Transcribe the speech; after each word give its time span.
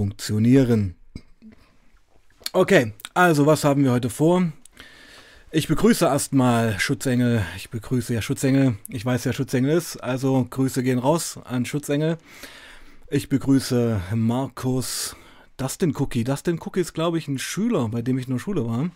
funktionieren. 0.00 0.94
Okay, 2.54 2.94
also 3.12 3.44
was 3.44 3.64
haben 3.64 3.84
wir 3.84 3.92
heute 3.92 4.08
vor? 4.08 4.50
Ich 5.50 5.68
begrüße 5.68 6.06
erstmal 6.06 6.80
Schutzengel. 6.80 7.44
Ich 7.58 7.68
begrüße 7.68 8.14
ja 8.14 8.22
Schutzengel. 8.22 8.78
Ich 8.88 9.04
weiß, 9.04 9.26
wer 9.26 9.34
Schutzengel 9.34 9.76
ist. 9.76 9.98
Also 9.98 10.46
Grüße 10.48 10.82
gehen 10.82 10.98
raus 10.98 11.38
an 11.44 11.66
Schutzengel. 11.66 12.16
Ich 13.10 13.28
begrüße 13.28 14.00
Markus 14.14 15.16
Dustin 15.58 15.94
Cookie. 15.94 16.24
Dustin 16.24 16.58
Cookie 16.64 16.80
ist, 16.80 16.94
glaube 16.94 17.18
ich, 17.18 17.28
ein 17.28 17.38
Schüler, 17.38 17.90
bei 17.90 18.00
dem 18.00 18.16
ich 18.16 18.26
nur 18.26 18.40
Schule 18.40 18.64
war. 18.64 18.88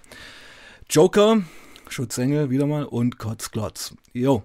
Joker, 0.89 1.43
Schutzengel 1.86 2.48
wieder 2.48 2.64
mal 2.66 2.84
und 2.86 3.18
Kotzklotz. 3.18 3.95
Jo. 4.14 4.43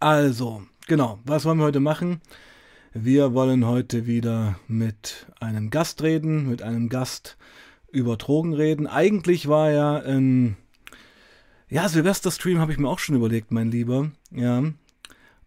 Also, 0.00 0.64
genau. 0.88 1.20
Was 1.22 1.44
wollen 1.44 1.58
wir 1.58 1.66
heute 1.66 1.78
machen? 1.78 2.22
Wir 2.94 3.34
wollen 3.34 3.66
heute 3.66 4.06
wieder 4.06 4.58
mit 4.66 5.26
einem 5.40 5.68
Gast 5.68 6.02
reden, 6.02 6.48
mit 6.48 6.62
einem 6.62 6.88
Gast 6.88 7.36
über 7.92 8.16
Drogen 8.16 8.54
reden. 8.54 8.86
Eigentlich 8.86 9.46
war 9.46 9.70
ja 9.70 9.96
ein 9.98 10.56
ja, 11.68 11.86
Silvester-Stream 11.86 12.60
habe 12.60 12.72
ich 12.72 12.78
mir 12.78 12.88
auch 12.88 12.98
schon 12.98 13.14
überlegt, 13.14 13.50
mein 13.50 13.70
Lieber. 13.70 14.10
Ja. 14.30 14.62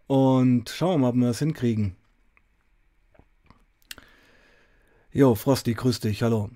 Und 0.06 0.70
schauen 0.70 0.94
wir 0.94 0.98
mal, 1.00 1.10
ob 1.10 1.16
wir 1.16 1.28
das 1.28 1.40
hinkriegen. 1.40 1.96
Jo, 5.12 5.34
Frosty, 5.34 5.74
grüß 5.74 6.00
dich, 6.00 6.22
hallo. 6.22 6.52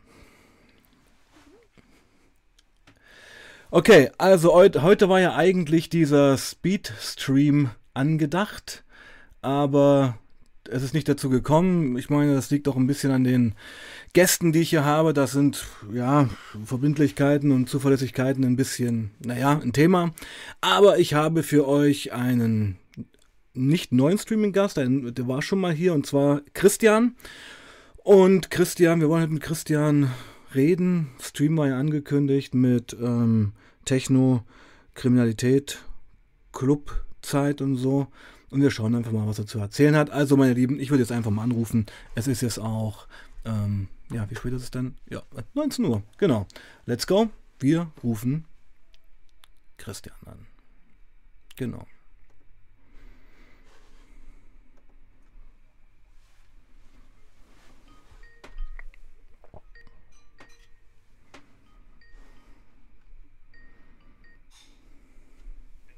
Okay, 3.72 4.12
also 4.20 4.54
heut, 4.54 4.84
heute 4.84 5.10
war 5.10 5.20
ja 5.20 5.36
eigentlich 5.36 5.90
dieser 5.90 6.38
Speed-Stream 6.38 7.72
angedacht, 7.96 8.84
aber 9.42 10.20
es 10.70 10.84
ist 10.84 10.94
nicht 10.94 11.08
dazu 11.08 11.30
gekommen. 11.30 11.98
Ich 11.98 12.10
meine, 12.10 12.34
das 12.34 12.50
liegt 12.50 12.68
auch 12.68 12.76
ein 12.76 12.88
bisschen 12.88 13.12
an 13.12 13.24
den 13.24 13.56
Gästen, 14.14 14.52
die 14.52 14.62
ich 14.62 14.70
hier 14.70 14.86
habe. 14.86 15.14
Das 15.14 15.32
sind, 15.32 15.66
ja, 15.94 16.30
Verbindlichkeiten 16.64 17.52
und 17.52 17.70
Zuverlässigkeiten 17.70 18.44
ein 18.44 18.56
bisschen, 18.56 19.12
naja, 19.20 19.60
ein 19.62 19.74
Thema. 19.74 20.14
Aber 20.62 21.00
ich 21.00 21.14
habe 21.14 21.44
für 21.44 21.68
euch 21.68 22.14
einen 22.14 22.78
nicht 23.54 23.92
neuen 23.92 24.18
Streaming-Gast, 24.18 24.78
der 24.78 25.28
war 25.28 25.42
schon 25.42 25.60
mal 25.60 25.74
hier, 25.74 25.94
und 25.94 26.06
zwar 26.06 26.42
Christian. 26.54 27.16
Und 28.04 28.52
Christian, 28.52 29.00
wir 29.00 29.10
wollen 29.10 29.24
heute 29.24 29.34
mit 29.34 29.44
Christian 29.44 30.12
reden. 30.54 31.10
Stream 31.22 31.58
war 31.58 31.68
ja 31.68 31.80
angekündigt 31.80 32.54
mit 32.54 32.96
ähm, 33.00 33.54
Techno, 33.86 34.44
Kriminalität, 34.94 35.80
Clubzeit 36.52 37.62
und 37.62 37.76
so. 37.78 38.08
Und 38.50 38.62
wir 38.62 38.72
schauen 38.72 38.96
einfach 38.96 39.12
mal, 39.12 39.28
was 39.28 39.40
er 39.40 39.48
zu 39.48 39.60
erzählen 39.60 39.96
hat. 39.96 40.10
Also, 40.10 40.38
meine 40.38 40.54
Lieben, 40.54 40.80
ich 40.80 40.90
würde 40.90 41.04
jetzt 41.04 41.12
einfach 41.12 41.32
mal 41.32 41.44
anrufen. 41.44 41.86
Es 42.14 42.28
ist 42.28 42.42
jetzt 42.42 42.60
auch, 42.60 43.08
ähm, 43.44 43.88
ja, 44.12 44.30
wie 44.30 44.36
spät 44.36 44.54
ist 44.54 44.64
es 44.64 44.72
denn? 44.72 44.96
Ja, 45.10 45.24
19 45.54 45.86
Uhr. 45.86 46.04
Genau. 46.18 46.46
Let's 46.86 47.08
go. 47.08 47.30
Wir 47.60 47.92
rufen 48.04 48.46
Christian 49.78 50.16
an. 50.26 50.46
Genau. 51.56 51.86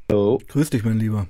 Hallo. 0.09 0.39
Grüß 0.47 0.69
dich, 0.69 0.83
mein 0.85 0.99
Lieber. 0.99 1.27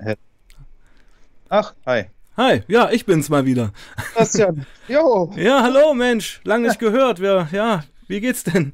Ach, 1.50 1.74
hi. 1.86 2.06
Hi, 2.36 2.62
ja, 2.68 2.92
ich 2.92 3.06
bin's 3.06 3.30
mal 3.30 3.46
wieder. 3.46 3.72
Christian, 4.14 4.66
jo. 4.90 5.32
Ja, 5.38 5.64
hallo 5.64 5.94
Mensch, 5.94 6.42
lange 6.44 6.68
nicht 6.68 6.80
gehört. 6.80 7.22
Wer, 7.22 7.48
ja, 7.54 7.86
wie 8.08 8.20
geht's 8.20 8.44
denn? 8.44 8.74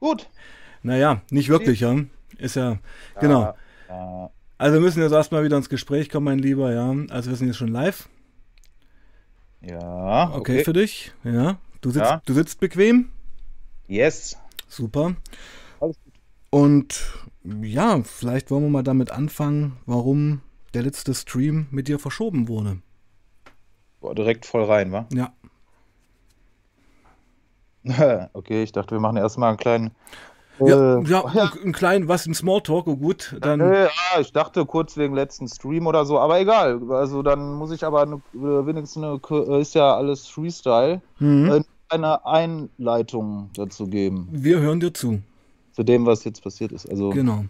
Gut. 0.00 0.28
Naja, 0.82 1.22
nicht 1.30 1.48
wirklich, 1.48 1.80
ja. 1.80 1.96
Ist 2.38 2.56
ja, 2.56 2.78
genau. 3.20 3.54
Ja. 3.88 4.30
Also 4.58 4.74
wir 4.74 4.80
müssen 4.80 5.00
jetzt 5.00 5.12
erstmal 5.12 5.44
wieder 5.44 5.56
ins 5.56 5.68
Gespräch 5.68 6.10
kommen, 6.10 6.24
mein 6.24 6.38
Lieber, 6.40 6.72
ja. 6.72 6.92
Also 7.10 7.30
wir 7.30 7.36
sind 7.36 7.46
jetzt 7.46 7.56
schon 7.56 7.68
live. 7.68 8.08
Ja. 9.60 10.30
Okay, 10.30 10.38
okay 10.38 10.64
für 10.64 10.72
dich, 10.72 11.12
ja. 11.22 11.58
Du 11.80 11.90
sitzt, 11.90 12.04
ja. 12.04 12.22
du 12.26 12.34
sitzt 12.34 12.58
bequem? 12.58 13.10
Yes. 13.86 14.36
Super. 14.66 15.14
Alles 15.80 15.96
gut. 16.02 16.14
Und 16.50 17.12
ja, 17.62 18.02
vielleicht 18.02 18.50
wollen 18.50 18.64
wir 18.64 18.70
mal 18.70 18.82
damit 18.82 19.12
anfangen, 19.12 19.76
warum 19.86 20.40
der 20.74 20.82
letzte 20.82 21.14
Stream 21.14 21.66
mit 21.70 21.88
dir 21.88 21.98
verschoben 21.98 22.48
wurde. 22.48 22.78
Boah, 24.00 24.14
direkt 24.14 24.46
voll 24.46 24.64
rein, 24.64 24.92
wa? 24.92 25.06
Ja. 25.12 25.32
okay, 28.32 28.62
ich 28.62 28.72
dachte, 28.72 28.94
wir 28.94 29.00
machen 29.00 29.16
erstmal 29.16 29.50
einen 29.50 29.58
kleinen. 29.58 29.90
Ja, 30.60 30.98
äh, 30.98 31.04
ja, 31.04 31.24
ja, 31.34 31.52
einen 31.62 31.72
kleinen, 31.72 32.08
was, 32.08 32.26
ein 32.26 32.34
Smalltalk, 32.34 32.86
oh 32.88 32.96
gut, 32.96 33.36
dann. 33.40 33.60
Äh, 33.60 33.84
ja, 33.84 34.20
ich 34.20 34.32
dachte 34.32 34.66
kurz 34.66 34.96
wegen 34.96 35.14
letzten 35.14 35.46
Stream 35.46 35.86
oder 35.86 36.04
so, 36.04 36.18
aber 36.18 36.40
egal. 36.40 36.80
Also 36.90 37.22
dann 37.22 37.54
muss 37.54 37.70
ich 37.70 37.84
aber 37.84 38.02
äh, 38.02 38.18
wenigstens 38.34 39.02
eine, 39.02 39.20
äh, 39.30 39.60
ist 39.60 39.74
ja 39.74 39.96
alles 39.96 40.26
Freestyle, 40.26 41.00
mhm. 41.20 41.64
eine 41.88 42.26
Einleitung 42.26 43.50
dazu 43.54 43.86
geben. 43.86 44.28
Wir 44.32 44.58
hören 44.58 44.80
dir 44.80 44.92
zu. 44.92 45.22
Zu 45.72 45.84
dem, 45.84 46.06
was 46.06 46.24
jetzt 46.24 46.42
passiert 46.42 46.72
ist. 46.72 46.90
Also, 46.90 47.10
genau. 47.10 47.44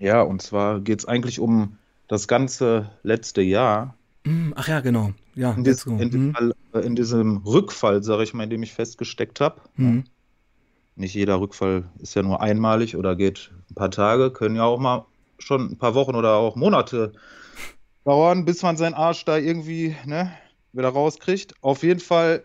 Ja, 0.00 0.22
und 0.22 0.42
zwar 0.42 0.80
geht 0.80 0.98
es 0.98 1.06
eigentlich 1.06 1.38
um 1.38 1.78
das 2.12 2.28
ganze 2.28 2.90
letzte 3.02 3.40
Jahr. 3.40 3.96
Hm, 4.26 4.52
ach 4.54 4.68
ja, 4.68 4.80
genau. 4.80 5.14
Ja, 5.34 5.52
in, 5.52 5.64
dies, 5.64 5.86
in, 5.86 5.96
mhm. 5.96 6.34
Fall, 6.34 6.52
in 6.84 6.94
diesem 6.94 7.38
Rückfall, 7.38 8.02
sage 8.02 8.24
ich 8.24 8.34
mal, 8.34 8.44
in 8.44 8.50
dem 8.50 8.62
ich 8.62 8.74
festgesteckt 8.74 9.40
habe. 9.40 9.62
Mhm. 9.76 10.04
Nicht 10.94 11.14
jeder 11.14 11.40
Rückfall 11.40 11.84
ist 12.00 12.14
ja 12.14 12.22
nur 12.22 12.42
einmalig 12.42 12.96
oder 12.96 13.16
geht 13.16 13.50
ein 13.70 13.74
paar 13.76 13.90
Tage, 13.90 14.30
können 14.30 14.56
ja 14.56 14.64
auch 14.64 14.78
mal 14.78 15.06
schon 15.38 15.72
ein 15.72 15.78
paar 15.78 15.94
Wochen 15.94 16.14
oder 16.14 16.34
auch 16.34 16.54
Monate 16.54 17.14
dauern, 18.04 18.44
bis 18.44 18.62
man 18.62 18.76
seinen 18.76 18.92
Arsch 18.92 19.24
da 19.24 19.38
irgendwie 19.38 19.96
ne, 20.04 20.32
wieder 20.74 20.90
rauskriegt. 20.90 21.54
Auf 21.62 21.82
jeden 21.82 22.00
Fall, 22.00 22.44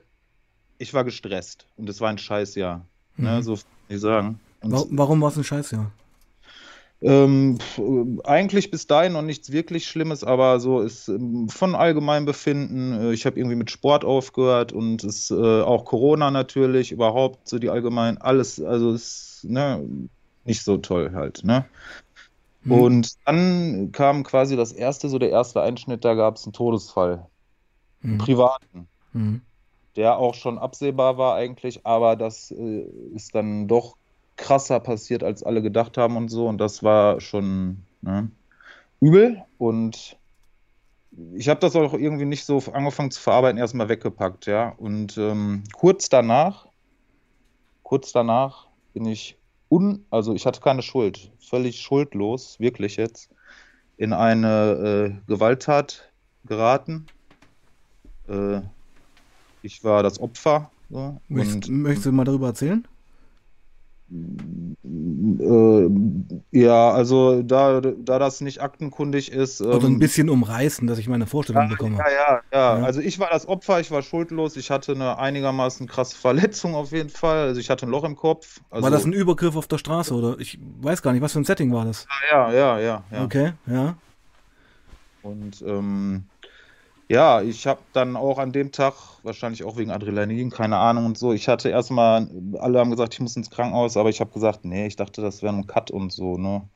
ich 0.77 0.93
war 0.93 1.03
gestresst 1.03 1.67
und 1.75 1.89
es 1.89 1.99
war 1.99 2.09
ein 2.09 2.17
Scheißjahr. 2.17 2.85
Ne, 3.17 3.31
mhm. 3.31 3.35
Ne, 3.35 3.43
so 3.43 3.55
kann 3.55 3.63
ich 3.89 3.99
sagen. 3.99 4.39
Und 4.61 4.97
Warum 4.97 5.19
war 5.19 5.27
es 5.27 5.35
ein 5.35 5.43
Scheißjahr? 5.43 5.91
Ähm, 6.99 7.59
eigentlich 8.23 8.71
bis 8.71 8.87
dahin 8.87 9.13
noch 9.13 9.21
nichts 9.21 9.51
wirklich 9.51 9.85
Schlimmes, 9.87 10.23
aber 10.23 10.59
so 10.59 10.81
ist 10.81 11.07
ähm, 11.09 11.47
von 11.47 11.75
Allgemeinbefinden. 11.75 13.01
Äh, 13.01 13.13
ich 13.13 13.27
habe 13.27 13.37
irgendwie 13.37 13.55
mit 13.55 13.69
Sport 13.69 14.03
aufgehört 14.03 14.73
und 14.73 15.03
ist 15.03 15.29
äh, 15.29 15.61
auch 15.61 15.85
Corona 15.85 16.31
natürlich, 16.31 16.91
überhaupt 16.91 17.47
so 17.47 17.59
die 17.59 17.69
allgemein, 17.69 18.17
alles, 18.17 18.59
also 18.59 18.93
ist 18.93 19.43
ne, 19.43 19.83
nicht 20.45 20.63
so 20.63 20.77
toll 20.77 21.11
halt. 21.13 21.43
Ne? 21.43 21.65
Mhm. 22.63 22.71
Und 22.71 23.13
dann 23.25 23.91
kam 23.91 24.23
quasi 24.23 24.55
das 24.55 24.71
erste, 24.71 25.07
so 25.07 25.19
der 25.19 25.29
erste 25.29 25.61
Einschnitt, 25.61 26.03
da 26.03 26.15
gab 26.15 26.37
es 26.37 26.45
einen 26.45 26.53
Todesfall. 26.53 27.27
Mhm. 28.01 28.09
Einen 28.09 28.17
privaten. 28.17 28.87
Mhm. 29.13 29.41
Der 29.95 30.17
auch 30.17 30.33
schon 30.33 30.57
absehbar 30.57 31.19
war 31.19 31.35
eigentlich, 31.35 31.85
aber 31.85 32.15
das 32.15 32.49
äh, 32.51 32.85
ist 33.13 33.35
dann 33.35 33.67
doch 33.67 33.95
krasser 34.37 34.79
passiert, 34.79 35.23
als 35.23 35.43
alle 35.43 35.61
gedacht 35.61 35.97
haben 35.97 36.15
und 36.15 36.29
so. 36.29 36.47
Und 36.47 36.59
das 36.59 36.83
war 36.83 37.19
schon 37.19 37.83
ne, 38.01 38.29
übel. 39.01 39.43
Und 39.57 40.17
ich 41.33 41.49
habe 41.49 41.59
das 41.59 41.75
auch 41.75 41.93
irgendwie 41.93 42.25
nicht 42.25 42.45
so 42.45 42.61
angefangen 42.71 43.11
zu 43.11 43.19
verarbeiten, 43.19 43.57
erstmal 43.57 43.89
weggepackt, 43.89 44.45
ja. 44.45 44.69
Und 44.77 45.17
ähm, 45.17 45.63
kurz 45.73 46.09
danach, 46.09 46.67
kurz 47.83 48.11
danach 48.11 48.67
bin 48.93 49.05
ich 49.05 49.37
un, 49.69 50.05
also 50.11 50.33
ich 50.33 50.45
hatte 50.45 50.61
keine 50.61 50.81
Schuld, 50.81 51.31
völlig 51.39 51.81
schuldlos, 51.81 52.59
wirklich 52.59 52.95
jetzt, 52.95 53.29
in 53.97 54.13
eine 54.13 55.17
äh, 55.25 55.27
Gewalttat 55.27 56.11
geraten. 56.45 57.07
Äh, 58.27 58.61
ich 59.63 59.83
war 59.83 60.03
das 60.03 60.19
Opfer. 60.19 60.71
So, 60.89 61.19
möchtest, 61.27 61.69
möchtest 61.69 62.05
du 62.05 62.11
mal 62.11 62.23
darüber 62.23 62.47
erzählen? 62.47 62.87
Äh, 64.09 65.89
ja, 66.51 66.91
also 66.91 67.43
da, 67.43 67.81
da 67.81 68.19
das 68.19 68.39
nicht 68.39 68.61
aktenkundig 68.61 69.31
ist. 69.31 69.59
Ähm, 69.59 69.67
Oder 69.67 69.87
ein 69.87 69.99
bisschen 69.99 70.29
umreißen, 70.29 70.87
dass 70.87 70.97
ich 70.97 71.09
meine 71.09 71.27
Vorstellung 71.27 71.63
ja, 71.63 71.69
bekomme. 71.69 71.97
Ja, 71.97 72.09
ja, 72.09 72.41
ja, 72.53 72.77
ja. 72.79 72.85
Also 72.85 73.01
ich 73.01 73.19
war 73.19 73.29
das 73.29 73.47
Opfer, 73.47 73.81
ich 73.81 73.91
war 73.91 74.01
schuldlos, 74.01 74.55
ich 74.55 74.71
hatte 74.71 74.93
eine 74.93 75.17
einigermaßen 75.19 75.87
krasse 75.87 76.15
Verletzung 76.15 76.73
auf 76.75 76.93
jeden 76.93 77.09
Fall. 77.09 77.47
Also 77.47 77.59
ich 77.59 77.69
hatte 77.69 77.85
ein 77.85 77.89
Loch 77.89 78.05
im 78.05 78.15
Kopf. 78.15 78.61
Also, 78.69 78.83
war 78.83 78.91
das 78.91 79.03
ein 79.03 79.13
Übergriff 79.13 79.57
auf 79.57 79.67
der 79.67 79.77
Straße 79.77 80.13
oder? 80.13 80.39
Ich 80.39 80.57
weiß 80.81 81.01
gar 81.01 81.11
nicht, 81.11 81.21
was 81.21 81.33
für 81.33 81.39
ein 81.39 81.45
Setting 81.45 81.73
war 81.73 81.83
das? 81.83 82.07
Ja, 82.31 82.51
ja, 82.53 82.79
ja, 82.79 83.03
ja. 83.11 83.23
Okay, 83.23 83.53
ja. 83.65 83.97
Und 85.21 85.61
ähm, 85.67 86.23
ja, 87.09 87.41
ich 87.41 87.67
habe 87.67 87.79
dann 87.93 88.15
auch 88.15 88.37
an 88.37 88.51
dem 88.51 88.71
Tag, 88.71 88.93
wahrscheinlich 89.23 89.63
auch 89.63 89.77
wegen 89.77 89.91
Adrenalin, 89.91 90.49
keine 90.49 90.77
Ahnung 90.77 91.05
und 91.05 91.17
so, 91.17 91.33
ich 91.33 91.47
hatte 91.47 91.69
erstmal, 91.69 92.29
alle 92.59 92.79
haben 92.79 92.91
gesagt, 92.91 93.13
ich 93.13 93.19
muss 93.19 93.37
ins 93.37 93.49
Krankenhaus, 93.49 93.95
aber 93.95 94.09
ich 94.09 94.19
habe 94.19 94.31
gesagt, 94.31 94.65
nee, 94.65 94.87
ich 94.87 94.95
dachte, 94.95 95.21
das 95.21 95.41
wäre 95.41 95.53
ein 95.53 95.67
Cut 95.67 95.91
und 95.91 96.11
so, 96.11 96.37
ne? 96.37 96.67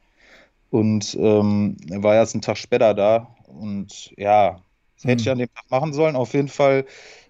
Und 0.70 1.18
ähm, 1.20 1.76
war 1.90 2.16
erst 2.16 2.34
einen 2.34 2.42
Tag 2.42 2.58
später 2.58 2.94
da 2.94 3.28
und 3.48 4.14
ja, 4.18 4.62
das 4.96 5.04
hätte 5.04 5.22
ich 5.22 5.26
mhm. 5.26 5.32
an 5.34 5.38
dem 5.40 5.54
Tag 5.54 5.70
machen 5.70 5.94
sollen. 5.94 6.16
Auf 6.16 6.34
jeden 6.34 6.48
Fall 6.48 6.86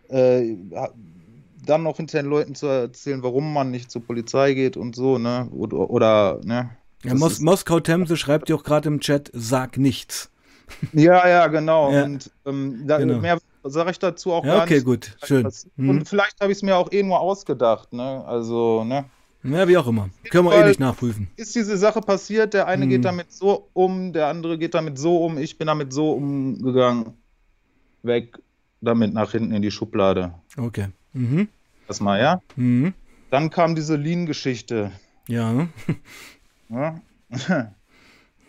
äh, 0.09 0.55
dann 1.65 1.83
noch 1.83 1.97
hinter 1.97 2.21
den 2.21 2.29
Leuten 2.29 2.53
zu 2.53 2.67
erzählen, 2.67 3.23
warum 3.23 3.51
man 3.51 3.71
nicht 3.71 3.89
zur 3.89 4.03
Polizei 4.03 4.53
geht 4.53 4.77
und 4.77 4.95
so, 4.95 5.17
ne? 5.17 5.49
Oder, 5.51 5.89
oder 5.89 6.41
ne? 6.43 6.69
Ja, 7.03 7.15
Mos 7.15 7.39
Moskau 7.39 7.79
Temse 7.79 8.15
schreibt 8.15 8.49
ja 8.49 8.55
auch 8.55 8.63
gerade 8.63 8.89
im 8.89 8.99
Chat, 8.99 9.31
sag 9.33 9.77
nichts. 9.77 10.30
Ja, 10.93 11.27
ja, 11.27 11.47
genau. 11.47 11.91
Ja. 11.91 12.03
Und 12.03 12.31
ähm, 12.45 12.83
da, 12.85 12.97
genau. 12.97 13.19
mehr 13.19 13.37
sage 13.63 13.91
ich 13.91 13.99
dazu 13.99 14.31
auch 14.33 14.45
ja, 14.45 14.55
gar 14.55 14.63
okay, 14.63 14.75
nicht. 14.75 14.87
Okay, 14.87 14.91
gut, 14.91 15.17
schön. 15.23 15.47
Hm. 15.77 15.89
Und 15.89 16.09
vielleicht 16.09 16.39
habe 16.41 16.51
ich 16.51 16.57
es 16.57 16.63
mir 16.63 16.75
auch 16.75 16.91
eh 16.91 17.03
nur 17.03 17.19
ausgedacht, 17.19 17.93
ne? 17.93 18.23
Also, 18.25 18.83
ne? 18.83 19.05
Ja, 19.43 19.67
wie 19.67 19.77
auch 19.77 19.87
immer. 19.87 20.09
Können 20.29 20.45
wir 20.45 20.53
eh 20.53 20.67
nicht 20.67 20.79
nachprüfen. 20.79 21.27
Ist 21.35 21.55
diese 21.55 21.77
Sache 21.77 22.01
passiert, 22.01 22.53
der 22.53 22.67
eine 22.67 22.83
hm. 22.83 22.89
geht 22.89 23.05
damit 23.05 23.31
so 23.31 23.69
um, 23.73 24.13
der 24.13 24.27
andere 24.27 24.57
geht 24.57 24.73
damit 24.73 24.99
so 24.99 25.25
um, 25.25 25.37
ich 25.37 25.57
bin 25.57 25.67
damit 25.67 25.93
so 25.93 26.13
umgegangen. 26.13 27.13
Weg 28.03 28.37
damit 28.81 29.13
nach 29.13 29.31
hinten 29.31 29.51
in 29.53 29.61
die 29.61 29.71
Schublade. 29.71 30.33
Okay. 30.57 30.87
Mhm. 31.13 31.47
Das 31.87 31.99
mal, 31.99 32.19
ja? 32.19 32.41
Mhm. 32.55 32.93
Dann 33.29 33.49
kam 33.49 33.75
diese 33.75 33.95
Lean-Geschichte. 33.95 34.91
Ja. 35.27 35.51
Ne? 35.51 35.69
ja. 36.69 37.01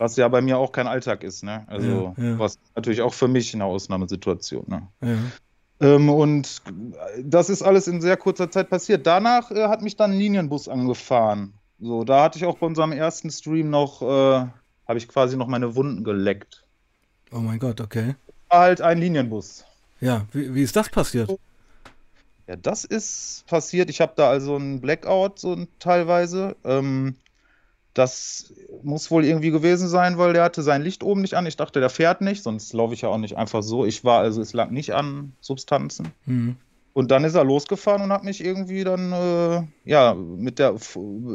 Was 0.02 0.16
ja 0.16 0.26
bei 0.26 0.40
mir 0.40 0.58
auch 0.58 0.72
kein 0.72 0.88
Alltag 0.88 1.22
ist, 1.22 1.44
ne? 1.44 1.64
Also, 1.68 2.12
ja, 2.16 2.24
ja. 2.24 2.38
was 2.40 2.58
natürlich 2.74 3.02
auch 3.02 3.14
für 3.14 3.28
mich 3.28 3.54
eine 3.54 3.66
Ausnahmesituation, 3.66 4.64
ne? 4.66 4.88
Ja. 5.00 5.94
Ähm, 5.94 6.08
und 6.08 6.60
das 7.22 7.48
ist 7.48 7.62
alles 7.62 7.86
in 7.86 8.00
sehr 8.00 8.16
kurzer 8.16 8.50
Zeit 8.50 8.68
passiert. 8.68 9.06
Danach 9.06 9.52
äh, 9.52 9.68
hat 9.68 9.80
mich 9.80 9.94
dann 9.94 10.10
ein 10.10 10.18
Linienbus 10.18 10.68
angefahren. 10.68 11.54
So, 11.78 12.02
da 12.02 12.24
hatte 12.24 12.36
ich 12.36 12.44
auch 12.46 12.58
bei 12.58 12.66
unserem 12.66 12.90
ersten 12.90 13.30
Stream 13.30 13.70
noch, 13.70 14.02
äh, 14.02 14.04
habe 14.04 14.98
ich 14.98 15.06
quasi 15.06 15.36
noch 15.36 15.46
meine 15.46 15.76
Wunden 15.76 16.02
geleckt. 16.02 16.64
Oh 17.30 17.38
mein 17.38 17.60
Gott, 17.60 17.80
okay. 17.80 18.16
War 18.48 18.58
halt 18.62 18.80
ein 18.80 18.98
Linienbus. 18.98 19.64
Ja, 20.00 20.26
wie, 20.32 20.52
wie 20.52 20.64
ist 20.64 20.74
das 20.74 20.88
passiert? 20.88 21.30
Ja, 22.48 22.56
das 22.56 22.84
ist 22.84 23.44
passiert. 23.46 23.88
Ich 23.88 24.00
habe 24.00 24.14
da 24.16 24.28
also 24.28 24.56
einen 24.56 24.80
Blackout 24.80 25.38
so 25.38 25.64
teilweise. 25.78 26.56
Ähm, 26.64 27.14
das 27.94 28.54
muss 28.82 29.10
wohl 29.10 29.24
irgendwie 29.24 29.50
gewesen 29.50 29.88
sein, 29.88 30.18
weil 30.18 30.32
der 30.32 30.44
hatte 30.44 30.62
sein 30.62 30.82
Licht 30.82 31.02
oben 31.02 31.20
nicht 31.20 31.34
an. 31.34 31.46
Ich 31.46 31.56
dachte, 31.56 31.80
der 31.80 31.90
fährt 31.90 32.20
nicht, 32.20 32.42
sonst 32.42 32.72
laufe 32.72 32.94
ich 32.94 33.02
ja 33.02 33.08
auch 33.08 33.18
nicht 33.18 33.36
einfach 33.36 33.62
so. 33.62 33.84
Ich 33.84 34.04
war 34.04 34.20
also, 34.20 34.40
es 34.40 34.52
lag 34.52 34.70
nicht 34.70 34.94
an 34.94 35.32
Substanzen. 35.40 36.12
Mhm. 36.24 36.56
Und 36.94 37.10
dann 37.10 37.24
ist 37.24 37.34
er 37.34 37.44
losgefahren 37.44 38.02
und 38.02 38.12
hat 38.12 38.24
mich 38.24 38.44
irgendwie 38.44 38.84
dann, 38.84 39.12
äh, 39.12 39.62
ja, 39.84 40.14
mit 40.14 40.58
der, 40.58 40.74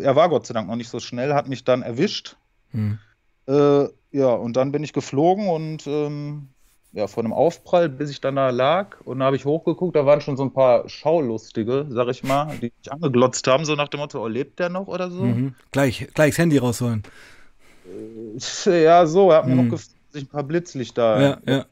er 0.02 0.16
war 0.16 0.30
Gott 0.30 0.46
sei 0.46 0.54
Dank 0.54 0.68
noch 0.68 0.76
nicht 0.76 0.90
so 0.90 1.00
schnell, 1.00 1.34
hat 1.34 1.48
mich 1.48 1.64
dann 1.64 1.82
erwischt. 1.82 2.38
Mhm. 2.72 3.00
Äh, 3.48 3.88
ja, 4.12 4.30
und 4.30 4.54
dann 4.54 4.72
bin 4.72 4.84
ich 4.84 4.94
geflogen 4.94 5.48
und 5.48 5.88
ähm, 5.88 6.50
ja, 6.98 7.06
vor 7.06 7.24
einem 7.24 7.32
Aufprall, 7.32 7.90
bis 7.90 8.10
ich 8.10 8.22
dann 8.22 8.38
da 8.38 8.50
lag 8.50 9.00
und 9.02 9.20
da 9.20 9.26
habe 9.26 9.36
ich 9.36 9.46
hochgeguckt, 9.46 9.96
da 9.96 10.08
waren 10.08 10.20
schon 10.20 10.36
so 10.36 10.42
ein 10.42 10.52
paar 10.52 10.90
Schaulustige, 10.90 11.86
sag 11.90 12.08
ich 12.08 12.24
mal, 12.24 12.58
die 12.60 12.74
mich 12.76 12.92
angeglotzt 12.92 13.46
haben, 13.46 13.66
so 13.66 13.76
nach 13.76 13.88
dem 13.88 14.00
Motto, 14.00 14.24
oh, 14.24 14.28
lebt 14.28 14.58
der 14.58 14.70
noch 14.70 14.88
oder 14.88 15.12
so? 15.12 15.24
Mhm. 15.24 15.54
Gleich, 15.72 16.08
gleich 16.16 16.32
das 16.32 16.40
Handy 16.40 16.58
rausholen. 16.58 17.04
Äh, 18.66 18.84
ja, 18.84 19.06
so, 19.06 19.30
er 19.30 19.38
hat 19.38 19.46
mhm. 19.46 19.56
mir 19.56 19.64
noch 19.64 19.70
gefragt, 19.70 19.96
sich 20.10 20.24
ein 20.24 20.28
paar 20.28 20.42
Blitzlichter. 20.42 21.22
Ja, 21.22 21.38
ja. 21.46 21.66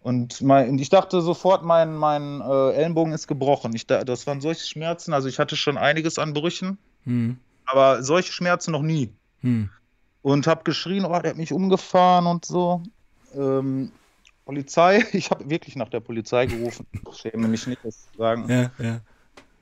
Und 0.00 0.42
mein, 0.42 0.76
ich 0.80 0.88
dachte 0.88 1.20
sofort, 1.20 1.64
mein, 1.64 1.94
mein 1.94 2.40
äh, 2.40 2.72
Ellenbogen 2.72 3.12
ist 3.12 3.28
gebrochen. 3.28 3.72
Ich, 3.76 3.86
das 3.86 4.26
waren 4.26 4.40
solche 4.40 4.66
Schmerzen, 4.66 5.12
also 5.12 5.28
ich 5.28 5.38
hatte 5.38 5.54
schon 5.54 5.78
einiges 5.78 6.18
an 6.18 6.32
Brüchen, 6.32 6.76
mhm. 7.04 7.38
aber 7.66 8.02
solche 8.02 8.32
Schmerzen 8.32 8.72
noch 8.72 8.82
nie. 8.82 9.12
Mhm. 9.42 9.70
Und 10.22 10.48
habe 10.48 10.64
geschrien, 10.64 11.04
oh, 11.04 11.20
der 11.20 11.30
hat 11.30 11.36
mich 11.36 11.52
umgefahren 11.52 12.26
und 12.26 12.44
so 12.44 12.82
ähm, 13.36 13.92
Polizei, 14.44 15.04
ich 15.12 15.30
habe 15.30 15.48
wirklich 15.48 15.76
nach 15.76 15.88
der 15.88 16.00
Polizei 16.00 16.46
gerufen. 16.46 16.86
Ich 16.92 17.18
schäme 17.18 17.48
mich 17.48 17.66
nicht, 17.66 17.84
das 17.84 18.10
zu 18.10 18.18
sagen. 18.18 18.48
Ja, 18.48 18.70
ja. 18.78 19.00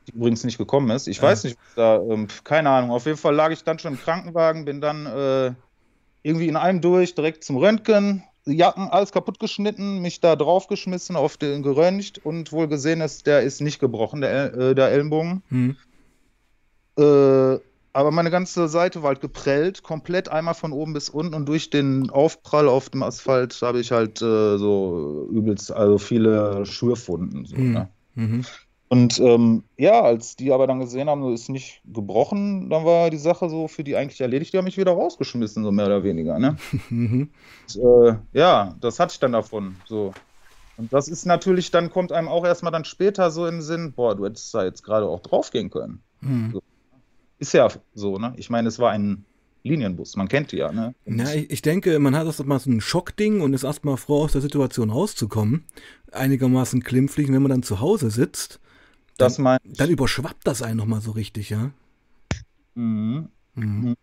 Die 0.06 0.12
übrigens 0.12 0.44
nicht 0.44 0.58
gekommen 0.58 0.90
ist. 0.90 1.06
Ich 1.08 1.18
ja. 1.18 1.24
weiß 1.24 1.44
nicht, 1.44 1.58
was 1.58 1.74
da, 1.74 2.00
ähm, 2.00 2.28
keine 2.44 2.70
Ahnung. 2.70 2.90
Auf 2.90 3.06
jeden 3.06 3.18
Fall 3.18 3.34
lag 3.34 3.50
ich 3.50 3.62
dann 3.64 3.78
schon 3.78 3.94
im 3.94 4.00
Krankenwagen, 4.00 4.64
bin 4.64 4.80
dann 4.80 5.06
äh, 5.06 5.52
irgendwie 6.22 6.48
in 6.48 6.56
einem 6.56 6.80
durch, 6.80 7.14
direkt 7.14 7.44
zum 7.44 7.56
Röntgen, 7.56 8.24
Jacken, 8.46 8.88
alles 8.88 9.12
kaputt 9.12 9.38
geschnitten, 9.38 10.00
mich 10.00 10.20
da 10.20 10.34
draufgeschmissen, 10.34 11.14
auf 11.14 11.36
den 11.36 11.62
geröntgt 11.62 12.18
und 12.24 12.52
wohl 12.52 12.68
gesehen 12.68 13.00
ist, 13.00 13.26
der 13.26 13.42
ist 13.42 13.60
nicht 13.60 13.78
gebrochen, 13.78 14.22
der, 14.22 14.54
äh, 14.54 14.74
der 14.74 14.88
Ellenbogen. 14.88 15.42
Hm. 15.48 15.76
Äh, 16.98 17.60
aber 17.92 18.10
meine 18.10 18.30
ganze 18.30 18.68
Seite 18.68 19.02
war 19.02 19.08
halt 19.08 19.20
geprellt, 19.20 19.82
komplett 19.82 20.28
einmal 20.28 20.54
von 20.54 20.72
oben 20.72 20.92
bis 20.92 21.08
unten 21.08 21.34
und 21.34 21.46
durch 21.46 21.70
den 21.70 22.10
Aufprall 22.10 22.68
auf 22.68 22.90
dem 22.90 23.02
Asphalt 23.02 23.58
habe 23.62 23.80
ich 23.80 23.90
halt 23.90 24.22
äh, 24.22 24.58
so 24.58 25.28
übelst, 25.30 25.72
also 25.72 25.98
viele 25.98 26.64
Schürfunden. 26.66 27.44
So, 27.46 27.56
mhm. 27.56 27.72
Ne? 27.72 27.88
Mhm. 28.14 28.44
Und 28.88 29.20
ähm, 29.20 29.62
ja, 29.76 30.00
als 30.02 30.34
die 30.34 30.52
aber 30.52 30.66
dann 30.66 30.80
gesehen 30.80 31.08
haben, 31.08 31.22
so 31.22 31.32
ist 31.32 31.48
nicht 31.48 31.80
gebrochen, 31.84 32.70
dann 32.70 32.84
war 32.84 33.10
die 33.10 33.18
Sache 33.18 33.48
so 33.48 33.68
für 33.68 33.84
die 33.84 33.94
eigentlich 33.94 34.20
erledigt. 34.20 34.52
Die 34.52 34.58
haben 34.58 34.64
mich 34.64 34.78
wieder 34.78 34.90
rausgeschmissen, 34.90 35.62
so 35.62 35.70
mehr 35.70 35.86
oder 35.86 36.02
weniger. 36.02 36.38
Ne? 36.38 36.56
Mhm. 36.90 37.30
Und, 37.68 37.82
äh, 37.82 38.16
ja, 38.32 38.74
das 38.80 38.98
hatte 38.98 39.12
ich 39.12 39.20
dann 39.20 39.32
davon. 39.32 39.76
So. 39.86 40.12
Und 40.76 40.92
das 40.92 41.06
ist 41.06 41.24
natürlich, 41.24 41.70
dann 41.70 41.90
kommt 41.90 42.10
einem 42.10 42.26
auch 42.26 42.44
erstmal 42.44 42.72
dann 42.72 42.84
später 42.84 43.30
so 43.30 43.46
in 43.46 43.56
den 43.56 43.62
Sinn, 43.62 43.92
boah, 43.92 44.16
du 44.16 44.24
hättest 44.24 44.52
da 44.54 44.64
jetzt 44.64 44.82
gerade 44.82 45.06
auch 45.06 45.20
draufgehen 45.20 45.70
können. 45.70 46.02
Mhm. 46.20 46.50
So. 46.54 46.62
Ist 47.40 47.54
ja 47.54 47.68
so, 47.94 48.18
ne? 48.18 48.34
Ich 48.36 48.50
meine, 48.50 48.68
es 48.68 48.78
war 48.78 48.90
ein 48.92 49.24
Linienbus, 49.64 50.16
man 50.16 50.28
kennt 50.28 50.52
die 50.52 50.58
ja, 50.58 50.70
ne? 50.70 50.94
Ja, 51.06 51.32
ich, 51.32 51.50
ich 51.50 51.62
denke, 51.62 51.98
man 51.98 52.14
hat 52.14 52.26
erst 52.26 52.44
mal 52.44 52.58
so 52.58 52.70
ein 52.70 52.80
Schockding 52.80 53.40
und 53.40 53.54
ist 53.54 53.64
erstmal 53.64 53.96
froh, 53.96 54.22
aus 54.24 54.32
der 54.32 54.42
Situation 54.42 54.90
rauszukommen. 54.90 55.64
Einigermaßen 56.12 56.84
klimpflich, 56.84 57.28
wenn 57.28 57.42
man 57.42 57.50
dann 57.50 57.62
zu 57.62 57.80
Hause 57.80 58.10
sitzt. 58.10 58.60
Dann, 59.16 59.28
das 59.28 59.60
dann 59.64 59.90
überschwappt 59.90 60.46
das 60.46 60.62
einen 60.62 60.76
nochmal 60.76 61.00
so 61.00 61.10
richtig, 61.12 61.50
ja? 61.50 61.72
Mhm. 62.74 63.28
Mhm. 63.54 63.96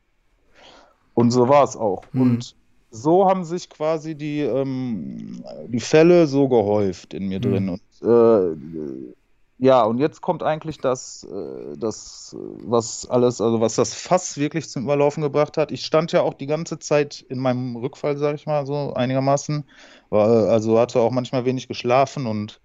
Und 1.14 1.32
so 1.32 1.48
war 1.48 1.64
es 1.64 1.76
auch. 1.76 2.04
Mhm. 2.14 2.22
Und 2.22 2.56
so 2.90 3.28
haben 3.28 3.44
sich 3.44 3.70
quasi 3.70 4.16
die, 4.16 4.42
ähm, 4.42 5.44
die 5.68 5.80
Fälle 5.80 6.26
so 6.28 6.48
gehäuft 6.48 7.14
in 7.14 7.28
mir 7.28 7.38
mhm. 7.38 7.42
drin. 7.42 7.70
Und 7.70 7.82
äh, 8.02 9.14
ja, 9.60 9.84
und 9.84 9.98
jetzt 9.98 10.22
kommt 10.22 10.44
eigentlich 10.44 10.78
das, 10.78 11.24
äh, 11.24 11.76
das, 11.78 12.36
was 12.64 13.10
alles, 13.10 13.42
also 13.42 13.60
was 13.60 13.76
das 13.76 13.96
Fass 13.96 14.38
wirklich 14.38 14.70
zum 14.70 14.84
Überlaufen 14.84 15.24
gebracht 15.24 15.58
hat. 15.58 15.72
Ich 15.72 15.84
stand 15.84 16.12
ja 16.12 16.22
auch 16.22 16.36
die 16.36 16.46
ganze 16.46 16.78
Zeit 16.78 17.26
in 17.28 17.40
meinem 17.40 17.76
Rückfall, 17.76 18.18
sag 18.18 18.36
ich 18.36 18.46
mal, 18.46 18.68
so 18.68 18.94
einigermaßen. 18.94 19.64
Also 20.12 20.80
hatte 20.80 21.00
auch 21.00 21.12
manchmal 21.12 21.46
wenig 21.46 21.68
geschlafen 21.68 22.28
und 22.28 22.62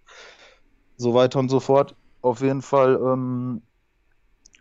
so 0.99 1.15
weiter 1.15 1.39
und 1.39 1.49
so 1.49 1.61
fort. 1.61 1.97
Auf 2.21 2.43
jeden 2.43 2.63
Fall, 2.63 3.01
ähm, 3.03 3.63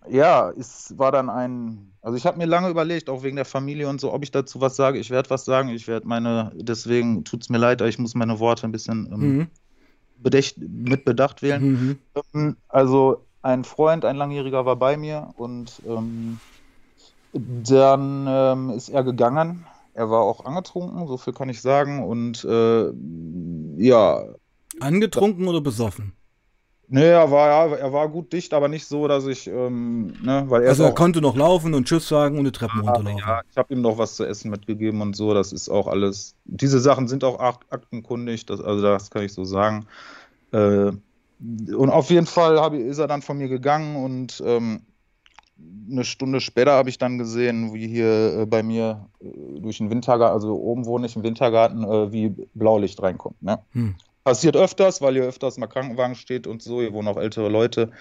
ja, 0.09 0.51
es 0.51 0.97
war 0.97 1.11
dann 1.11 1.29
ein, 1.29 1.91
also 2.01 2.15
ich 2.15 2.25
habe 2.25 2.37
mir 2.37 2.45
lange 2.45 2.69
überlegt, 2.69 3.09
auch 3.09 3.23
wegen 3.23 3.35
der 3.35 3.45
Familie 3.45 3.89
und 3.89 3.99
so, 3.99 4.13
ob 4.13 4.23
ich 4.23 4.31
dazu 4.31 4.61
was 4.61 4.77
sage. 4.77 4.99
Ich 4.99 5.09
werde 5.09 5.29
was 5.29 5.43
sagen, 5.43 5.67
ich 5.67 5.87
werde 5.87 6.07
meine, 6.07 6.53
deswegen 6.55 7.25
tut 7.25 7.43
es 7.43 7.49
mir 7.49 7.57
leid, 7.57 7.81
ich 7.81 7.99
muss 7.99 8.15
meine 8.15 8.39
Worte 8.39 8.65
ein 8.65 8.71
bisschen 8.71 9.09
ähm, 9.11 9.19
mhm 9.19 9.47
bedacht, 10.21 10.55
mit 10.57 11.05
Bedacht 11.05 11.41
wählen. 11.41 11.63
Mhm. 11.63 11.99
Ähm, 12.33 12.57
also 12.67 13.25
ein 13.41 13.63
Freund, 13.63 14.05
ein 14.05 14.15
Langjähriger 14.15 14.65
war 14.65 14.75
bei 14.75 14.97
mir 14.97 15.33
und 15.37 15.81
ähm, 15.87 16.39
dann 17.33 18.25
ähm, 18.27 18.69
ist 18.71 18.89
er 18.89 19.03
gegangen. 19.03 19.65
Er 19.93 20.09
war 20.09 20.21
auch 20.21 20.45
angetrunken, 20.45 21.07
so 21.07 21.17
viel 21.17 21.33
kann 21.33 21.49
ich 21.49 21.61
sagen. 21.61 22.03
Und 22.03 22.43
äh, 22.45 22.91
ja. 23.77 24.23
Angetrunken 24.79 25.47
oder 25.47 25.61
besoffen? 25.61 26.13
Nee, 26.93 27.07
er 27.07 27.31
war, 27.31 27.77
er 27.77 27.93
war 27.93 28.09
gut 28.09 28.33
dicht, 28.33 28.53
aber 28.53 28.67
nicht 28.67 28.85
so, 28.85 29.07
dass 29.07 29.25
ich, 29.25 29.47
ähm, 29.47 30.07
ne, 30.21 30.43
weil 30.47 30.63
er. 30.63 30.69
Also 30.71 30.83
er 30.83 30.91
konnte 30.91 31.21
noch 31.21 31.37
laufen 31.37 31.73
und 31.73 31.87
Tschüss 31.87 32.05
sagen 32.05 32.37
und 32.37 32.43
die 32.43 32.51
Treppen 32.51 32.83
ja, 32.83 32.91
runterlaufen. 32.91 33.17
Ja, 33.25 33.41
ich 33.49 33.55
habe 33.55 33.73
ihm 33.73 33.79
noch 33.79 33.97
was 33.97 34.17
zu 34.17 34.25
essen 34.25 34.51
mitgegeben 34.51 34.99
und 34.99 35.15
so, 35.15 35.33
das 35.33 35.53
ist 35.53 35.69
auch 35.69 35.87
alles. 35.87 36.35
Diese 36.43 36.81
Sachen 36.81 37.07
sind 37.07 37.23
auch 37.23 37.39
aktenkundig, 37.39 38.45
das, 38.45 38.59
also 38.59 38.81
das 38.81 39.09
kann 39.09 39.23
ich 39.23 39.31
so 39.31 39.45
sagen. 39.45 39.85
Äh, 40.51 40.91
und 41.73 41.89
auf 41.89 42.09
jeden 42.09 42.27
Fall 42.27 42.59
hab, 42.59 42.73
ist 42.73 42.97
er 42.97 43.07
dann 43.07 43.21
von 43.21 43.37
mir 43.37 43.47
gegangen 43.47 43.95
und 43.95 44.43
ähm, 44.45 44.81
eine 45.89 46.03
Stunde 46.03 46.41
später 46.41 46.73
habe 46.73 46.89
ich 46.89 46.97
dann 46.97 47.17
gesehen, 47.17 47.73
wie 47.73 47.87
hier 47.87 48.39
äh, 48.39 48.45
bei 48.45 48.63
mir 48.63 49.07
äh, 49.21 49.61
durch 49.61 49.77
den 49.77 49.89
Wintergarten, 49.89 50.33
also 50.33 50.55
oben 50.55 50.85
wohne 50.85 51.05
ich 51.05 51.15
im 51.15 51.23
Wintergarten, 51.23 51.85
äh, 51.85 52.11
wie 52.11 52.35
Blaulicht 52.53 53.01
reinkommt. 53.01 53.41
Ne? 53.41 53.59
Hm. 53.71 53.95
Passiert 54.23 54.55
öfters, 54.55 55.01
weil 55.01 55.13
hier 55.13 55.23
öfters 55.23 55.57
mal 55.57 55.67
Krankenwagen 55.67 56.15
steht 56.15 56.45
und 56.45 56.61
so. 56.61 56.79
Hier 56.81 56.93
wohnen 56.93 57.07
auch 57.07 57.17
ältere 57.17 57.49
Leute. 57.49 57.91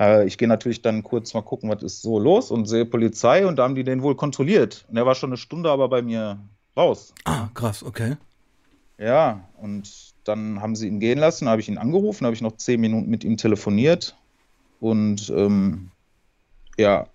Äh, 0.00 0.26
ich 0.26 0.36
gehe 0.36 0.48
natürlich 0.48 0.82
dann 0.82 1.02
kurz 1.02 1.34
mal 1.34 1.42
gucken, 1.42 1.70
was 1.70 1.82
ist 1.82 2.02
so 2.02 2.18
los 2.18 2.50
und 2.50 2.66
sehe 2.66 2.84
Polizei 2.84 3.46
und 3.46 3.56
da 3.56 3.64
haben 3.64 3.76
die 3.76 3.84
den 3.84 4.02
wohl 4.02 4.16
kontrolliert. 4.16 4.84
Und 4.88 4.96
er 4.96 5.06
war 5.06 5.14
schon 5.14 5.30
eine 5.30 5.36
Stunde 5.36 5.70
aber 5.70 5.88
bei 5.88 6.02
mir 6.02 6.40
raus. 6.76 7.14
Ah, 7.24 7.48
krass, 7.54 7.84
okay. 7.84 8.16
Ja, 8.98 9.48
und 9.56 9.88
dann 10.24 10.60
haben 10.60 10.74
sie 10.74 10.88
ihn 10.88 11.00
gehen 11.00 11.18
lassen, 11.18 11.48
habe 11.48 11.60
ich 11.60 11.68
ihn 11.68 11.78
angerufen, 11.78 12.24
habe 12.24 12.34
ich 12.34 12.42
noch 12.42 12.56
zehn 12.56 12.80
Minuten 12.80 13.10
mit 13.10 13.24
ihm 13.24 13.36
telefoniert 13.36 14.16
und 14.80 15.30
ähm, 15.30 15.90
ja, 16.76 17.06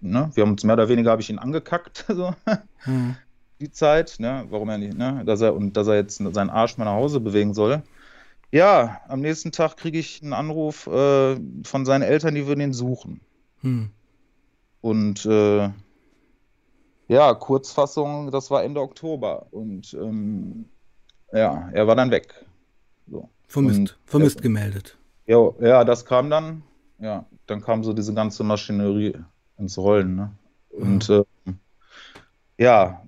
ne, 0.00 0.30
wir 0.34 0.42
haben 0.42 0.52
uns 0.52 0.64
mehr 0.64 0.74
oder 0.74 0.88
weniger 0.88 1.10
habe 1.10 1.22
ich 1.22 1.30
ihn 1.30 1.38
angekackt, 1.38 2.04
so. 2.08 2.34
Hm 2.78 3.16
die 3.60 3.70
Zeit, 3.70 4.16
ne, 4.18 4.46
warum 4.50 4.68
er 4.68 4.78
nicht, 4.78 4.96
ne, 4.96 5.22
dass 5.24 5.40
er 5.40 5.54
und 5.54 5.76
dass 5.76 5.86
er 5.86 5.96
jetzt 5.96 6.18
seinen 6.18 6.50
Arsch 6.50 6.76
mal 6.76 6.84
nach 6.84 6.92
Hause 6.94 7.20
bewegen 7.20 7.54
soll. 7.54 7.82
ja, 8.50 9.00
am 9.08 9.20
nächsten 9.20 9.52
Tag 9.52 9.76
kriege 9.76 9.98
ich 9.98 10.22
einen 10.22 10.32
Anruf 10.32 10.86
äh, 10.86 11.36
von 11.64 11.84
seinen 11.84 12.02
Eltern, 12.02 12.34
die 12.34 12.46
würden 12.46 12.60
ihn 12.60 12.72
suchen. 12.72 13.20
Hm. 13.62 13.90
Und 14.80 15.24
äh, 15.26 15.70
ja, 17.08 17.34
Kurzfassung, 17.34 18.30
das 18.30 18.50
war 18.50 18.62
Ende 18.64 18.80
Oktober. 18.80 19.46
Und 19.50 19.94
ähm, 19.94 20.66
ja, 21.32 21.68
er 21.72 21.86
war 21.86 21.96
dann 21.96 22.10
weg. 22.10 22.44
So. 23.10 23.28
Vermisst, 23.48 23.78
und, 23.78 23.98
vermisst 24.04 24.42
gemeldet. 24.42 24.96
Ja, 25.26 25.50
ja, 25.60 25.84
das 25.84 26.04
kam 26.04 26.30
dann, 26.30 26.62
ja, 26.98 27.24
dann 27.46 27.60
kam 27.60 27.82
so 27.84 27.92
diese 27.92 28.14
ganze 28.14 28.44
Maschinerie 28.44 29.14
ins 29.58 29.78
Rollen. 29.78 30.16
Ne? 30.16 30.32
Und 30.70 31.08
mhm. 31.08 31.24
äh, 31.46 31.52
ja, 32.58 33.02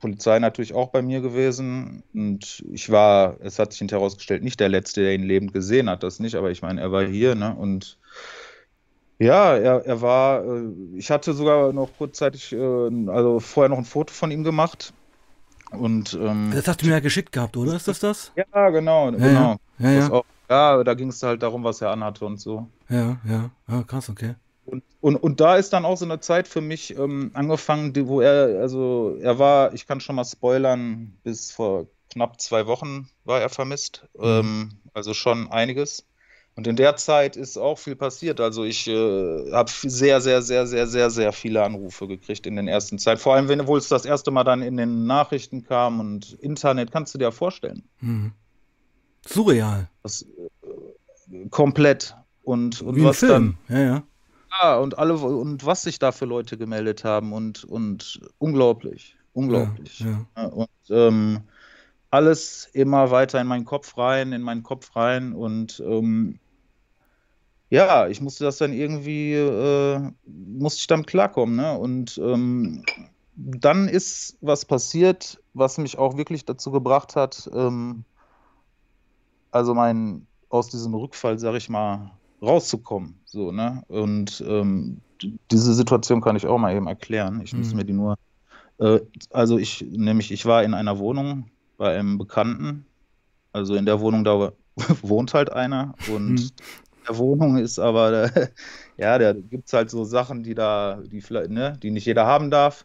Polizei 0.00 0.38
natürlich 0.38 0.74
auch 0.74 0.90
bei 0.90 1.02
mir 1.02 1.20
gewesen. 1.20 2.02
Und 2.14 2.64
ich 2.70 2.90
war, 2.90 3.36
es 3.40 3.58
hat 3.58 3.72
sich 3.72 3.78
hinterher 3.78 4.00
herausgestellt, 4.00 4.44
nicht 4.44 4.60
der 4.60 4.68
Letzte, 4.68 5.02
der 5.02 5.14
ihn 5.14 5.22
lebend 5.22 5.52
gesehen 5.52 5.90
hat, 5.90 6.02
das 6.02 6.20
nicht, 6.20 6.34
aber 6.34 6.50
ich 6.50 6.62
meine, 6.62 6.80
er 6.80 6.92
war 6.92 7.04
hier, 7.04 7.34
ne? 7.34 7.54
Und 7.54 7.98
ja, 9.18 9.56
er, 9.56 9.86
er 9.86 10.02
war, 10.02 10.44
äh, 10.44 10.72
ich 10.94 11.10
hatte 11.10 11.32
sogar 11.32 11.72
noch 11.72 11.90
kurzzeitig, 11.96 12.52
äh, 12.52 13.08
also 13.08 13.40
vorher 13.40 13.70
noch 13.70 13.78
ein 13.78 13.84
Foto 13.84 14.12
von 14.12 14.30
ihm 14.30 14.44
gemacht. 14.44 14.92
Und, 15.70 16.14
ähm, 16.14 16.50
das 16.54 16.68
hast 16.68 16.82
du 16.82 16.86
mir 16.86 16.92
ja 16.92 17.00
geschickt 17.00 17.32
gehabt, 17.32 17.56
oder? 17.56 17.74
Ist 17.74 17.88
das 17.88 17.98
das? 17.98 18.32
Ja, 18.36 18.70
genau, 18.70 19.10
ja, 19.10 19.16
genau. 19.16 19.56
Ja, 19.78 19.90
ja. 19.90 20.10
Auch, 20.10 20.24
ja 20.48 20.84
da 20.84 20.94
ging 20.94 21.08
es 21.08 21.22
halt 21.22 21.42
darum, 21.42 21.64
was 21.64 21.80
er 21.80 21.90
anhatte 21.90 22.24
und 22.24 22.38
so. 22.38 22.68
Ja, 22.88 23.18
ja, 23.26 23.50
ja, 23.68 23.82
krass, 23.82 24.08
okay. 24.10 24.34
Und, 24.66 24.82
und, 25.00 25.16
und 25.16 25.40
da 25.40 25.56
ist 25.56 25.72
dann 25.72 25.84
auch 25.84 25.96
so 25.96 26.04
eine 26.04 26.20
Zeit 26.20 26.48
für 26.48 26.60
mich 26.60 26.96
ähm, 26.98 27.30
angefangen, 27.34 27.92
die, 27.92 28.06
wo 28.06 28.20
er, 28.20 28.60
also 28.60 29.16
er 29.20 29.38
war, 29.38 29.72
ich 29.72 29.86
kann 29.86 30.00
schon 30.00 30.16
mal 30.16 30.24
spoilern, 30.24 31.16
bis 31.22 31.52
vor 31.52 31.86
knapp 32.12 32.40
zwei 32.40 32.66
Wochen 32.66 33.08
war 33.24 33.40
er 33.40 33.48
vermisst. 33.48 34.06
Mhm. 34.18 34.24
Ähm, 34.24 34.70
also 34.92 35.14
schon 35.14 35.50
einiges. 35.50 36.06
Und 36.56 36.66
in 36.66 36.76
der 36.76 36.96
Zeit 36.96 37.36
ist 37.36 37.58
auch 37.58 37.78
viel 37.78 37.96
passiert. 37.96 38.40
Also 38.40 38.64
ich 38.64 38.88
äh, 38.88 39.52
habe 39.52 39.70
sehr, 39.70 40.22
sehr, 40.22 40.40
sehr, 40.40 40.66
sehr, 40.66 40.86
sehr, 40.86 41.10
sehr 41.10 41.32
viele 41.32 41.62
Anrufe 41.62 42.08
gekriegt 42.08 42.46
in 42.46 42.56
den 42.56 42.66
ersten 42.66 42.98
Zeit. 42.98 43.20
Vor 43.20 43.34
allem, 43.34 43.48
wenn 43.48 43.66
wohl 43.66 43.78
es 43.78 43.88
das 43.88 44.06
erste 44.06 44.30
Mal 44.30 44.44
dann 44.44 44.62
in 44.62 44.78
den 44.78 45.06
Nachrichten 45.06 45.64
kam 45.64 46.00
und 46.00 46.32
Internet, 46.40 46.90
kannst 46.90 47.12
du 47.14 47.18
dir 47.18 47.30
vorstellen. 47.30 47.82
Mhm. 48.00 48.32
Surreal. 49.26 49.90
Das, 50.02 50.22
äh, 50.22 51.48
komplett. 51.50 52.16
Und, 52.42 52.80
und 52.80 52.96
Wie 52.96 53.04
was 53.04 53.18
Film. 53.18 53.58
dann. 53.68 53.76
Ja, 53.76 53.84
ja. 53.84 54.02
Ja, 54.50 54.78
und 54.78 54.98
alle 54.98 55.14
und 55.14 55.66
was 55.66 55.82
sich 55.82 55.98
da 55.98 56.12
für 56.12 56.24
Leute 56.24 56.56
gemeldet 56.56 57.04
haben 57.04 57.32
und, 57.32 57.64
und 57.64 58.20
unglaublich. 58.38 59.16
Unglaublich. 59.32 60.00
Ja, 60.00 60.26
ja. 60.36 60.46
Und 60.46 60.68
ähm, 60.88 61.42
alles 62.10 62.68
immer 62.72 63.10
weiter 63.10 63.40
in 63.40 63.46
meinen 63.46 63.64
Kopf 63.64 63.98
rein, 63.98 64.32
in 64.32 64.42
meinen 64.42 64.62
Kopf 64.62 64.96
rein 64.96 65.32
und 65.32 65.82
ähm, 65.84 66.38
ja, 67.68 68.06
ich 68.08 68.20
musste 68.20 68.44
das 68.44 68.58
dann 68.58 68.72
irgendwie, 68.72 69.34
äh, 69.34 70.12
musste 70.24 70.80
ich 70.80 70.86
damit 70.86 71.08
klarkommen. 71.08 71.56
Ne? 71.56 71.76
Und 71.76 72.18
ähm, 72.18 72.84
dann 73.34 73.88
ist 73.88 74.38
was 74.40 74.64
passiert, 74.64 75.42
was 75.52 75.78
mich 75.78 75.98
auch 75.98 76.16
wirklich 76.16 76.44
dazu 76.44 76.70
gebracht 76.70 77.16
hat, 77.16 77.50
ähm, 77.52 78.04
also 79.50 79.74
mein, 79.74 80.26
aus 80.48 80.68
diesem 80.68 80.94
Rückfall, 80.94 81.38
sag 81.38 81.54
ich 81.54 81.68
mal, 81.68 82.12
rauszukommen. 82.42 83.20
So, 83.24 83.52
ne? 83.52 83.82
Und 83.88 84.44
ähm, 84.46 85.00
diese 85.50 85.74
Situation 85.74 86.20
kann 86.20 86.36
ich 86.36 86.46
auch 86.46 86.58
mal 86.58 86.74
eben 86.74 86.86
erklären. 86.86 87.40
Ich 87.42 87.52
mhm. 87.52 87.60
muss 87.60 87.74
mir 87.74 87.84
die 87.84 87.92
nur. 87.92 88.16
Äh, 88.78 89.00
also 89.30 89.58
ich, 89.58 89.84
nämlich, 89.88 90.30
ich 90.32 90.46
war 90.46 90.62
in 90.62 90.74
einer 90.74 90.98
Wohnung 90.98 91.50
bei 91.76 91.98
einem 91.98 92.18
Bekannten. 92.18 92.86
Also 93.52 93.74
in 93.74 93.86
der 93.86 94.00
Wohnung 94.00 94.24
da 94.24 94.52
wohnt 95.02 95.34
halt 95.34 95.52
einer 95.52 95.94
und 96.08 96.34
mhm 96.34 96.50
der 97.08 97.18
Wohnung 97.18 97.56
ist, 97.56 97.78
aber 97.78 98.10
da, 98.10 98.30
ja, 98.96 99.18
da 99.18 99.32
gibt 99.32 99.66
es 99.66 99.72
halt 99.72 99.90
so 99.90 100.04
Sachen, 100.04 100.42
die 100.42 100.54
da, 100.54 101.00
die 101.10 101.20
vielleicht, 101.20 101.50
ne, 101.50 101.78
die 101.82 101.90
nicht 101.90 102.06
jeder 102.06 102.26
haben 102.26 102.50
darf. 102.50 102.84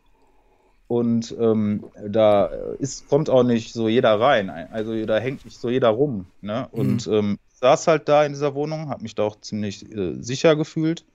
Und 0.87 1.33
ähm, 1.39 1.85
da 2.05 2.47
ist, 2.79 3.07
kommt 3.07 3.29
auch 3.29 3.43
nicht 3.43 3.71
so 3.71 3.87
jeder 3.87 4.19
rein. 4.19 4.49
Also 4.49 5.05
da 5.05 5.19
hängt 5.19 5.45
nicht 5.45 5.57
so 5.57 5.69
jeder 5.69 5.87
rum. 5.87 6.25
Ne? 6.41 6.67
Und 6.71 7.07
mhm. 7.07 7.13
ähm, 7.13 7.39
saß 7.61 7.87
halt 7.87 8.09
da 8.09 8.25
in 8.25 8.33
dieser 8.33 8.55
Wohnung, 8.55 8.89
habe 8.89 9.03
mich 9.03 9.15
da 9.15 9.23
auch 9.23 9.39
ziemlich 9.39 9.89
äh, 9.91 10.21
sicher 10.21 10.55
gefühlt 10.55 11.05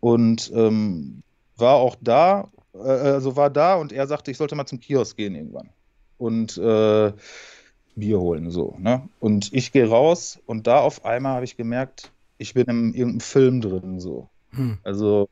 und 0.00 0.52
ähm, 0.54 1.22
war 1.56 1.76
auch 1.76 1.96
da, 2.00 2.48
äh, 2.74 2.78
also 2.78 3.36
war 3.36 3.50
da 3.50 3.74
und 3.76 3.92
er 3.92 4.06
sagte, 4.06 4.30
ich 4.30 4.36
sollte 4.36 4.54
mal 4.54 4.66
zum 4.66 4.80
Kiosk 4.80 5.16
gehen 5.16 5.34
irgendwann. 5.34 5.70
Und 6.18 6.56
äh, 6.58 7.12
Bier 7.96 8.20
holen, 8.20 8.50
so. 8.50 8.76
Ne? 8.78 9.08
Und 9.18 9.52
ich 9.52 9.72
gehe 9.72 9.88
raus 9.88 10.40
und 10.46 10.66
da 10.66 10.78
auf 10.78 11.04
einmal 11.04 11.34
habe 11.34 11.44
ich 11.44 11.56
gemerkt, 11.56 12.12
ich 12.38 12.54
bin 12.54 12.66
in 12.66 12.94
irgendeinem 12.94 13.20
Film 13.20 13.60
drin, 13.60 14.00
so. 14.00 14.28
Hm. 14.50 14.78
Also, 14.82 15.28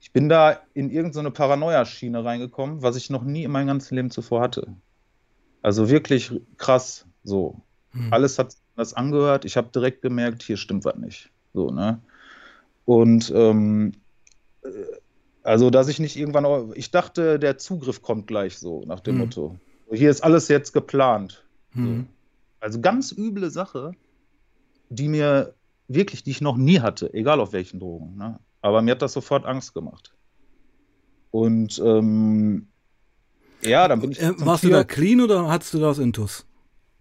ich 0.00 0.12
bin 0.12 0.28
da 0.28 0.58
in 0.74 0.90
irgendeine 0.90 1.30
Paranoia-Schiene 1.30 2.24
reingekommen, 2.24 2.82
was 2.82 2.96
ich 2.96 3.10
noch 3.10 3.22
nie 3.22 3.44
in 3.44 3.50
meinem 3.50 3.68
ganzen 3.68 3.94
Leben 3.94 4.10
zuvor 4.10 4.40
hatte. 4.42 4.74
Also 5.62 5.88
wirklich 5.88 6.32
krass, 6.58 7.06
so. 7.22 7.60
Hm. 7.92 8.12
Alles 8.12 8.38
hat 8.38 8.54
das 8.76 8.94
angehört. 8.94 9.44
Ich 9.44 9.56
habe 9.56 9.68
direkt 9.74 10.02
gemerkt, 10.02 10.42
hier 10.42 10.56
stimmt 10.56 10.84
was 10.84 10.96
nicht. 10.96 11.30
So, 11.52 11.70
ne? 11.70 12.00
Und 12.84 13.32
ähm, 13.34 13.92
äh, 14.62 14.68
also, 15.42 15.70
dass 15.70 15.88
ich 15.88 15.98
nicht 16.00 16.16
irgendwann, 16.16 16.46
auch, 16.46 16.72
ich 16.74 16.90
dachte, 16.90 17.38
der 17.38 17.58
Zugriff 17.58 18.02
kommt 18.02 18.26
gleich 18.26 18.58
so, 18.58 18.82
nach 18.86 19.00
dem 19.00 19.16
hm. 19.16 19.20
Motto. 19.20 19.56
Hier 19.92 20.10
ist 20.10 20.22
alles 20.22 20.48
jetzt 20.48 20.72
geplant. 20.72 21.44
Hm. 21.72 22.00
So. 22.00 22.14
Also 22.60 22.80
ganz 22.80 23.12
üble 23.12 23.50
Sache, 23.50 23.92
die 24.88 25.08
mir 25.08 25.54
wirklich, 25.86 26.22
die 26.22 26.30
ich 26.30 26.40
noch 26.40 26.56
nie 26.56 26.80
hatte, 26.80 27.12
egal 27.12 27.40
auf 27.40 27.52
welchen 27.52 27.78
Drogen. 27.78 28.16
Ne? 28.16 28.38
Aber 28.62 28.80
mir 28.80 28.92
hat 28.92 29.02
das 29.02 29.12
sofort 29.12 29.44
Angst 29.44 29.74
gemacht. 29.74 30.14
Und 31.30 31.78
ähm, 31.84 32.68
ja, 33.62 33.86
dann 33.88 34.00
bin 34.00 34.12
ich. 34.12 34.22
Äh, 34.22 34.32
warst 34.38 34.62
Tier. 34.62 34.70
du 34.70 34.76
da 34.76 34.84
clean 34.84 35.20
oder 35.20 35.48
hattest 35.48 35.74
du 35.74 35.78
das 35.78 35.98
Intus? 35.98 36.46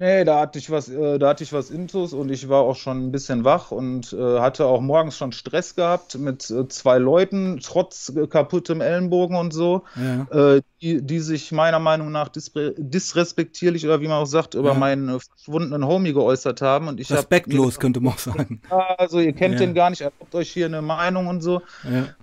Nee, 0.04 0.26
da 0.26 0.42
hatte 0.42 0.60
ich 0.60 0.70
was, 0.70 0.90
äh, 0.90 1.18
da 1.18 1.30
hatte 1.30 1.46
ich 1.46 1.54
was 1.54 1.70
Intus 1.70 2.12
und 2.12 2.30
ich 2.30 2.50
war 2.50 2.64
auch 2.64 2.76
schon 2.76 3.06
ein 3.06 3.12
bisschen 3.14 3.46
wach 3.46 3.72
und 3.72 4.12
äh, 4.12 4.40
hatte 4.42 4.66
auch 4.66 4.82
morgens 4.82 5.16
schon 5.16 5.32
Stress 5.32 5.76
gehabt 5.76 6.18
mit 6.18 6.50
äh, 6.50 6.68
zwei 6.68 6.98
Leuten, 6.98 7.62
trotz 7.64 8.10
äh, 8.10 8.28
kaputtem 8.28 8.82
Ellenbogen 8.82 9.38
und 9.38 9.54
so, 9.54 9.84
ja. 9.96 10.56
Äh, 10.56 10.62
die, 10.82 11.02
die 11.02 11.20
sich 11.22 11.54
meiner 11.54 11.80
Meinung 11.80 12.12
nach 12.12 12.28
disrespektierlich 12.28 13.86
oder 13.86 14.02
wie 14.02 14.10
man 14.10 14.18
auch 14.18 14.26
sagt, 14.26 14.56
über 14.56 14.74
ja. 14.74 14.78
meinen 14.78 15.08
äh, 15.08 15.20
verschwundenen 15.22 15.88
Homie 15.88 16.12
geäußert 16.12 16.62
haben. 16.62 16.90
Und 16.90 17.00
ich 17.00 17.10
Respektlos, 17.10 17.76
hab, 17.76 17.80
könnte 17.80 18.02
man 18.02 18.12
auch 18.12 18.20
sagen. 18.20 18.62
Also 18.98 19.22
ihr 19.22 19.32
kennt 19.32 19.54
ja. 19.54 19.60
den 19.62 19.74
gar 19.74 19.90
nicht, 19.90 20.02
erlaubt 20.02 20.36
euch 20.36 20.52
hier 20.52 20.66
eine 20.66 20.82
Meinung 20.82 21.28
und 21.28 21.40
so. 21.40 21.62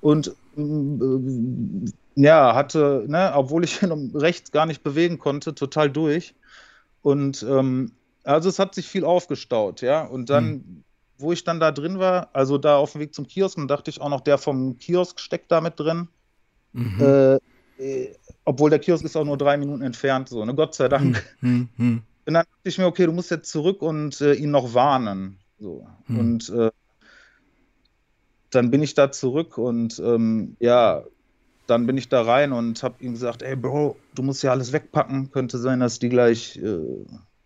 Und 0.02 0.34
ja, 2.14 2.54
hatte, 2.54 3.04
ne, 3.08 3.32
obwohl 3.34 3.64
ich 3.64 3.82
ihn 3.82 4.10
rechts 4.14 4.52
gar 4.52 4.66
nicht 4.66 4.82
bewegen 4.82 5.18
konnte, 5.18 5.54
total 5.54 5.88
durch. 5.88 6.34
Und 7.02 7.42
ähm, 7.48 7.92
also 8.24 8.48
es 8.48 8.58
hat 8.58 8.74
sich 8.74 8.86
viel 8.86 9.04
aufgestaut, 9.04 9.80
ja. 9.80 10.04
Und 10.04 10.30
dann, 10.30 10.50
mhm. 10.50 10.84
wo 11.18 11.32
ich 11.32 11.44
dann 11.44 11.60
da 11.60 11.72
drin 11.72 11.98
war, 11.98 12.30
also 12.32 12.58
da 12.58 12.76
auf 12.76 12.92
dem 12.92 13.00
Weg 13.00 13.14
zum 13.14 13.26
Kiosk, 13.26 13.56
dann 13.56 13.68
dachte 13.68 13.90
ich 13.90 14.00
auch 14.00 14.10
noch, 14.10 14.20
der 14.20 14.38
vom 14.38 14.78
Kiosk 14.78 15.20
steckt 15.20 15.50
da 15.50 15.60
mit 15.60 15.78
drin. 15.78 16.08
Mhm. 16.72 17.00
Äh, 17.00 17.34
äh, 17.78 18.14
obwohl 18.44 18.70
der 18.70 18.78
Kiosk 18.78 19.04
ist 19.04 19.16
auch 19.16 19.24
nur 19.24 19.38
drei 19.38 19.56
Minuten 19.56 19.82
entfernt, 19.82 20.28
so, 20.28 20.44
ne? 20.44 20.54
Gott 20.54 20.74
sei 20.74 20.88
Dank. 20.88 21.24
Mhm. 21.40 21.68
Und 22.26 22.34
dann 22.34 22.44
dachte 22.44 22.68
ich 22.68 22.78
mir, 22.78 22.86
okay, 22.86 23.06
du 23.06 23.12
musst 23.12 23.30
jetzt 23.30 23.50
zurück 23.50 23.82
und 23.82 24.20
äh, 24.20 24.34
ihn 24.34 24.50
noch 24.50 24.74
warnen. 24.74 25.38
So. 25.58 25.86
Mhm. 26.06 26.18
Und 26.18 26.48
äh, 26.50 26.70
dann 28.50 28.70
bin 28.70 28.82
ich 28.82 28.94
da 28.94 29.10
zurück 29.10 29.58
und 29.58 29.98
ähm, 30.00 30.56
ja, 30.60 31.04
dann 31.70 31.86
bin 31.86 31.96
ich 31.96 32.08
da 32.08 32.22
rein 32.22 32.52
und 32.52 32.82
habe 32.82 32.96
ihm 33.00 33.12
gesagt, 33.12 33.42
ey 33.42 33.54
Bro, 33.54 33.96
du 34.14 34.22
musst 34.22 34.42
ja 34.42 34.50
alles 34.50 34.72
wegpacken, 34.72 35.30
könnte 35.30 35.58
sein, 35.58 35.80
dass 35.80 36.00
die 36.00 36.08
gleich 36.08 36.56
äh, 36.56 36.80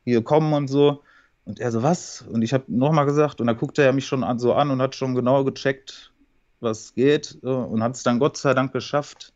hier 0.04 0.22
kommen 0.24 0.52
und 0.54 0.68
so. 0.68 1.02
Und 1.44 1.60
er 1.60 1.70
so, 1.70 1.82
was? 1.82 2.22
Und 2.22 2.40
ich 2.42 2.54
habe 2.54 2.64
nochmal 2.68 3.04
gesagt, 3.04 3.40
und 3.40 3.46
da 3.46 3.52
guckte 3.52 3.82
er 3.82 3.92
mich 3.92 4.06
schon 4.06 4.24
an, 4.24 4.38
so 4.38 4.54
an 4.54 4.70
und 4.70 4.80
hat 4.80 4.94
schon 4.94 5.14
genau 5.14 5.44
gecheckt, 5.44 6.10
was 6.60 6.94
geht. 6.94 7.38
Und 7.42 7.82
hat 7.82 7.96
es 7.96 8.02
dann 8.02 8.18
Gott 8.18 8.38
sei 8.38 8.54
Dank 8.54 8.72
geschafft, 8.72 9.34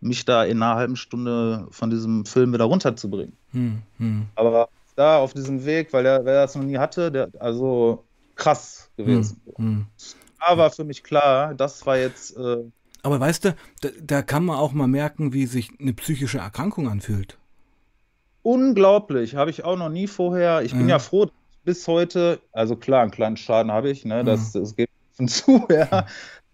mich 0.00 0.24
da 0.24 0.44
in 0.44 0.62
einer 0.62 0.76
halben 0.76 0.94
Stunde 0.94 1.66
von 1.70 1.90
diesem 1.90 2.24
Film 2.24 2.52
wieder 2.52 2.66
runterzubringen. 2.66 3.36
Hm, 3.50 3.82
hm. 3.96 4.26
Aber 4.36 4.68
da 4.94 5.18
auf 5.18 5.34
diesem 5.34 5.64
Weg, 5.64 5.92
weil 5.92 6.06
er, 6.06 6.24
wer 6.24 6.42
das 6.42 6.54
noch 6.54 6.62
nie 6.62 6.78
hatte, 6.78 7.10
der, 7.10 7.30
also 7.40 8.04
krass 8.36 8.90
gewesen. 8.96 9.40
Hm, 9.56 9.64
hm. 9.64 9.86
da 10.38 10.56
war 10.56 10.70
für 10.70 10.84
mich 10.84 11.02
klar, 11.02 11.54
das 11.54 11.84
war 11.86 11.98
jetzt 11.98 12.36
äh, 12.36 12.62
aber 13.02 13.20
weißt 13.20 13.44
du, 13.44 13.56
da, 13.80 13.88
da, 14.02 14.22
kann 14.22 14.44
man 14.44 14.56
auch 14.56 14.72
mal 14.72 14.88
merken, 14.88 15.32
wie 15.32 15.46
sich 15.46 15.70
eine 15.80 15.92
psychische 15.92 16.38
Erkrankung 16.38 16.88
anfühlt. 16.88 17.38
Unglaublich, 18.42 19.36
habe 19.36 19.50
ich 19.50 19.64
auch 19.64 19.76
noch 19.76 19.88
nie 19.88 20.06
vorher. 20.06 20.62
Ich 20.62 20.72
ja. 20.72 20.78
bin 20.78 20.88
ja 20.88 20.98
froh, 20.98 21.28
bis 21.64 21.86
heute, 21.86 22.40
also 22.52 22.76
klar, 22.76 23.02
einen 23.02 23.10
kleinen 23.10 23.36
Schaden 23.36 23.70
habe 23.70 23.90
ich, 23.90 24.04
ne, 24.04 24.24
das, 24.24 24.52
das 24.52 24.74
geht 24.74 24.90
von 25.12 25.28
zu, 25.28 25.66
ja. 25.70 26.06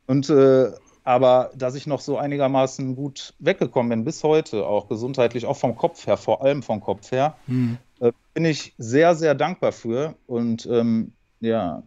Und 0.06 0.28
äh, 0.28 0.72
aber 1.04 1.50
dass 1.54 1.74
ich 1.74 1.86
noch 1.86 2.00
so 2.00 2.16
einigermaßen 2.16 2.96
gut 2.96 3.34
weggekommen 3.38 3.90
bin, 3.90 4.04
bis 4.04 4.24
heute, 4.24 4.66
auch 4.66 4.88
gesundheitlich, 4.88 5.44
auch 5.44 5.56
vom 5.56 5.76
Kopf 5.76 6.06
her, 6.06 6.16
vor 6.16 6.42
allem 6.42 6.62
vom 6.62 6.80
Kopf 6.80 7.12
her, 7.12 7.36
mhm. 7.46 7.78
Äh, 8.00 8.10
bin 8.32 8.44
ich 8.44 8.74
sehr, 8.76 9.14
sehr 9.14 9.36
dankbar 9.36 9.70
für. 9.70 10.16
Und 10.26 10.66
ähm, 10.66 11.12
ja, 11.40 11.84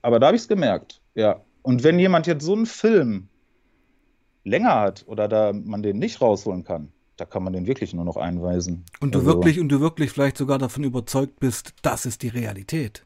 aber 0.00 0.18
da 0.18 0.26
habe 0.26 0.36
ich 0.36 0.42
es 0.42 0.48
gemerkt. 0.48 1.00
Ja. 1.14 1.40
Und 1.62 1.84
wenn 1.84 1.98
jemand 1.98 2.26
jetzt 2.26 2.44
so 2.44 2.54
einen 2.54 2.66
Film 2.66 3.28
länger 4.44 4.80
hat 4.80 5.04
oder 5.06 5.28
da 5.28 5.52
man 5.52 5.82
den 5.82 5.98
nicht 5.98 6.20
rausholen 6.20 6.64
kann, 6.64 6.88
da 7.16 7.24
kann 7.24 7.42
man 7.42 7.52
den 7.52 7.66
wirklich 7.66 7.94
nur 7.94 8.04
noch 8.04 8.16
einweisen. 8.16 8.84
Und 9.00 9.14
du 9.14 9.20
also, 9.20 9.32
wirklich 9.32 9.60
und 9.60 9.68
du 9.68 9.80
wirklich 9.80 10.10
vielleicht 10.10 10.36
sogar 10.36 10.58
davon 10.58 10.84
überzeugt 10.84 11.38
bist, 11.40 11.74
das 11.82 12.06
ist 12.06 12.22
die 12.22 12.28
Realität. 12.28 13.04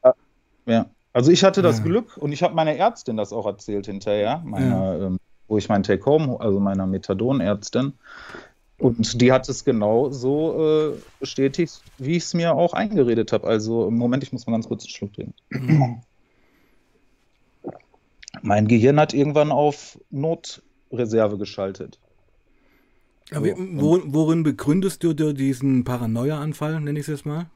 Ja. 0.66 0.87
Also 1.12 1.31
ich 1.31 1.45
hatte 1.45 1.62
das 1.62 1.78
ja. 1.78 1.85
Glück 1.85 2.16
und 2.16 2.33
ich 2.33 2.43
habe 2.43 2.55
meiner 2.55 2.75
Ärztin 2.76 3.16
das 3.16 3.33
auch 3.33 3.47
erzählt 3.47 3.87
hinterher, 3.87 4.43
meiner, 4.45 4.99
ja. 4.99 5.07
ähm, 5.07 5.19
wo 5.49 5.57
ich 5.57 5.69
mein 5.69 5.83
Take-Home, 5.83 6.38
also 6.40 6.61
meiner 6.61 6.87
Methadon-Ärztin, 6.87 7.95
und 8.78 9.23
die 9.23 9.33
hat 9.33 9.49
es 9.49 9.64
genau 9.64 10.11
so 10.11 10.93
äh, 10.93 10.97
bestätigt, 11.19 11.81
wie 11.97 12.16
ich 12.16 12.25
es 12.25 12.35
mir 12.35 12.55
auch 12.55 12.75
eingeredet 12.75 13.33
habe. 13.33 13.47
Also 13.47 13.88
im 13.88 13.97
Moment, 13.97 14.23
ich 14.23 14.33
muss 14.33 14.47
mal 14.47 14.52
ganz 14.52 14.69
kurz 14.69 14.85
einen 14.85 14.90
Schluck 14.90 15.14
trinken. 15.14 15.35
Mhm. 15.49 16.02
Mein 18.43 18.69
Gehirn 18.69 19.00
hat 19.00 19.14
irgendwann 19.14 19.50
auf 19.50 19.99
Notreserve 20.90 21.38
geschaltet. 21.38 21.99
Aber 23.33 23.47
wo, 23.57 24.00
worin 24.07 24.43
begründest 24.45 25.02
du 25.02 25.12
dir 25.12 25.33
diesen 25.33 25.85
Paranoia-Anfall, 25.85 26.81
nenne 26.81 26.99
ich 26.99 27.09
es 27.09 27.12
jetzt 27.12 27.26
mal? 27.26 27.50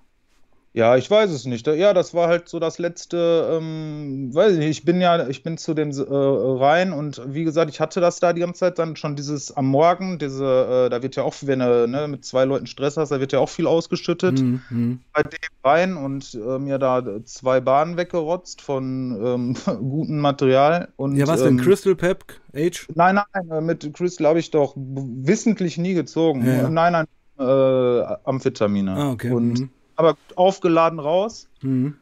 Ja, 0.72 0.96
ich 0.96 1.10
weiß 1.10 1.30
es 1.30 1.46
nicht. 1.46 1.66
Ja, 1.66 1.92
das 1.92 2.14
war 2.14 2.28
halt 2.28 2.48
so 2.48 2.60
das 2.60 2.78
letzte, 2.78 3.58
ähm, 3.58 4.32
weiß 4.32 4.52
ich 4.52 4.58
nicht, 4.58 4.68
ich 4.68 4.84
bin 4.84 5.00
ja, 5.00 5.26
ich 5.26 5.42
bin 5.42 5.58
zu 5.58 5.74
dem 5.74 5.90
äh, 5.90 6.04
rein 6.08 6.92
und 6.92 7.20
wie 7.26 7.42
gesagt, 7.42 7.70
ich 7.72 7.80
hatte 7.80 8.00
das 8.00 8.20
da 8.20 8.32
die 8.32 8.40
ganze 8.40 8.60
Zeit 8.60 8.78
dann 8.78 8.94
schon 8.94 9.16
dieses 9.16 9.50
am 9.56 9.66
Morgen, 9.66 10.20
diese, 10.20 10.86
äh, 10.86 10.88
da 10.88 11.02
wird 11.02 11.16
ja 11.16 11.24
auch, 11.24 11.34
wenn 11.42 11.58
du 11.58 11.88
ne, 11.88 12.06
mit 12.06 12.24
zwei 12.24 12.44
Leuten 12.44 12.68
Stress 12.68 12.96
hast, 12.96 13.10
da 13.10 13.18
wird 13.18 13.32
ja 13.32 13.40
auch 13.40 13.48
viel 13.48 13.66
ausgeschüttet 13.66 14.40
mhm. 14.40 14.62
mhm. 14.70 15.00
bei 15.12 15.24
dem 15.24 15.38
rein 15.64 15.96
und 15.96 16.34
äh, 16.34 16.58
mir 16.60 16.78
da 16.78 17.02
zwei 17.24 17.60
Bahnen 17.60 17.96
weggerotzt 17.96 18.62
von 18.62 19.18
ähm, 19.20 19.56
gutem 19.90 20.20
Material. 20.20 20.88
Und, 20.94 21.16
ja, 21.16 21.26
was 21.26 21.40
ähm, 21.40 21.56
denn? 21.56 21.66
Crystal 21.66 21.96
Pep 21.96 22.24
Age? 22.54 22.86
Nein, 22.94 23.16
nein, 23.16 23.50
äh, 23.50 23.60
mit 23.60 23.92
Crystal 23.92 24.28
habe 24.28 24.38
ich 24.38 24.52
doch 24.52 24.74
wissentlich 24.76 25.78
nie 25.78 25.94
gezogen. 25.94 26.46
Ja. 26.46 26.68
Nein, 26.68 26.92
nein, 26.92 27.06
äh, 27.40 28.14
Amphetamine. 28.22 28.94
Ah, 28.94 29.10
okay. 29.10 29.32
Und 29.32 29.58
mhm 29.58 29.70
aber 30.00 30.16
aufgeladen 30.37 30.99
raus. 30.99 31.49
Mhm. 31.62 31.97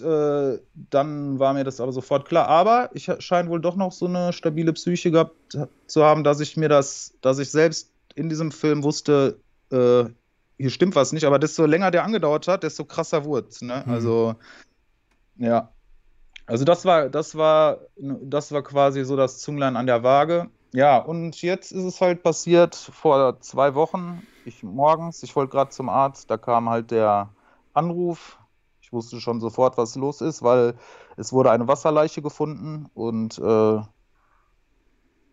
Äh, 0.00 0.58
dann 0.90 1.38
war 1.38 1.52
mir 1.52 1.64
das 1.64 1.80
aber 1.80 1.92
sofort 1.92 2.26
klar. 2.26 2.48
Aber 2.48 2.90
ich 2.94 3.10
scheine 3.18 3.48
wohl 3.48 3.60
doch 3.60 3.76
noch 3.76 3.92
so 3.92 4.06
eine 4.06 4.32
stabile 4.32 4.72
Psyche 4.72 5.10
gehabt 5.10 5.58
zu 5.86 6.04
haben, 6.04 6.24
dass 6.24 6.40
ich 6.40 6.56
mir 6.56 6.68
das, 6.68 7.14
dass 7.20 7.38
ich 7.38 7.50
selbst 7.50 7.90
in 8.14 8.28
diesem 8.28 8.50
Film 8.50 8.82
wusste, 8.82 9.38
äh, 9.70 10.04
hier 10.56 10.70
stimmt 10.70 10.94
was 10.94 11.12
nicht, 11.12 11.24
aber 11.24 11.38
desto 11.38 11.66
länger 11.66 11.90
der 11.90 12.04
angedauert 12.04 12.48
hat, 12.48 12.62
desto 12.62 12.84
krasser 12.84 13.24
wurde 13.24 13.48
es. 13.48 13.60
Ne? 13.60 13.82
Mhm. 13.84 13.92
Also, 13.92 14.34
ja. 15.36 15.70
Also 16.46 16.64
das 16.64 16.84
war, 16.84 17.08
das 17.08 17.36
war, 17.36 17.80
das 17.96 18.52
war 18.52 18.62
quasi 18.62 19.04
so 19.04 19.16
das 19.16 19.38
Zunglein 19.38 19.76
an 19.76 19.86
der 19.86 20.02
Waage. 20.02 20.48
Ja, 20.74 20.98
und 20.98 21.40
jetzt 21.40 21.70
ist 21.70 21.84
es 21.84 22.00
halt 22.00 22.24
passiert 22.24 22.74
vor 22.74 23.40
zwei 23.40 23.76
Wochen. 23.76 24.26
Ich 24.44 24.64
morgens, 24.64 25.22
ich 25.22 25.36
wollte 25.36 25.52
gerade 25.52 25.70
zum 25.70 25.88
Arzt, 25.88 26.28
da 26.32 26.36
kam 26.36 26.68
halt 26.68 26.90
der 26.90 27.30
Anruf. 27.74 28.40
Ich 28.80 28.92
wusste 28.92 29.20
schon 29.20 29.40
sofort, 29.40 29.78
was 29.78 29.94
los 29.94 30.20
ist, 30.20 30.42
weil 30.42 30.74
es 31.16 31.32
wurde 31.32 31.52
eine 31.52 31.68
Wasserleiche 31.68 32.22
gefunden 32.22 32.90
und 32.92 33.38
äh, 33.38 33.82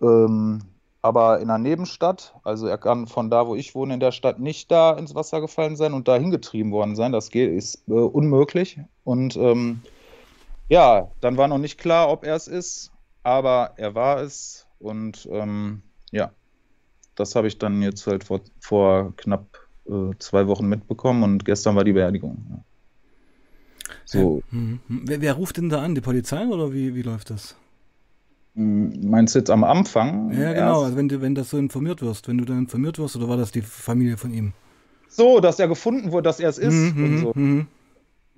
ähm, 0.01 0.61
aber 1.01 1.39
in 1.39 1.49
einer 1.49 1.57
Nebenstadt, 1.57 2.35
also 2.43 2.67
er 2.67 2.77
kann 2.77 3.07
von 3.07 3.31
da, 3.31 3.47
wo 3.47 3.55
ich 3.55 3.73
wohne, 3.73 3.95
in 3.95 3.99
der 3.99 4.11
Stadt 4.11 4.39
nicht 4.39 4.69
da 4.71 4.91
ins 4.93 5.15
Wasser 5.15 5.41
gefallen 5.41 5.75
sein 5.75 5.93
und 5.93 6.07
da 6.07 6.17
hingetrieben 6.17 6.71
worden 6.71 6.95
sein. 6.95 7.11
Das 7.11 7.31
geht, 7.31 7.51
ist 7.51 7.81
äh, 7.87 7.93
unmöglich. 7.93 8.79
Und 9.03 9.35
ähm, 9.37 9.81
ja, 10.69 11.09
dann 11.19 11.37
war 11.37 11.47
noch 11.47 11.57
nicht 11.57 11.79
klar, 11.79 12.11
ob 12.11 12.23
er 12.23 12.35
es 12.35 12.47
ist, 12.47 12.91
aber 13.23 13.73
er 13.77 13.95
war 13.95 14.21
es. 14.21 14.67
Und 14.81 15.27
ähm, 15.31 15.83
ja, 16.11 16.31
das 17.15 17.35
habe 17.35 17.47
ich 17.47 17.57
dann 17.57 17.81
jetzt 17.81 18.07
halt 18.07 18.23
vor, 18.23 18.41
vor 18.59 19.13
knapp 19.15 19.45
äh, 19.87 20.11
zwei 20.19 20.47
Wochen 20.47 20.67
mitbekommen 20.67 21.23
und 21.23 21.45
gestern 21.45 21.75
war 21.75 21.83
die 21.83 21.93
Beerdigung. 21.93 22.45
Ja. 22.49 22.63
So. 24.05 24.41
Hm, 24.49 24.79
hm. 24.87 25.01
Wer, 25.05 25.21
wer, 25.21 25.33
ruft 25.33 25.57
denn 25.57 25.69
da 25.69 25.81
an? 25.81 25.95
Die 25.95 26.01
Polizei 26.01 26.45
oder 26.47 26.73
wie, 26.73 26.95
wie 26.95 27.01
läuft 27.01 27.29
das? 27.29 27.55
Hm, 28.55 29.09
meinst 29.09 29.35
du 29.35 29.39
jetzt 29.39 29.51
am 29.51 29.63
Anfang? 29.63 30.31
Ja, 30.33 30.53
genau, 30.53 30.83
also 30.83 30.97
wenn 30.97 31.07
du, 31.07 31.21
wenn 31.21 31.35
das 31.35 31.51
so 31.51 31.57
informiert 31.57 32.01
wirst, 32.01 32.27
wenn 32.27 32.37
du 32.37 32.45
dann 32.45 32.59
informiert 32.59 32.97
wirst, 32.97 33.15
oder 33.15 33.29
war 33.29 33.37
das 33.37 33.51
die 33.51 33.61
Familie 33.61 34.17
von 34.17 34.33
ihm? 34.33 34.53
So, 35.07 35.39
dass 35.39 35.59
er 35.59 35.67
gefunden 35.67 36.11
wurde, 36.11 36.23
dass 36.23 36.39
er 36.39 36.49
es 36.49 36.57
ist 36.57 36.95
mhm, 36.95 37.03
und 37.03 37.17
so. 37.19 37.31
Mhm. 37.35 37.67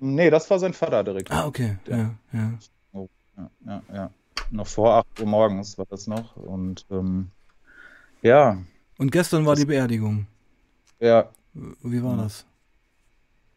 Nee, 0.00 0.28
das 0.28 0.50
war 0.50 0.58
sein 0.58 0.74
Vater 0.74 1.04
direkt. 1.04 1.30
Ah, 1.30 1.46
okay, 1.46 1.78
ja, 1.88 2.14
ja. 2.32 2.58
Oh, 2.92 3.08
ja, 3.36 3.50
ja, 3.64 3.82
ja 3.94 4.10
noch 4.50 4.66
vor 4.66 4.94
8 4.94 5.20
Uhr 5.20 5.26
morgens 5.26 5.78
war 5.78 5.86
das 5.86 6.06
noch. 6.06 6.36
Und 6.36 6.86
ähm, 6.90 7.30
ja. 8.22 8.58
Und 8.98 9.12
gestern 9.12 9.46
war 9.46 9.56
die 9.56 9.66
Beerdigung. 9.66 10.26
Ja. 11.00 11.30
Wie 11.52 12.02
war 12.02 12.16
das? 12.16 12.46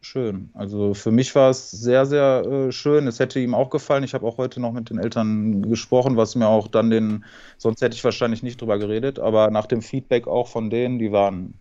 Schön. 0.02 0.52
Also 0.54 0.94
für 0.94 1.12
mich 1.12 1.34
war 1.36 1.50
es 1.50 1.72
sehr, 1.72 2.06
sehr 2.06 2.46
äh, 2.46 2.72
schön. 2.72 3.08
Es 3.08 3.20
hätte 3.20 3.40
ihm 3.40 3.56
auch 3.56 3.70
gefallen. 3.70 4.04
Ich 4.04 4.14
habe 4.14 4.26
auch 4.26 4.38
heute 4.38 4.60
noch 4.60 4.72
mit 4.72 4.90
den 4.90 5.00
Eltern 5.00 5.64
gesprochen, 5.64 6.16
was 6.16 6.36
mir 6.36 6.48
auch 6.48 6.68
dann 6.68 6.90
den, 6.90 7.26
sonst 7.58 7.82
hätte 7.82 7.96
ich 7.96 8.04
wahrscheinlich 8.04 8.44
nicht 8.44 8.62
drüber 8.62 8.78
geredet, 8.78 9.20
aber 9.20 9.50
nach 9.50 9.66
dem 9.66 9.82
Feedback 9.82 10.28
auch 10.28 10.48
von 10.48 10.70
denen, 10.70 11.00
die 11.00 11.12
waren 11.12 11.56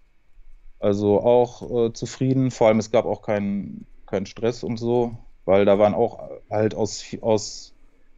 also 0.78 1.20
auch 1.20 1.86
äh, 1.86 1.92
zufrieden. 1.92 2.50
Vor 2.50 2.68
allem 2.68 2.78
es 2.78 2.90
gab 2.90 3.06
auch 3.06 3.22
keinen 3.22 3.86
kein 4.06 4.26
Stress 4.26 4.62
und 4.62 4.76
so, 4.76 5.16
weil 5.44 5.64
da 5.64 5.78
waren 5.78 5.94
auch 5.94 6.20
halt 6.50 6.74
aus, 6.74 7.04
aus 7.22 7.74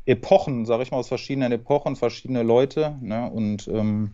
Epochen, 0.09 0.65
sage 0.65 0.83
ich 0.83 0.91
mal, 0.91 0.97
aus 0.97 1.09
verschiedenen 1.09 1.53
Epochen, 1.53 1.95
verschiedene 1.95 2.43
Leute. 2.43 2.97
Ne? 3.01 3.31
Und 3.31 3.69
ähm, 3.69 4.13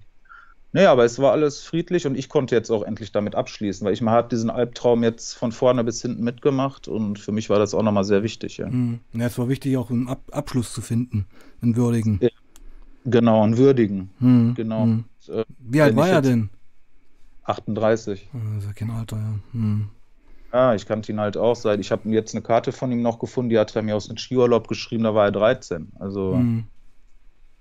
naja, 0.72 0.90
aber 0.90 1.04
es 1.04 1.20
war 1.20 1.30
alles 1.30 1.62
friedlich 1.62 2.04
und 2.04 2.16
ich 2.16 2.28
konnte 2.28 2.56
jetzt 2.56 2.68
auch 2.70 2.82
endlich 2.82 3.12
damit 3.12 3.36
abschließen, 3.36 3.86
weil 3.86 3.94
ich 3.94 4.02
habe 4.02 4.28
diesen 4.28 4.50
Albtraum 4.50 5.04
jetzt 5.04 5.34
von 5.34 5.52
vorne 5.52 5.84
bis 5.84 6.02
hinten 6.02 6.24
mitgemacht 6.24 6.88
und 6.88 7.20
für 7.20 7.30
mich 7.30 7.48
war 7.48 7.60
das 7.60 7.74
auch 7.74 7.82
nochmal 7.84 8.02
sehr 8.02 8.24
wichtig. 8.24 8.56
Ja. 8.56 8.68
Mhm. 8.68 8.98
ja, 9.12 9.26
es 9.26 9.38
war 9.38 9.48
wichtig, 9.48 9.76
auch 9.76 9.90
einen 9.90 10.08
Ab 10.08 10.22
Abschluss 10.32 10.72
zu 10.72 10.82
finden, 10.82 11.26
einen 11.62 11.76
würdigen. 11.76 12.18
Ja, 12.20 12.28
genau, 13.04 13.44
einen 13.44 13.56
würdigen. 13.56 14.10
Mhm. 14.18 14.54
Genau. 14.56 14.86
Mhm. 14.86 15.04
Äh, 15.28 15.44
Wie 15.60 15.80
alt 15.80 15.94
war 15.94 16.08
er 16.08 16.22
denn? 16.22 16.50
38. 17.44 18.30
Ah, 18.32 18.38
das 18.54 18.64
ist 18.64 18.66
ja 18.66 18.72
kein 18.72 18.90
Alter, 18.90 19.16
ja. 19.16 19.34
Mhm. 19.52 19.90
Ja, 20.54 20.72
ich 20.72 20.86
kannte 20.86 21.10
ihn 21.10 21.18
halt 21.18 21.36
auch 21.36 21.56
seit. 21.56 21.80
Ich 21.80 21.90
habe 21.90 22.08
jetzt 22.10 22.32
eine 22.32 22.40
Karte 22.40 22.70
von 22.70 22.92
ihm 22.92 23.02
noch 23.02 23.18
gefunden, 23.18 23.50
die 23.50 23.58
hat 23.58 23.74
er 23.74 23.82
mir 23.82 23.96
aus 23.96 24.06
dem 24.06 24.16
Skiurlaub 24.16 24.68
geschrieben, 24.68 25.02
da 25.02 25.12
war 25.12 25.24
er 25.24 25.32
13. 25.32 25.88
Also, 25.98 26.36
mhm. 26.36 26.64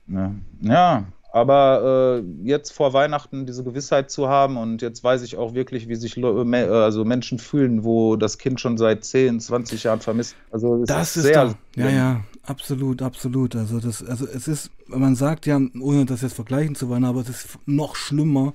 ne. 0.05 0.35
ja, 0.61 1.03
aber 1.31 2.21
äh, 2.21 2.47
jetzt 2.47 2.71
vor 2.71 2.93
Weihnachten 2.93 3.47
diese 3.47 3.63
Gewissheit 3.63 4.11
zu 4.11 4.29
haben 4.29 4.57
und 4.57 4.83
jetzt 4.83 5.03
weiß 5.03 5.23
ich 5.23 5.37
auch 5.37 5.55
wirklich, 5.55 5.87
wie 5.87 5.95
sich 5.95 6.17
äh, 6.17 6.23
also 6.23 7.03
Menschen 7.03 7.39
fühlen, 7.39 7.83
wo 7.83 8.15
das 8.15 8.37
Kind 8.37 8.61
schon 8.61 8.77
seit 8.77 9.03
10, 9.03 9.39
20 9.39 9.85
Jahren 9.85 9.99
vermisst. 9.99 10.35
Also 10.51 10.85
das 10.85 11.17
ist 11.17 11.23
sehr. 11.23 11.45
Da, 11.45 11.55
ja, 11.75 11.89
ja, 11.89 12.23
absolut, 12.43 13.01
absolut. 13.01 13.55
Also 13.55 13.79
das, 13.79 14.05
also 14.05 14.27
es 14.27 14.47
ist, 14.47 14.69
man 14.85 15.15
sagt 15.15 15.47
ja, 15.47 15.59
ohne 15.81 16.05
das 16.05 16.21
jetzt 16.21 16.35
vergleichen 16.35 16.75
zu 16.75 16.89
wollen, 16.89 17.05
aber 17.05 17.21
es 17.21 17.29
ist 17.29 17.57
noch 17.65 17.95
schlimmer, 17.95 18.53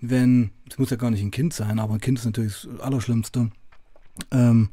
wenn, 0.00 0.50
es 0.68 0.78
muss 0.78 0.90
ja 0.90 0.96
gar 0.96 1.12
nicht 1.12 1.22
ein 1.22 1.30
Kind 1.30 1.54
sein, 1.54 1.78
aber 1.78 1.94
ein 1.94 2.00
Kind 2.00 2.18
ist 2.18 2.24
natürlich 2.24 2.66
das 2.68 2.80
Allerschlimmste 2.80 3.50
ähm, 4.30 4.70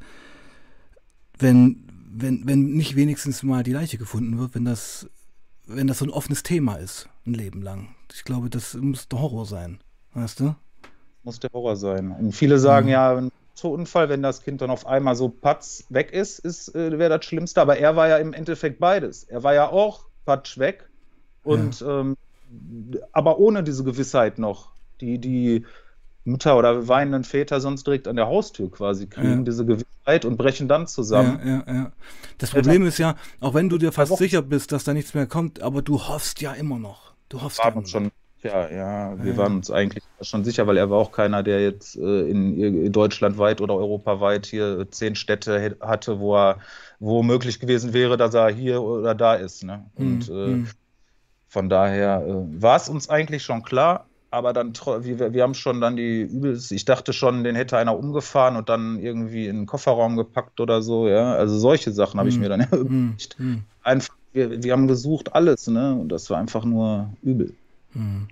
wenn, 1.37 1.83
wenn, 2.11 2.47
wenn 2.47 2.73
nicht 2.73 2.95
wenigstens 2.95 3.43
mal 3.43 3.63
die 3.63 3.73
Leiche 3.73 3.97
gefunden 3.97 4.37
wird, 4.39 4.55
wenn 4.55 4.65
das, 4.65 5.09
wenn 5.65 5.87
das 5.87 5.99
so 5.99 6.05
ein 6.05 6.11
offenes 6.11 6.43
Thema 6.43 6.75
ist, 6.75 7.09
ein 7.25 7.33
Leben 7.33 7.61
lang. 7.61 7.89
Ich 8.13 8.23
glaube, 8.23 8.49
das 8.49 8.73
muss 8.75 9.07
der 9.07 9.19
Horror 9.19 9.45
sein, 9.45 9.79
weißt 10.13 10.39
du? 10.39 10.55
Muss 11.23 11.39
der 11.39 11.49
Horror 11.53 11.75
sein. 11.75 12.11
Und 12.11 12.33
viele 12.33 12.59
sagen 12.59 12.85
mhm. 12.85 12.91
ja, 12.91 13.29
so 13.55 13.71
Unfall, 13.71 14.09
wenn 14.09 14.21
das 14.21 14.43
Kind 14.43 14.61
dann 14.61 14.69
auf 14.69 14.85
einmal 14.85 15.15
so 15.15 15.29
patz 15.29 15.85
weg 15.89 16.11
ist, 16.11 16.39
ist 16.39 16.75
äh, 16.75 16.97
wäre 16.99 17.17
das 17.17 17.25
Schlimmste. 17.25 17.61
Aber 17.61 17.77
er 17.77 17.95
war 17.95 18.07
ja 18.07 18.17
im 18.17 18.33
Endeffekt 18.33 18.79
beides. 18.79 19.23
Er 19.23 19.43
war 19.43 19.53
ja 19.53 19.69
auch 19.69 20.05
patsch 20.25 20.57
weg 20.57 20.89
und 21.43 21.79
ja. 21.79 22.01
ähm, 22.01 22.17
aber 23.11 23.39
ohne 23.39 23.63
diese 23.63 23.83
Gewissheit 23.83 24.39
noch, 24.39 24.71
die, 25.01 25.17
die 25.17 25.65
Mütter 26.25 26.57
oder 26.57 26.87
weinenden 26.87 27.23
Väter 27.23 27.61
sonst 27.61 27.85
direkt 27.85 28.07
an 28.07 28.15
der 28.15 28.25
Haustür 28.25 28.69
quasi 28.71 29.07
kriegen, 29.07 29.37
ja. 29.37 29.43
diese 29.43 29.65
Gewissheit 29.65 30.25
und 30.25 30.37
brechen 30.37 30.67
dann 30.67 30.87
zusammen. 30.87 31.39
Ja, 31.45 31.63
ja, 31.67 31.73
ja. 31.73 31.91
Das 32.39 32.49
Problem 32.49 32.81
ja, 32.81 32.87
ist 32.87 32.97
ja, 32.97 33.15
auch 33.39 33.53
wenn 33.53 33.69
du 33.69 33.77
dir 33.77 33.91
fast 33.91 34.17
sicher 34.17 34.41
bist, 34.41 34.71
dass 34.71 34.83
da 34.83 34.93
nichts 34.93 35.13
mehr 35.13 35.27
kommt, 35.27 35.61
aber 35.61 35.83
du 35.83 35.99
hoffst 35.99 36.41
ja 36.41 36.53
immer 36.53 36.79
noch. 36.79 37.13
Du 37.29 37.41
hoffst 37.41 37.59
ja 37.63 37.71
uns 37.71 37.91
schon, 37.91 38.11
ja, 38.41 38.69
ja, 38.69 39.23
wir 39.23 39.37
waren 39.37 39.57
uns 39.57 39.69
eigentlich 39.69 40.03
schon 40.21 40.43
sicher, 40.43 40.65
weil 40.65 40.77
er 40.77 40.89
war 40.89 40.97
auch 40.97 41.11
keiner, 41.11 41.43
der 41.43 41.61
jetzt 41.61 41.95
äh, 41.95 42.29
in, 42.29 42.59
in 42.59 42.91
deutschlandweit 42.91 43.61
oder 43.61 43.75
europaweit 43.75 44.47
hier 44.47 44.87
zehn 44.89 45.15
Städte 45.15 45.77
hatte, 45.79 46.19
wo 46.19 46.35
er, 46.35 46.59
wo 46.99 47.21
möglich 47.21 47.59
gewesen 47.59 47.93
wäre, 47.93 48.17
dass 48.17 48.33
er 48.33 48.49
hier 48.49 48.81
oder 48.81 49.13
da 49.13 49.35
ist. 49.35 49.63
Ne? 49.63 49.85
Und 49.95 50.27
hm, 50.27 50.35
äh, 50.35 50.45
hm. 50.45 50.67
von 51.47 51.69
daher 51.69 52.23
äh, 52.27 52.61
war 52.61 52.77
es 52.77 52.89
uns 52.89 53.09
eigentlich 53.09 53.43
schon 53.43 53.63
klar, 53.63 54.07
aber 54.35 54.51
dann, 54.51 54.73
wir, 54.73 55.33
wir 55.33 55.43
haben 55.43 55.53
schon 55.53 55.79
dann 55.79 55.95
die 55.95 56.23
übelst, 56.23 56.73
ich 56.73 56.83
dachte 56.83 57.13
schon, 57.13 57.45
den 57.45 57.55
hätte 57.55 57.77
einer 57.77 57.97
umgefahren 57.97 58.57
und 58.57 58.67
dann 58.67 58.99
irgendwie 58.99 59.47
in 59.47 59.55
den 59.55 59.65
Kofferraum 59.65 60.17
gepackt 60.17 60.59
oder 60.59 60.81
so, 60.81 61.07
ja. 61.07 61.33
Also 61.35 61.57
solche 61.57 61.93
Sachen 61.93 62.19
habe 62.19 62.27
ich 62.27 62.35
hm. 62.35 62.41
mir 62.41 62.49
dann 62.49 62.61
überlegt. 62.71 63.35
Hm. 63.37 63.63
Einfach, 63.83 64.13
wir, 64.33 64.61
wir 64.61 64.73
haben 64.73 64.87
gesucht 64.87 65.33
alles, 65.33 65.67
ne? 65.67 65.95
Und 65.95 66.09
das 66.09 66.29
war 66.29 66.37
einfach 66.37 66.65
nur 66.65 67.13
übel. 67.23 67.53
Hm. 67.93 68.27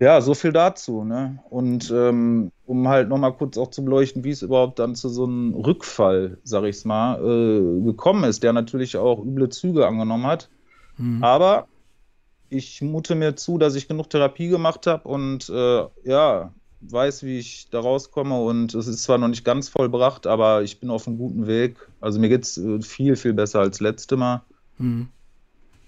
Ja, 0.00 0.22
so 0.22 0.32
viel 0.32 0.52
dazu, 0.52 1.04
ne? 1.04 1.38
Und 1.50 1.90
ähm, 1.90 2.50
um 2.64 2.88
halt 2.88 3.10
nochmal 3.10 3.34
kurz 3.34 3.58
auch 3.58 3.68
zu 3.68 3.84
beleuchten, 3.84 4.24
wie 4.24 4.30
es 4.30 4.40
überhaupt 4.40 4.78
dann 4.78 4.94
zu 4.94 5.10
so 5.10 5.24
einem 5.24 5.52
Rückfall, 5.52 6.38
sag 6.42 6.64
ich's 6.64 6.86
mal, 6.86 7.20
äh, 7.22 7.84
gekommen 7.84 8.24
ist, 8.24 8.42
der 8.42 8.54
natürlich 8.54 8.96
auch 8.96 9.22
üble 9.22 9.50
Züge 9.50 9.86
angenommen 9.86 10.26
hat. 10.26 10.48
Aber 11.20 11.66
ich 12.52 12.82
mute 12.82 13.14
mir 13.14 13.34
zu, 13.36 13.58
dass 13.58 13.74
ich 13.74 13.88
genug 13.88 14.10
Therapie 14.10 14.48
gemacht 14.48 14.86
habe 14.86 15.08
und 15.08 15.48
äh, 15.48 15.84
ja, 16.04 16.52
weiß, 16.82 17.22
wie 17.22 17.38
ich 17.38 17.68
da 17.70 17.80
rauskomme. 17.80 18.40
Und 18.40 18.74
es 18.74 18.86
ist 18.86 19.02
zwar 19.02 19.18
noch 19.18 19.28
nicht 19.28 19.44
ganz 19.44 19.68
vollbracht, 19.68 20.26
aber 20.26 20.62
ich 20.62 20.80
bin 20.80 20.90
auf 20.90 21.06
einem 21.06 21.18
guten 21.18 21.46
Weg. 21.46 21.76
Also 22.00 22.20
mir 22.20 22.28
geht 22.28 22.44
es 22.44 22.58
äh, 22.58 22.80
viel, 22.82 23.16
viel 23.16 23.32
besser 23.32 23.60
als 23.60 23.80
letzte 23.80 24.16
Mal. 24.16 24.42
Mhm. 24.78 25.08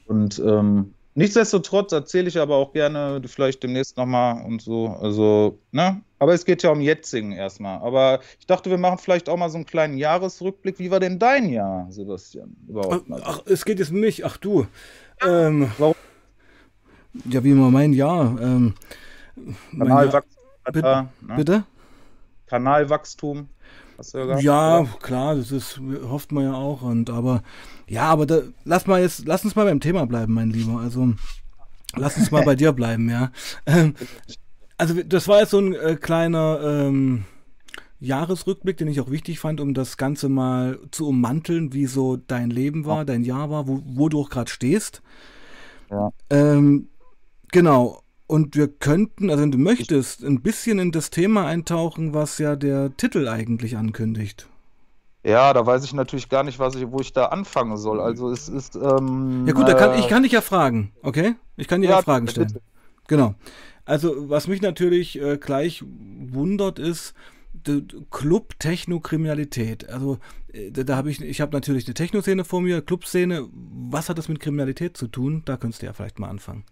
Und 0.07 0.39
ähm, 0.39 0.95
nichtsdestotrotz 1.15 1.93
erzähle 1.93 2.29
ich 2.29 2.39
aber 2.39 2.57
auch 2.57 2.73
gerne 2.73 3.21
vielleicht 3.27 3.63
demnächst 3.63 3.97
nochmal 3.97 4.45
und 4.45 4.63
so. 4.63 4.89
Also, 5.01 5.59
ne? 5.73 6.01
Aber 6.19 6.33
es 6.33 6.45
geht 6.45 6.63
ja 6.63 6.71
um 6.71 6.81
Jetzigen 6.81 7.33
erstmal. 7.33 7.81
Aber 7.81 8.21
ich 8.39 8.47
dachte, 8.47 8.71
wir 8.71 8.79
machen 8.79 8.99
vielleicht 8.99 9.29
auch 9.29 9.37
mal 9.37 9.51
so 9.51 9.57
einen 9.57 9.67
kleinen 9.67 9.99
Jahresrückblick. 9.99 10.79
Wie 10.79 10.91
war 10.91 11.01
denn 11.01 11.19
dein 11.19 11.51
Jahr, 11.51 11.87
Sebastian? 11.91 12.57
Überhaupt 12.69 13.05
ach, 13.11 13.21
ach, 13.25 13.43
es 13.47 13.65
geht 13.65 13.79
jetzt 13.79 13.91
um 13.91 14.01
mich. 14.01 14.25
Ach 14.25 14.37
du. 14.37 14.67
Ähm, 15.27 15.71
Warum? 15.79 15.95
Ja, 17.29 17.45
wie 17.45 17.51
immer 17.51 17.71
mein 17.71 17.93
Jahr. 17.93 18.39
Ähm, 18.41 18.75
mein 19.73 19.89
Kanalwachstum. 19.89 20.43
Jahr, 20.65 20.73
bitte, 20.73 21.09
bitte? 21.37 21.65
Kanalwachstum. 22.47 23.49
Ja, 24.13 24.39
ja 24.41 24.87
klar, 25.01 25.37
das 25.37 25.53
ist, 25.53 25.81
hofft 26.09 26.33
man 26.33 26.45
ja 26.45 26.55
auch. 26.55 26.83
Und 26.83 27.11
aber 27.11 27.43
ja, 27.87 28.03
aber 28.03 28.27
da, 28.27 28.41
lass 28.65 28.87
mal 28.87 29.01
jetzt, 29.01 29.27
lass 29.27 29.45
uns 29.45 29.55
mal 29.55 29.65
beim 29.65 29.81
Thema 29.81 30.07
bleiben, 30.07 30.35
mein 30.35 30.51
Lieber. 30.51 30.81
Also 30.81 31.15
lass 31.95 32.17
uns 32.17 32.31
mal 32.31 32.45
bei 32.45 32.55
dir 32.57 32.73
bleiben, 32.73 33.09
ja. 33.09 33.31
Ähm, 33.67 33.95
also 34.77 35.01
das 35.03 35.29
war 35.29 35.41
jetzt 35.41 35.51
so 35.51 35.61
ein 35.61 35.75
äh, 35.75 35.97
kleiner 36.01 36.61
ähm, 36.63 37.25
Jahresrückblick, 38.01 38.77
den 38.77 38.89
ich 38.89 39.01
auch 39.01 39.11
wichtig 39.11 39.39
fand, 39.39 39.61
um 39.61 39.75
das 39.75 39.97
Ganze 39.97 40.29
mal 40.29 40.79
zu 40.91 41.09
ummanteln, 41.09 41.73
wie 41.73 41.87
so 41.87 42.17
dein 42.17 42.51
Leben 42.51 42.85
war, 42.85 43.05
dein 43.05 43.23
Jahr 43.23 43.51
war, 43.51 43.69
wo, 43.69 43.83
wo 43.85 44.09
du 44.09 44.21
auch 44.21 44.31
gerade 44.31 44.51
stehst. 44.51 45.03
Ja. 45.91 46.11
Ähm, 46.31 46.89
Genau. 47.55 48.03
Und 48.27 48.57
wir 48.57 48.67
könnten, 48.67 49.31
also 49.31 49.41
wenn 49.41 49.53
du 49.53 49.59
möchtest, 49.59 50.25
ein 50.25 50.43
bisschen 50.43 50.81
in 50.81 50.91
das 50.91 51.11
Thema 51.11 51.47
eintauchen, 51.47 52.13
was 52.13 52.39
ja 52.39 52.57
der 52.57 52.97
Titel 52.97 53.29
eigentlich 53.29 53.77
ankündigt. 53.77 54.49
Ja, 55.23 55.53
da 55.53 55.65
weiß 55.65 55.85
ich 55.85 55.95
natürlich 55.95 56.29
gar 56.29 56.43
nicht, 56.43 56.59
was 56.59 56.75
ich, 56.75 56.91
wo 56.91 56.99
ich 56.99 57.13
da 57.13 57.27
anfangen 57.27 57.77
soll. 57.77 58.01
Also 58.01 58.29
es 58.31 58.49
ist. 58.49 58.75
Ähm, 58.75 59.45
ja 59.47 59.53
gut, 59.53 59.69
da 59.69 59.75
kann, 59.75 59.93
äh, 59.93 60.01
ich 60.01 60.09
kann 60.09 60.25
dich 60.25 60.33
ja 60.33 60.41
fragen, 60.41 60.91
okay? 61.03 61.37
Ich 61.57 61.69
kann 61.69 61.81
dir 61.81 61.91
ja, 61.91 61.97
ja 61.97 62.03
Fragen 62.03 62.27
stellen. 62.27 62.49
Bitte. 62.49 62.61
Genau. 63.07 63.37
Also 63.85 64.29
was 64.29 64.49
mich 64.49 64.61
natürlich 64.61 65.21
äh, 65.21 65.37
gleich 65.37 65.85
wundert 65.87 66.81
ist, 66.81 67.15
Club 68.11 68.59
Techno-Kriminalität. 68.59 69.89
Also 69.89 70.19
äh, 70.53 70.73
da, 70.73 70.83
da 70.83 70.97
habe 70.97 71.09
ich, 71.09 71.21
ich 71.21 71.41
habe 71.41 71.53
natürlich 71.53 71.87
eine 71.87 71.95
Techno-Szene 71.95 72.45
vor 72.45 72.61
mir, 72.61 72.83
Clubszene. 72.83 73.49
Was 73.53 74.09
hat 74.09 74.19
das 74.19 74.29
mit 74.29 74.41
Kriminalität 74.41 74.97
zu 74.97 75.07
tun? 75.07 75.43
Da 75.45 75.57
könntest 75.57 75.83
du 75.83 75.87
ja 75.87 75.93
vielleicht 75.93 76.19
mal 76.19 76.29
anfangen. 76.29 76.65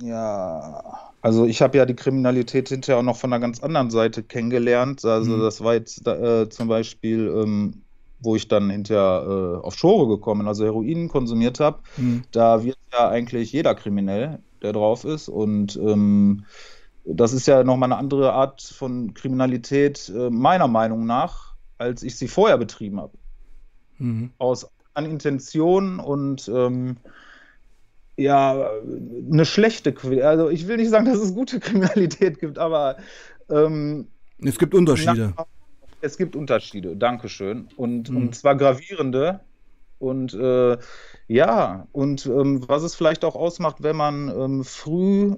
Ja, 0.00 1.10
also 1.22 1.46
ich 1.46 1.60
habe 1.60 1.78
ja 1.78 1.84
die 1.84 1.96
Kriminalität 1.96 2.68
hinterher 2.68 2.98
auch 2.98 3.04
noch 3.04 3.16
von 3.16 3.32
einer 3.32 3.40
ganz 3.40 3.60
anderen 3.62 3.90
Seite 3.90 4.22
kennengelernt. 4.22 5.04
Also 5.04 5.36
mhm. 5.36 5.40
das 5.40 5.62
war 5.62 5.74
jetzt 5.74 6.06
äh, 6.06 6.48
zum 6.48 6.68
Beispiel, 6.68 7.28
ähm, 7.28 7.82
wo 8.20 8.36
ich 8.36 8.48
dann 8.48 8.70
hinterher 8.70 9.24
äh, 9.26 9.66
auf 9.66 9.74
Schore 9.74 10.08
gekommen, 10.08 10.46
also 10.46 10.64
Heroin 10.64 11.08
konsumiert 11.08 11.58
habe. 11.60 11.80
Mhm. 11.96 12.22
Da 12.30 12.64
wird 12.64 12.78
ja 12.92 13.08
eigentlich 13.08 13.52
jeder 13.52 13.74
kriminell, 13.74 14.38
der 14.62 14.72
drauf 14.72 15.04
ist. 15.04 15.28
Und 15.28 15.76
ähm, 15.76 16.44
das 17.04 17.32
ist 17.32 17.46
ja 17.46 17.64
nochmal 17.64 17.88
eine 17.88 17.98
andere 17.98 18.32
Art 18.32 18.62
von 18.62 19.14
Kriminalität, 19.14 20.12
äh, 20.14 20.30
meiner 20.30 20.68
Meinung 20.68 21.06
nach, 21.06 21.54
als 21.78 22.02
ich 22.02 22.16
sie 22.16 22.28
vorher 22.28 22.58
betrieben 22.58 23.00
habe. 23.00 23.16
Mhm. 23.98 24.30
Aus 24.38 24.70
an 24.94 25.06
Intention 25.06 26.00
und 26.00 26.50
ähm, 26.52 26.96
ja, 28.20 28.70
eine 29.32 29.44
schlechte, 29.44 29.94
also 30.22 30.50
ich 30.50 30.68
will 30.68 30.76
nicht 30.76 30.90
sagen, 30.90 31.06
dass 31.06 31.18
es 31.18 31.34
gute 31.34 31.60
Kriminalität 31.60 32.38
gibt, 32.38 32.58
aber 32.58 32.96
ähm, 33.48 34.08
es 34.42 34.58
gibt 34.58 34.74
Unterschiede. 34.74 35.34
Na, 35.36 35.46
es 36.02 36.16
gibt 36.16 36.36
Unterschiede, 36.36 36.96
Dankeschön. 36.96 37.68
Und, 37.76 38.08
hm. 38.08 38.16
und 38.16 38.34
zwar 38.34 38.56
gravierende. 38.56 39.40
Und 39.98 40.32
äh, 40.32 40.78
ja, 41.28 41.86
und 41.92 42.24
ähm, 42.24 42.66
was 42.66 42.82
es 42.82 42.94
vielleicht 42.94 43.22
auch 43.24 43.36
ausmacht, 43.36 43.82
wenn 43.82 43.96
man 43.96 44.28
ähm, 44.28 44.64
früh, 44.64 45.36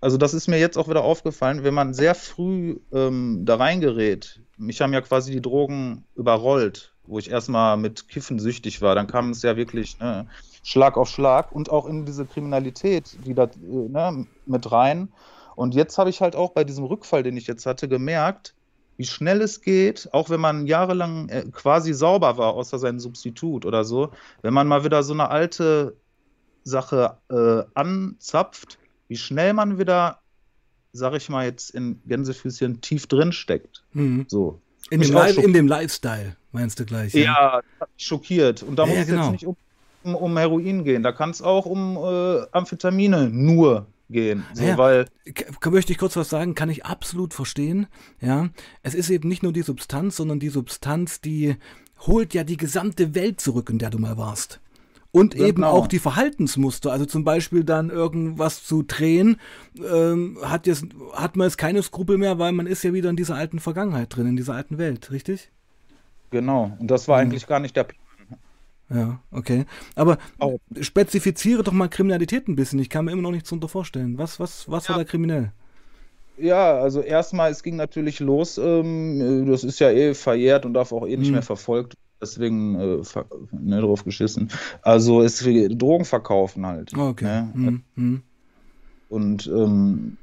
also 0.00 0.16
das 0.16 0.34
ist 0.34 0.48
mir 0.48 0.58
jetzt 0.58 0.76
auch 0.76 0.88
wieder 0.88 1.04
aufgefallen, 1.04 1.62
wenn 1.62 1.74
man 1.74 1.94
sehr 1.94 2.16
früh 2.16 2.80
ähm, 2.92 3.42
da 3.44 3.56
reingerät. 3.56 4.42
Mich 4.56 4.80
haben 4.80 4.92
ja 4.92 5.00
quasi 5.00 5.30
die 5.30 5.40
Drogen 5.40 6.04
überrollt, 6.16 6.94
wo 7.10 7.18
ich 7.18 7.30
erstmal 7.30 7.76
mit 7.76 8.08
Kiffen 8.08 8.38
süchtig 8.38 8.80
war. 8.80 8.94
Dann 8.94 9.06
kam 9.06 9.30
es 9.30 9.42
ja 9.42 9.56
wirklich, 9.56 9.98
ne, 9.98 10.26
Schlag 10.62 10.96
auf 10.96 11.08
Schlag 11.08 11.52
und 11.52 11.70
auch 11.70 11.86
in 11.86 12.06
diese 12.06 12.24
Kriminalität 12.24 13.18
wieder 13.24 13.44
äh, 13.44 13.88
ne, 13.88 14.26
mit 14.46 14.70
rein. 14.70 15.08
Und 15.56 15.74
jetzt 15.74 15.98
habe 15.98 16.10
ich 16.10 16.20
halt 16.20 16.36
auch 16.36 16.52
bei 16.52 16.64
diesem 16.64 16.84
Rückfall, 16.84 17.22
den 17.22 17.36
ich 17.36 17.46
jetzt 17.46 17.66
hatte, 17.66 17.88
gemerkt, 17.88 18.54
wie 18.96 19.04
schnell 19.04 19.40
es 19.40 19.60
geht, 19.62 20.08
auch 20.12 20.30
wenn 20.30 20.40
man 20.40 20.66
jahrelang 20.66 21.28
äh, 21.28 21.44
quasi 21.50 21.92
sauber 21.92 22.38
war, 22.38 22.54
außer 22.54 22.78
sein 22.78 23.00
Substitut 23.00 23.66
oder 23.66 23.84
so, 23.84 24.10
wenn 24.42 24.54
man 24.54 24.68
mal 24.68 24.84
wieder 24.84 25.02
so 25.02 25.12
eine 25.12 25.30
alte 25.30 25.96
Sache 26.64 27.16
äh, 27.30 27.62
anzapft, 27.74 28.78
wie 29.08 29.16
schnell 29.16 29.54
man 29.54 29.78
wieder, 29.78 30.20
sag 30.92 31.14
ich 31.14 31.28
mal 31.28 31.46
jetzt 31.46 31.70
in 31.70 32.00
Gänsefüßchen, 32.06 32.80
tief 32.80 33.06
drin 33.06 33.32
steckt. 33.32 33.82
Mhm. 33.92 34.26
So. 34.28 34.60
In 34.88 35.00
dem, 35.00 35.16
in 35.16 35.52
dem, 35.52 35.68
Lifestyle, 35.68 36.36
meinst 36.52 36.80
du 36.80 36.84
gleich? 36.84 37.14
Ja, 37.14 37.22
ja 37.22 37.60
schockiert. 37.96 38.62
Und 38.62 38.76
da 38.76 38.86
ja, 38.86 38.94
muss 38.94 39.06
genau. 39.06 39.22
jetzt 39.24 39.32
nicht 39.32 39.46
um 39.46 39.56
um, 40.02 40.14
um 40.14 40.36
Heroin 40.36 40.84
gehen, 40.84 41.02
da 41.02 41.12
kann 41.12 41.30
es 41.30 41.42
auch 41.42 41.66
um 41.66 41.96
äh, 41.96 42.46
Amphetamine 42.52 43.28
nur 43.28 43.86
gehen. 44.08 44.44
So, 44.54 44.64
ja, 44.64 44.78
weil 44.78 45.06
möchte 45.70 45.92
ich 45.92 45.98
kurz 45.98 46.16
was 46.16 46.28
sagen, 46.28 46.54
kann 46.54 46.70
ich 46.70 46.84
absolut 46.84 47.34
verstehen. 47.34 47.86
Ja, 48.20 48.48
es 48.82 48.94
ist 48.94 49.10
eben 49.10 49.28
nicht 49.28 49.42
nur 49.42 49.52
die 49.52 49.62
Substanz, 49.62 50.16
sondern 50.16 50.40
die 50.40 50.48
Substanz, 50.48 51.20
die 51.20 51.56
holt 52.06 52.34
ja 52.34 52.44
die 52.44 52.56
gesamte 52.56 53.14
Welt 53.14 53.40
zurück, 53.40 53.70
in 53.70 53.78
der 53.78 53.90
du 53.90 53.98
mal 53.98 54.16
warst. 54.16 54.60
Und 55.12 55.34
genau. 55.34 55.46
eben 55.46 55.64
auch 55.64 55.88
die 55.88 55.98
Verhaltensmuster, 55.98 56.92
also 56.92 57.04
zum 57.04 57.24
Beispiel 57.24 57.64
dann 57.64 57.90
irgendwas 57.90 58.64
zu 58.64 58.82
drehen, 58.82 59.40
ähm, 59.76 60.38
hat, 60.42 60.68
jetzt, 60.68 60.84
hat 61.12 61.36
man 61.36 61.48
jetzt 61.48 61.58
keine 61.58 61.82
Skrupel 61.82 62.16
mehr, 62.16 62.38
weil 62.38 62.52
man 62.52 62.66
ist 62.66 62.84
ja 62.84 62.92
wieder 62.92 63.10
in 63.10 63.16
dieser 63.16 63.34
alten 63.34 63.58
Vergangenheit 63.58 64.14
drin, 64.14 64.28
in 64.28 64.36
dieser 64.36 64.54
alten 64.54 64.78
Welt, 64.78 65.10
richtig? 65.10 65.50
Genau, 66.30 66.76
und 66.78 66.88
das 66.88 67.08
war 67.08 67.16
mhm. 67.16 67.22
eigentlich 67.22 67.48
gar 67.48 67.58
nicht 67.58 67.74
der 67.74 67.84
Plan 67.84 68.00
ja, 68.92 69.20
okay. 69.30 69.66
Aber 69.94 70.18
oh. 70.40 70.58
spezifiziere 70.80 71.62
doch 71.62 71.72
mal 71.72 71.88
Kriminalität 71.88 72.48
ein 72.48 72.56
bisschen. 72.56 72.80
Ich 72.80 72.90
kann 72.90 73.04
mir 73.04 73.12
immer 73.12 73.22
noch 73.22 73.30
nichts 73.30 73.48
darunter 73.48 73.68
vorstellen. 73.68 74.18
Was, 74.18 74.40
was, 74.40 74.68
was 74.68 74.88
ja. 74.88 74.90
war 74.90 74.98
da 74.98 75.04
kriminell? 75.04 75.52
Ja, 76.36 76.76
also 76.78 77.00
erstmal, 77.00 77.52
es 77.52 77.62
ging 77.62 77.76
natürlich 77.76 78.18
los. 78.18 78.58
Ähm, 78.58 79.46
das 79.48 79.62
ist 79.62 79.78
ja 79.78 79.90
eh 79.90 80.14
verjährt 80.14 80.66
und 80.66 80.74
darf 80.74 80.92
auch 80.92 81.06
eh 81.06 81.16
nicht 81.16 81.28
hm. 81.28 81.34
mehr 81.34 81.42
verfolgt. 81.42 81.94
Deswegen 82.20 82.74
äh, 82.74 83.02
ne, 83.52 83.80
drauf 83.80 84.04
geschissen. 84.04 84.50
Also 84.82 85.22
es 85.22 85.38
Drogen 85.38 86.04
verkaufen 86.04 86.66
halt. 86.66 86.96
Okay. 86.96 87.24
Ne? 87.24 87.52
Hm. 87.54 87.84
Hm. 87.96 88.22
Und 89.08 89.46
ähm, 89.46 90.16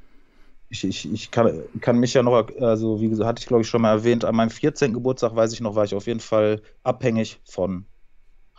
ich, 0.70 0.84
ich, 0.84 1.12
ich 1.12 1.30
kann, 1.30 1.62
kann 1.80 1.98
mich 1.98 2.14
ja 2.14 2.22
noch, 2.22 2.48
also 2.60 3.00
wie 3.00 3.08
gesagt, 3.08 3.28
hatte 3.28 3.40
ich 3.40 3.46
glaube 3.46 3.62
ich 3.62 3.68
schon 3.68 3.82
mal 3.82 3.90
erwähnt, 3.90 4.24
an 4.24 4.34
meinem 4.34 4.50
14. 4.50 4.92
Geburtstag, 4.92 5.34
weiß 5.34 5.52
ich 5.52 5.60
noch, 5.60 5.74
war 5.74 5.84
ich 5.84 5.94
auf 5.94 6.06
jeden 6.06 6.20
Fall 6.20 6.62
abhängig 6.82 7.40
von 7.44 7.86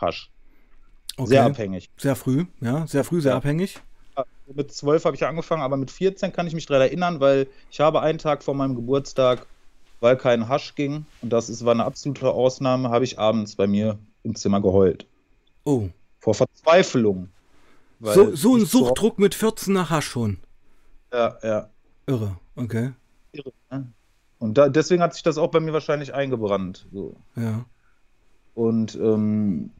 Hasch. 0.00 0.30
Okay. 1.16 1.28
Sehr 1.28 1.44
abhängig. 1.44 1.90
Sehr 1.96 2.16
früh, 2.16 2.46
ja, 2.60 2.86
sehr 2.86 3.04
früh, 3.04 3.20
sehr 3.20 3.32
ja. 3.32 3.38
abhängig. 3.38 3.80
Mit 4.52 4.72
zwölf 4.72 5.04
habe 5.04 5.14
ich 5.14 5.24
angefangen, 5.24 5.62
aber 5.62 5.76
mit 5.76 5.90
14 5.90 6.32
kann 6.32 6.46
ich 6.46 6.54
mich 6.54 6.66
daran 6.66 6.82
erinnern, 6.82 7.20
weil 7.20 7.46
ich 7.70 7.80
habe 7.80 8.00
einen 8.00 8.18
Tag 8.18 8.42
vor 8.42 8.54
meinem 8.54 8.74
Geburtstag, 8.74 9.46
weil 10.00 10.16
kein 10.16 10.48
Hasch 10.48 10.74
ging, 10.74 11.06
und 11.22 11.30
das 11.32 11.48
ist, 11.48 11.64
war 11.64 11.72
eine 11.72 11.84
absolute 11.84 12.30
Ausnahme, 12.30 12.90
habe 12.90 13.04
ich 13.04 13.18
abends 13.18 13.56
bei 13.56 13.66
mir 13.66 13.98
im 14.22 14.34
Zimmer 14.34 14.60
geheult. 14.60 15.06
Oh. 15.64 15.88
Vor 16.18 16.34
Verzweiflung. 16.34 17.28
So, 18.00 18.34
so 18.34 18.56
ein 18.56 18.64
Suchtdruck 18.64 19.18
mit 19.18 19.34
14 19.34 19.74
nach 19.74 19.90
Hasch 19.90 20.06
schon. 20.06 20.38
Ja, 21.12 21.38
ja. 21.42 21.70
Irre, 22.06 22.36
okay. 22.56 22.92
Irre, 23.32 23.52
ne? 23.70 23.92
Und 24.38 24.56
da, 24.56 24.70
deswegen 24.70 25.02
hat 25.02 25.12
sich 25.12 25.22
das 25.22 25.36
auch 25.36 25.50
bei 25.50 25.60
mir 25.60 25.74
wahrscheinlich 25.74 26.14
eingebrannt. 26.14 26.86
So. 26.92 27.14
Ja. 27.36 27.66
Und 28.54 28.94
ähm, 28.94 29.70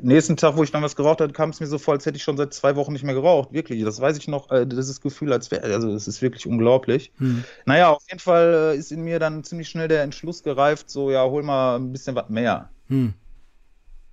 nächsten 0.00 0.36
Tag, 0.36 0.56
wo 0.56 0.62
ich 0.62 0.70
dann 0.70 0.82
was 0.82 0.96
geraucht 0.96 1.20
hatte, 1.20 1.32
kam 1.32 1.50
es 1.50 1.60
mir 1.60 1.66
so 1.66 1.78
vor, 1.78 1.94
als 1.94 2.06
hätte 2.06 2.16
ich 2.16 2.22
schon 2.22 2.36
seit 2.36 2.54
zwei 2.54 2.76
Wochen 2.76 2.92
nicht 2.92 3.04
mehr 3.04 3.14
geraucht. 3.14 3.52
Wirklich, 3.52 3.84
das 3.84 4.00
weiß 4.00 4.16
ich 4.16 4.28
noch, 4.28 4.50
äh, 4.50 4.66
das 4.66 4.88
ist 4.88 5.02
Gefühl, 5.02 5.32
als 5.32 5.50
wäre, 5.50 5.64
also 5.74 5.92
das 5.92 6.08
ist 6.08 6.22
wirklich 6.22 6.46
unglaublich. 6.46 7.12
Hm. 7.18 7.44
Naja, 7.66 7.90
auf 7.90 8.02
jeden 8.08 8.20
Fall 8.20 8.72
äh, 8.74 8.78
ist 8.78 8.92
in 8.92 9.02
mir 9.02 9.18
dann 9.18 9.44
ziemlich 9.44 9.68
schnell 9.68 9.88
der 9.88 10.02
Entschluss 10.02 10.42
gereift, 10.42 10.88
so, 10.90 11.10
ja, 11.10 11.24
hol 11.24 11.42
mal 11.42 11.76
ein 11.76 11.92
bisschen 11.92 12.14
was 12.14 12.28
mehr. 12.30 12.70
Hm. 12.88 13.14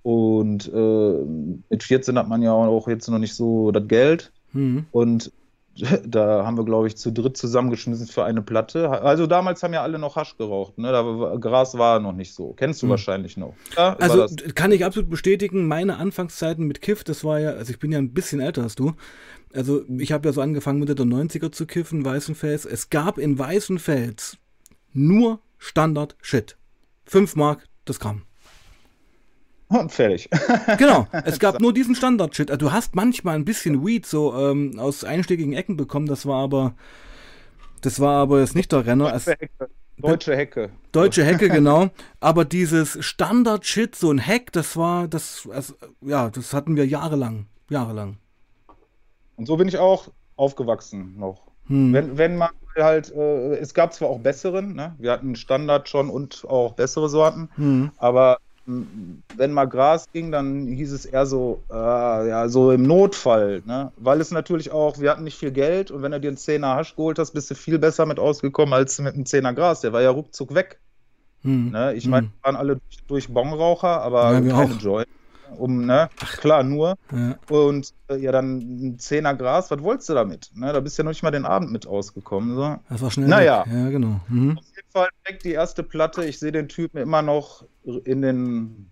Und 0.02 0.70
äh, 0.72 1.24
mit 1.70 1.82
14 1.82 2.18
hat 2.18 2.28
man 2.28 2.42
ja 2.42 2.52
auch 2.52 2.88
jetzt 2.88 3.08
noch 3.08 3.18
nicht 3.18 3.34
so 3.34 3.70
das 3.72 3.86
Geld. 3.88 4.32
Hm. 4.52 4.86
Und 4.90 5.32
da 6.04 6.44
haben 6.44 6.56
wir, 6.56 6.64
glaube 6.64 6.86
ich, 6.86 6.96
zu 6.96 7.12
dritt 7.12 7.36
zusammengeschmissen 7.36 8.06
für 8.06 8.24
eine 8.24 8.42
Platte. 8.42 8.90
Also 8.90 9.26
damals 9.26 9.62
haben 9.62 9.72
ja 9.72 9.82
alle 9.82 9.98
noch 9.98 10.16
Hasch 10.16 10.36
geraucht. 10.36 10.78
Ne? 10.78 10.90
Da 10.90 11.04
war, 11.04 11.38
Gras 11.38 11.76
war 11.78 12.00
noch 12.00 12.12
nicht 12.12 12.34
so. 12.34 12.52
Kennst 12.52 12.82
du 12.82 12.86
hm. 12.86 12.90
wahrscheinlich 12.90 13.36
noch. 13.36 13.54
Ja, 13.76 13.96
also 13.96 14.26
kann 14.54 14.72
ich 14.72 14.84
absolut 14.84 15.10
bestätigen, 15.10 15.66
meine 15.66 15.96
Anfangszeiten 15.96 16.66
mit 16.66 16.82
Kiff, 16.82 17.04
das 17.04 17.24
war 17.24 17.40
ja, 17.40 17.50
also 17.50 17.70
ich 17.70 17.78
bin 17.78 17.92
ja 17.92 17.98
ein 17.98 18.12
bisschen 18.12 18.40
älter 18.40 18.62
als 18.62 18.74
du. 18.74 18.94
Also 19.54 19.82
ich 19.88 20.12
habe 20.12 20.28
ja 20.28 20.32
so 20.32 20.40
angefangen 20.40 20.78
Mitte 20.78 20.94
der 20.94 21.06
90er 21.06 21.52
zu 21.52 21.66
kiffen, 21.66 22.04
Weißenfels. 22.04 22.66
Es 22.66 22.90
gab 22.90 23.18
in 23.18 23.38
Weißenfels 23.38 24.36
nur 24.92 25.40
Standard-Shit. 25.58 26.56
5 27.06 27.36
Mark 27.36 27.64
das 27.84 27.98
Gramm. 27.98 28.22
Und 29.68 29.92
fertig. 29.92 30.30
genau, 30.78 31.06
es 31.24 31.38
gab 31.38 31.60
nur 31.60 31.74
diesen 31.74 31.94
Standard-Shit. 31.94 32.50
Also, 32.50 32.66
du 32.66 32.72
hast 32.72 32.94
manchmal 32.94 33.34
ein 33.34 33.44
bisschen 33.44 33.84
Weed 33.84 34.06
so 34.06 34.34
ähm, 34.34 34.78
aus 34.78 35.04
einschlägigen 35.04 35.52
Ecken 35.52 35.76
bekommen, 35.76 36.06
das 36.06 36.24
war 36.24 36.42
aber 36.42 36.74
das 37.80 38.00
war 38.00 38.22
aber 38.22 38.40
jetzt 38.40 38.54
nicht 38.54 38.72
der 38.72 38.86
Renner. 38.86 39.12
Deutsche 39.12 39.30
Hecke. 39.30 39.68
Deutsche 39.98 40.36
Hecke. 40.36 40.70
Deutsche 40.92 41.24
Hecke, 41.24 41.48
genau. 41.48 41.88
Aber 42.20 42.44
dieses 42.44 43.04
Standard-Shit, 43.04 43.94
so 43.94 44.10
ein 44.10 44.24
Hack, 44.24 44.52
das 44.52 44.76
war, 44.76 45.08
das, 45.08 45.48
also, 45.52 45.74
ja, 46.00 46.30
das 46.30 46.52
hatten 46.52 46.76
wir 46.76 46.86
jahrelang. 46.86 47.46
Jahrelang. 47.68 48.16
Und 49.36 49.46
so 49.46 49.56
bin 49.56 49.68
ich 49.68 49.78
auch 49.78 50.08
aufgewachsen 50.36 51.16
noch. 51.18 51.42
Hm. 51.66 51.92
Wenn, 51.92 52.18
wenn 52.18 52.36
man 52.36 52.50
halt, 52.76 53.12
äh, 53.12 53.56
es 53.56 53.74
gab 53.74 53.92
zwar 53.92 54.08
auch 54.08 54.20
besseren, 54.20 54.74
ne? 54.74 54.94
wir 54.98 55.12
hatten 55.12 55.36
Standard 55.36 55.88
schon 55.88 56.10
und 56.10 56.44
auch 56.48 56.74
bessere 56.74 57.08
Sorten, 57.08 57.50
hm. 57.56 57.90
aber 57.98 58.38
wenn 59.36 59.52
mal 59.52 59.64
Gras 59.64 60.06
ging, 60.12 60.30
dann 60.30 60.66
hieß 60.66 60.92
es 60.92 61.06
eher 61.06 61.24
so, 61.24 61.62
äh, 61.70 61.74
ja, 61.74 62.48
so 62.48 62.70
im 62.70 62.82
Notfall, 62.82 63.62
ne? 63.64 63.92
Weil 63.96 64.20
es 64.20 64.30
natürlich 64.30 64.70
auch, 64.70 64.98
wir 64.98 65.10
hatten 65.10 65.24
nicht 65.24 65.38
viel 65.38 65.52
Geld 65.52 65.90
und 65.90 66.02
wenn 66.02 66.12
du 66.12 66.20
dir 66.20 66.28
einen 66.28 66.36
Zehner 66.36 66.74
Hasch 66.74 66.94
geholt 66.94 67.18
hast, 67.18 67.32
bist 67.32 67.50
du 67.50 67.54
viel 67.54 67.78
besser 67.78 68.04
mit 68.04 68.18
ausgekommen 68.18 68.74
als 68.74 68.98
mit 68.98 69.14
einem 69.14 69.24
Zehner 69.24 69.54
Gras. 69.54 69.80
Der 69.80 69.92
war 69.92 70.02
ja 70.02 70.10
ruckzuck 70.10 70.54
weg. 70.54 70.78
Hm. 71.42 71.70
Ne? 71.70 71.94
Ich 71.94 72.06
meine, 72.06 72.26
hm. 72.26 72.32
waren 72.42 72.56
alle 72.56 72.76
durch, 72.76 72.98
durch 73.06 73.28
Bonraucher, 73.28 74.02
aber 74.02 74.32
ja, 74.32 74.40
keine 74.40 74.74
Joy. 74.74 75.04
Um, 75.56 75.86
ne? 75.86 76.10
Klar, 76.40 76.62
nur. 76.62 76.96
Ja. 77.12 77.36
Und 77.48 77.92
äh, 78.08 78.16
ja, 78.16 78.32
dann 78.32 78.58
ein 78.58 78.98
Zehner 78.98 79.34
Gras, 79.34 79.70
was 79.70 79.82
wolltest 79.82 80.08
du 80.08 80.14
damit? 80.14 80.50
Ne? 80.54 80.72
Da 80.72 80.80
bist 80.80 80.98
du 80.98 81.02
ja 81.02 81.04
noch 81.04 81.10
nicht 81.10 81.22
mal 81.22 81.30
den 81.30 81.46
Abend 81.46 81.72
mit 81.72 81.86
ausgekommen. 81.86 82.54
So. 82.54 82.76
Das 82.88 83.00
war 83.00 83.10
schnell. 83.10 83.28
Naja. 83.28 83.64
Weg. 83.66 83.74
Ja, 83.74 83.90
genau. 83.90 84.20
Mhm. 84.28 84.58
Fall 84.90 85.08
direkt 85.24 85.44
die 85.44 85.52
erste 85.52 85.82
Platte. 85.82 86.24
Ich 86.24 86.38
sehe 86.38 86.52
den 86.52 86.68
Typen 86.68 86.98
immer 86.98 87.22
noch 87.22 87.64
in 87.84 88.22
den, 88.22 88.90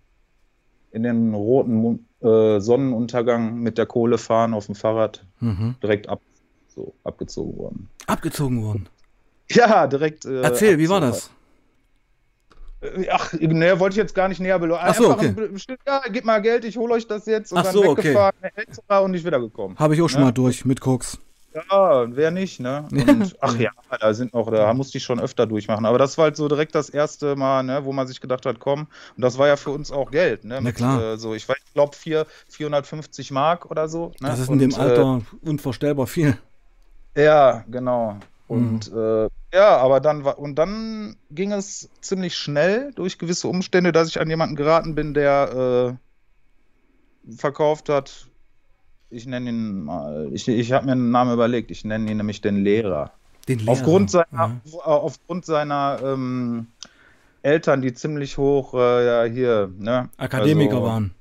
in 0.91 1.03
den 1.03 1.33
roten 1.33 2.05
äh, 2.21 2.59
Sonnenuntergang 2.59 3.59
mit 3.59 3.77
der 3.77 3.85
Kohle 3.85 4.17
fahren 4.17 4.53
auf 4.53 4.67
dem 4.67 4.75
Fahrrad. 4.75 5.25
Mhm. 5.39 5.75
Direkt 5.81 6.07
ab, 6.09 6.21
so, 6.73 6.93
abgezogen 7.03 7.57
worden. 7.57 7.89
Abgezogen 8.05 8.63
worden? 8.63 8.89
Ja, 9.49 9.87
direkt. 9.87 10.25
Äh, 10.25 10.41
Erzähl, 10.41 10.77
wie 10.77 10.89
war 10.89 11.01
das? 11.01 11.31
Äh, 12.81 13.07
ach, 13.09 13.33
ne, 13.33 13.79
wollte 13.79 13.93
ich 13.93 13.97
jetzt 13.97 14.13
gar 14.13 14.27
nicht 14.27 14.39
näher 14.39 14.59
beleuchten. 14.59 14.89
Ach 14.89 14.95
so, 14.95 15.11
okay. 15.11 15.33
ja, 15.85 16.01
gib 16.11 16.25
mal 16.25 16.41
Geld, 16.41 16.65
ich 16.65 16.77
hole 16.77 16.93
euch 16.93 17.07
das 17.07 17.25
jetzt. 17.25 17.51
Und 17.51 17.59
Ach 17.59 17.63
dann 17.63 17.73
so, 17.73 17.97
weggefahren, 17.97 18.35
okay. 18.41 19.03
und 19.03 19.11
nicht 19.11 19.25
wiedergekommen. 19.25 19.77
Habe 19.77 19.95
ich 19.95 20.01
auch 20.01 20.09
schon 20.09 20.21
ja? 20.21 20.25
mal 20.27 20.31
durch 20.31 20.65
mit 20.65 20.79
Koks. 20.79 21.19
Ja, 21.71 22.05
wer 22.15 22.29
nicht, 22.29 22.59
ne? 22.59 22.87
Und, 22.91 23.35
ach 23.41 23.57
ja, 23.57 23.71
da 23.99 24.13
sind 24.13 24.33
noch, 24.33 24.51
da 24.51 24.73
musste 24.73 24.99
ich 24.99 25.03
schon 25.03 25.19
öfter 25.19 25.47
durchmachen. 25.47 25.85
Aber 25.85 25.97
das 25.97 26.17
war 26.17 26.25
halt 26.25 26.35
so 26.35 26.47
direkt 26.47 26.75
das 26.75 26.89
erste 26.89 27.35
Mal, 27.35 27.63
ne, 27.63 27.83
wo 27.83 27.93
man 27.93 28.05
sich 28.05 28.21
gedacht 28.21 28.45
hat, 28.45 28.59
komm, 28.59 28.81
und 29.15 29.21
das 29.21 29.37
war 29.39 29.47
ja 29.47 29.55
für 29.55 29.71
uns 29.71 29.91
auch 29.91 30.11
Geld, 30.11 30.43
ne? 30.45 30.59
Na 30.61 30.71
klar. 30.71 31.13
Äh, 31.13 31.17
so, 31.17 31.33
ich 31.33 31.49
weiß, 31.49 31.57
ich 31.65 31.73
glaube, 31.73 31.95
450 31.95 33.31
Mark 33.31 33.71
oder 33.71 33.87
so. 33.87 34.11
Ne? 34.19 34.27
Das 34.29 34.39
ist 34.39 34.47
in 34.47 34.53
und, 34.53 34.59
dem 34.59 34.75
Alter 34.75 35.21
äh, 35.43 35.49
unvorstellbar 35.49 36.05
viel. 36.05 36.37
Ja, 37.15 37.63
genau. 37.67 38.19
Und 38.47 38.91
mhm. 38.91 38.97
äh, 38.97 39.29
ja, 39.53 39.77
aber 39.77 39.99
dann 39.99 40.23
war, 40.23 40.39
und 40.39 40.55
dann 40.55 41.17
ging 41.31 41.51
es 41.51 41.89
ziemlich 42.01 42.35
schnell 42.35 42.91
durch 42.95 43.17
gewisse 43.17 43.47
Umstände, 43.47 43.91
dass 43.91 44.07
ich 44.07 44.19
an 44.19 44.29
jemanden 44.29 44.55
geraten 44.55 44.95
bin, 44.95 45.13
der 45.13 45.97
äh, 47.29 47.33
verkauft 47.35 47.89
hat 47.89 48.27
ich 49.09 49.25
nenne 49.25 49.49
ihn 49.49 49.83
mal, 49.83 50.29
ich, 50.33 50.47
ich 50.47 50.71
habe 50.71 50.85
mir 50.85 50.93
einen 50.93 51.11
Namen 51.11 51.33
überlegt, 51.33 51.71
ich 51.71 51.85
nenne 51.85 52.11
ihn 52.11 52.17
nämlich 52.17 52.41
den 52.41 52.63
Lehrer. 52.63 53.11
Den 53.47 53.59
Lehrer. 53.59 53.71
Aufgrund 53.71 54.11
seiner, 54.11 54.27
ja. 54.31 54.61
aufgrund 54.83 55.45
seiner 55.45 55.99
ähm, 56.03 56.67
Eltern, 57.41 57.81
die 57.81 57.93
ziemlich 57.93 58.37
hoch, 58.37 58.73
äh, 58.73 59.05
ja, 59.05 59.23
hier, 59.23 59.71
ne? 59.77 60.09
Akademiker 60.17 60.75
also, 60.75 60.85
waren. 60.85 61.11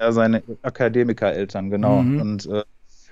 Ja, 0.00 0.12
seine 0.12 0.42
Akademiker-Eltern, 0.62 1.70
genau. 1.70 2.02
Mhm. 2.02 2.20
Und 2.20 2.46
äh, 2.46 2.64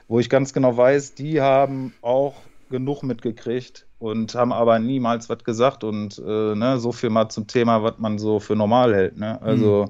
wo 0.09 0.19
ich 0.19 0.31
ganz 0.31 0.53
genau 0.53 0.77
weiß, 0.77 1.15
die 1.15 1.41
haben 1.41 1.93
auch 2.03 2.35
genug 2.71 3.03
mitgekriegt 3.03 3.87
und 3.99 4.35
haben 4.35 4.53
aber 4.53 4.79
niemals 4.79 5.29
was 5.29 5.45
gesagt 5.45 5.85
und 5.85 6.19
äh, 6.19 6.55
ne, 6.55 6.79
so 6.79 6.93
viel 6.93 7.11
mal 7.11 7.29
zum 7.29 7.47
Thema, 7.47 7.83
was 7.83 7.99
man 7.99 8.19
so 8.19 8.41
für 8.41 8.57
normal 8.57 8.95
hält. 8.95 9.19
Ne? 9.19 9.41
Also, 9.43 9.87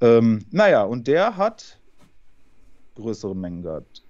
mhm. 0.00 0.06
ähm, 0.06 0.44
naja, 0.50 0.82
und 0.82 1.06
der 1.06 1.36
hat 1.36 1.78
größere 2.96 3.36
Mengen 3.36 3.62
gehabt. 3.62 4.02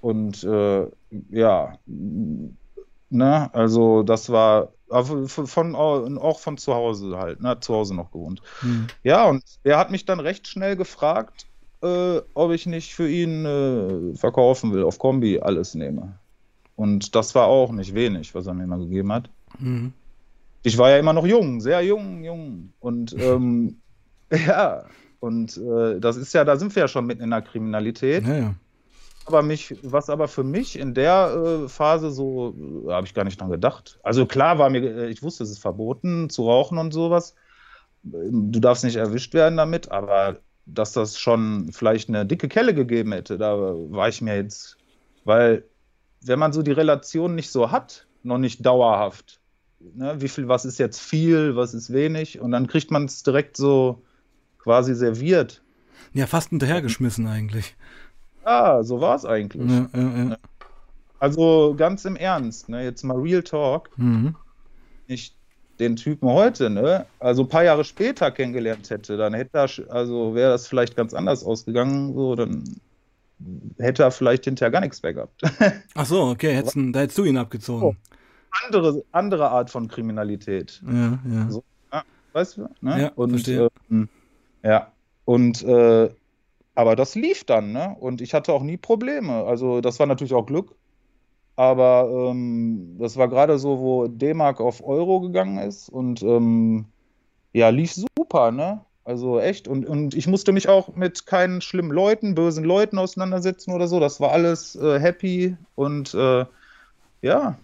Und 0.00 0.44
äh, 0.44 0.86
ja, 1.30 1.78
ne, 1.86 3.50
also 3.54 4.02
das 4.02 4.30
war 4.30 4.72
von, 4.88 5.74
auch 5.74 6.38
von 6.38 6.58
zu 6.58 6.74
Hause 6.74 7.16
halt, 7.16 7.40
ne, 7.40 7.58
zu 7.58 7.74
Hause 7.74 7.94
noch 7.94 8.12
gewohnt. 8.12 8.42
Hm. 8.60 8.86
Ja, 9.02 9.28
und 9.28 9.42
er 9.64 9.78
hat 9.78 9.90
mich 9.90 10.04
dann 10.04 10.20
recht 10.20 10.46
schnell 10.46 10.76
gefragt, 10.76 11.46
äh, 11.82 12.20
ob 12.34 12.52
ich 12.52 12.66
nicht 12.66 12.94
für 12.94 13.08
ihn 13.08 13.44
äh, 13.44 14.14
verkaufen 14.14 14.72
will, 14.72 14.84
auf 14.84 14.98
Kombi 14.98 15.40
alles 15.40 15.74
nehme. 15.74 16.18
Und 16.76 17.14
das 17.14 17.34
war 17.34 17.46
auch 17.46 17.72
nicht 17.72 17.94
wenig, 17.94 18.34
was 18.34 18.46
er 18.46 18.54
mir 18.54 18.66
mal 18.66 18.78
gegeben 18.78 19.12
hat. 19.12 19.30
Mhm. 19.58 19.92
Ich 20.62 20.78
war 20.78 20.90
ja 20.90 20.98
immer 20.98 21.12
noch 21.12 21.26
jung, 21.26 21.60
sehr 21.60 21.82
jung, 21.82 22.24
jung. 22.24 22.72
Und 22.80 23.12
ähm, 23.18 23.76
ja, 24.30 24.84
und 25.20 25.56
äh, 25.56 26.00
das 26.00 26.16
ist 26.16 26.34
ja, 26.34 26.44
da 26.44 26.56
sind 26.56 26.74
wir 26.74 26.82
ja 26.82 26.88
schon 26.88 27.06
mitten 27.06 27.22
in 27.22 27.30
der 27.30 27.42
Kriminalität. 27.42 28.26
Ja, 28.26 28.36
ja. 28.36 28.54
Aber 29.26 29.42
mich, 29.42 29.74
was 29.82 30.10
aber 30.10 30.28
für 30.28 30.44
mich 30.44 30.78
in 30.78 30.92
der 30.92 31.62
äh, 31.64 31.68
Phase 31.68 32.10
so, 32.10 32.54
äh, 32.86 32.92
habe 32.92 33.06
ich 33.06 33.14
gar 33.14 33.24
nicht 33.24 33.40
dran 33.40 33.50
gedacht. 33.50 33.98
Also 34.02 34.26
klar 34.26 34.58
war 34.58 34.68
mir, 34.68 34.82
äh, 34.82 35.08
ich 35.08 35.22
wusste, 35.22 35.44
es 35.44 35.50
ist 35.50 35.60
verboten 35.60 36.28
zu 36.28 36.46
rauchen 36.46 36.76
und 36.76 36.92
sowas. 36.92 37.34
Du 38.02 38.60
darfst 38.60 38.84
nicht 38.84 38.96
erwischt 38.96 39.32
werden 39.32 39.56
damit, 39.56 39.90
aber 39.90 40.40
dass 40.66 40.92
das 40.92 41.18
schon 41.18 41.70
vielleicht 41.72 42.10
eine 42.10 42.26
dicke 42.26 42.48
Kelle 42.48 42.74
gegeben 42.74 43.12
hätte, 43.12 43.38
da 43.38 43.56
war 43.56 44.08
ich 44.08 44.20
mir 44.20 44.36
jetzt, 44.36 44.76
weil 45.24 45.64
wenn 46.26 46.38
man 46.38 46.52
so 46.52 46.62
die 46.62 46.72
Relation 46.72 47.34
nicht 47.34 47.50
so 47.50 47.70
hat, 47.70 48.06
noch 48.22 48.38
nicht 48.38 48.64
dauerhaft, 48.64 49.40
ne, 49.94 50.16
wie 50.20 50.28
viel, 50.28 50.48
was 50.48 50.64
ist 50.64 50.78
jetzt 50.78 51.00
viel, 51.00 51.56
was 51.56 51.74
ist 51.74 51.92
wenig, 51.92 52.40
und 52.40 52.52
dann 52.52 52.66
kriegt 52.66 52.90
man 52.90 53.04
es 53.04 53.22
direkt 53.22 53.56
so 53.56 54.02
quasi 54.58 54.94
serviert. 54.94 55.62
Ja, 56.12 56.26
fast 56.26 56.50
hinterhergeschmissen 56.50 57.26
eigentlich. 57.26 57.76
Ja, 58.44 58.82
so 58.82 59.00
war 59.00 59.16
es 59.16 59.24
eigentlich. 59.24 59.70
Ja, 59.70 59.88
ja, 59.94 60.24
ja. 60.30 60.36
Also 61.18 61.74
ganz 61.76 62.04
im 62.04 62.16
Ernst, 62.16 62.68
ne, 62.68 62.84
jetzt 62.84 63.02
mal 63.02 63.18
Real 63.18 63.42
Talk. 63.42 63.90
Mhm. 63.96 64.36
Ich 65.06 65.34
den 65.78 65.96
Typen 65.96 66.28
heute, 66.28 66.70
ne, 66.70 67.06
also 67.18 67.42
ein 67.42 67.48
paar 67.48 67.64
Jahre 67.64 67.84
später 67.84 68.30
kennengelernt 68.30 68.90
hätte, 68.90 69.16
dann 69.16 69.34
hätte 69.34 69.58
er, 69.58 69.68
also 69.92 70.34
wäre 70.34 70.50
das 70.50 70.68
vielleicht 70.68 70.96
ganz 70.96 71.14
anders 71.14 71.44
ausgegangen, 71.44 72.14
so, 72.14 72.34
dann 72.36 72.62
hätte 73.78 74.04
er 74.04 74.10
vielleicht 74.10 74.44
hinterher 74.44 74.70
gar 74.70 74.80
nichts 74.80 75.02
mehr 75.02 75.14
gehabt. 75.14 75.40
Ach 75.94 76.06
so, 76.06 76.22
okay, 76.22 76.54
hättest, 76.54 76.76
da 76.76 77.00
hättest 77.00 77.18
du 77.18 77.24
ihn 77.24 77.36
abgezogen. 77.36 77.82
Oh, 77.82 77.94
andere, 78.66 79.04
andere 79.12 79.50
Art 79.50 79.70
von 79.70 79.88
Kriminalität. 79.88 80.82
Ja, 80.86 81.18
ja. 81.28 81.50
So, 81.50 81.64
ja 81.92 82.04
weißt 82.32 82.56
du? 82.58 82.68
Ne? 82.80 83.02
Ja, 83.02 83.12
Und, 83.16 83.30
verstehe. 83.30 83.68
Ähm, 83.90 84.08
ja, 84.62 84.92
und 85.24 85.62
äh, 85.62 86.10
aber 86.74 86.96
das 86.96 87.14
lief 87.14 87.44
dann, 87.44 87.72
ne? 87.72 87.96
Und 88.00 88.20
ich 88.20 88.34
hatte 88.34 88.52
auch 88.52 88.62
nie 88.62 88.76
Probleme. 88.76 89.44
Also 89.44 89.80
das 89.80 89.98
war 90.00 90.06
natürlich 90.06 90.34
auch 90.34 90.46
Glück. 90.46 90.74
Aber 91.56 92.30
ähm, 92.30 92.96
das 92.98 93.16
war 93.16 93.28
gerade 93.28 93.58
so, 93.58 93.78
wo 93.78 94.08
D-Mark 94.08 94.60
auf 94.60 94.84
Euro 94.84 95.20
gegangen 95.20 95.58
ist 95.58 95.88
und 95.88 96.20
ähm, 96.22 96.86
ja, 97.52 97.68
lief 97.68 97.94
super, 97.94 98.50
ne? 98.50 98.84
Also 99.04 99.38
echt. 99.38 99.68
Und, 99.68 99.86
und 99.86 100.14
ich 100.14 100.26
musste 100.26 100.52
mich 100.52 100.68
auch 100.68 100.96
mit 100.96 101.26
keinen 101.26 101.60
schlimmen 101.60 101.90
Leuten, 101.90 102.34
bösen 102.34 102.64
Leuten 102.64 102.98
auseinandersetzen 102.98 103.72
oder 103.72 103.86
so. 103.86 104.00
Das 104.00 104.18
war 104.20 104.32
alles 104.32 104.76
äh, 104.76 104.98
happy 104.98 105.56
und 105.74 106.14
äh, 106.14 106.46
ja, 107.20 107.58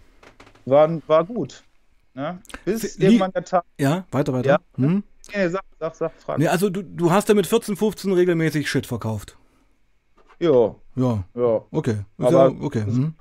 war, 0.65 1.07
war 1.07 1.23
gut. 1.25 1.63
Ne? 2.13 2.39
Bis 2.65 2.99
Wie, 2.99 3.05
irgendwann 3.05 3.31
der 3.31 3.43
Tag. 3.43 3.63
Ja, 3.79 4.05
weiter, 4.11 4.33
weiter. 4.33 4.49
Ja, 4.49 4.59
hm? 4.75 5.03
Nee, 5.33 5.47
sag, 5.47 5.63
sag, 5.79 5.95
sag, 5.95 6.11
frag. 6.19 6.37
Nee, 6.37 6.47
also 6.47 6.69
du, 6.69 6.83
du 6.83 7.11
hast 7.11 7.29
ja 7.29 7.35
mit 7.35 7.47
14, 7.47 7.75
15 7.75 8.13
regelmäßig 8.13 8.69
Shit 8.69 8.85
verkauft. 8.85 9.37
Ja. 10.39 10.75
Ja. 10.95 11.23
Ja. 11.35 11.61
Okay. 11.71 11.99
Aber 12.17 12.49
ja, 12.49 12.55
okay. 12.61 12.83
Mhm. 12.85 13.15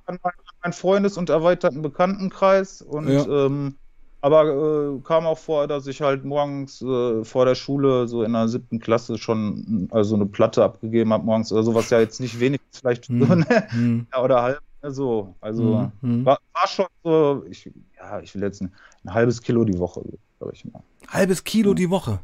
Mein 0.62 0.72
Freundes- 0.72 1.16
und 1.16 1.30
erweiterten 1.30 1.82
Bekanntenkreis 1.82 2.82
und 2.82 3.08
ja. 3.08 3.46
ähm, 3.46 3.76
aber 4.20 4.44
äh, 4.44 5.00
kam 5.02 5.26
auch 5.26 5.38
vor, 5.38 5.66
dass 5.66 5.86
ich 5.86 6.02
halt 6.02 6.24
morgens 6.24 6.82
äh, 6.82 7.24
vor 7.24 7.46
der 7.46 7.54
Schule, 7.54 8.06
so 8.06 8.22
in 8.22 8.32
der 8.32 8.48
siebten 8.48 8.78
Klasse, 8.78 9.16
schon 9.16 9.88
also 9.90 10.14
eine 10.14 10.26
Platte 10.26 10.62
abgegeben 10.62 11.12
habe 11.12 11.24
morgens 11.24 11.52
oder 11.52 11.62
sowas, 11.62 11.90
ja 11.90 12.00
jetzt 12.00 12.20
nicht 12.20 12.38
wenig, 12.38 12.60
vielleicht 12.70 13.06
hm. 13.06 13.18
ne? 13.18 13.46
hm. 13.70 14.06
ja, 14.12 14.22
oder 14.22 14.42
halb 14.42 14.60
ne, 14.82 14.90
so. 14.90 15.34
Also 15.40 15.90
hm. 16.02 16.24
war, 16.24 16.38
war, 16.52 16.68
schon 16.68 16.86
so, 17.02 17.44
ich, 17.48 17.70
ja, 17.96 18.20
ich 18.20 18.34
will 18.34 18.42
jetzt 18.42 18.60
ein, 18.60 18.72
ein 19.04 19.14
halbes 19.14 19.40
Kilo 19.40 19.64
die 19.64 19.78
Woche, 19.78 20.02
glaube 20.38 20.52
ich 20.54 20.64
mal. 20.66 20.82
Halbes 21.08 21.42
Kilo 21.44 21.70
ja. 21.70 21.74
die 21.74 21.90
Woche? 21.90 22.20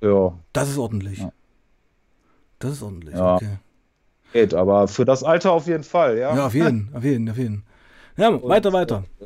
Ja. 0.00 0.38
Das 0.52 0.68
ist 0.68 0.78
ordentlich. 0.78 1.18
Ja. 1.18 1.32
Das 2.60 2.72
ist 2.72 2.82
ordentlich, 2.82 3.14
ja. 3.14 3.34
okay. 3.34 3.58
Geht, 4.32 4.54
aber 4.54 4.88
für 4.88 5.04
das 5.04 5.24
Alter 5.24 5.52
auf 5.52 5.66
jeden 5.66 5.84
Fall, 5.84 6.18
ja. 6.18 6.36
Ja, 6.36 6.46
auf 6.46 6.54
jeden, 6.54 6.90
auf 6.94 7.02
jeden, 7.02 7.28
auf 7.28 7.38
jeden. 7.38 7.64
Ja, 8.16 8.28
Und, 8.28 8.48
weiter, 8.48 8.72
weiter. 8.72 9.04
Äh, 9.20 9.24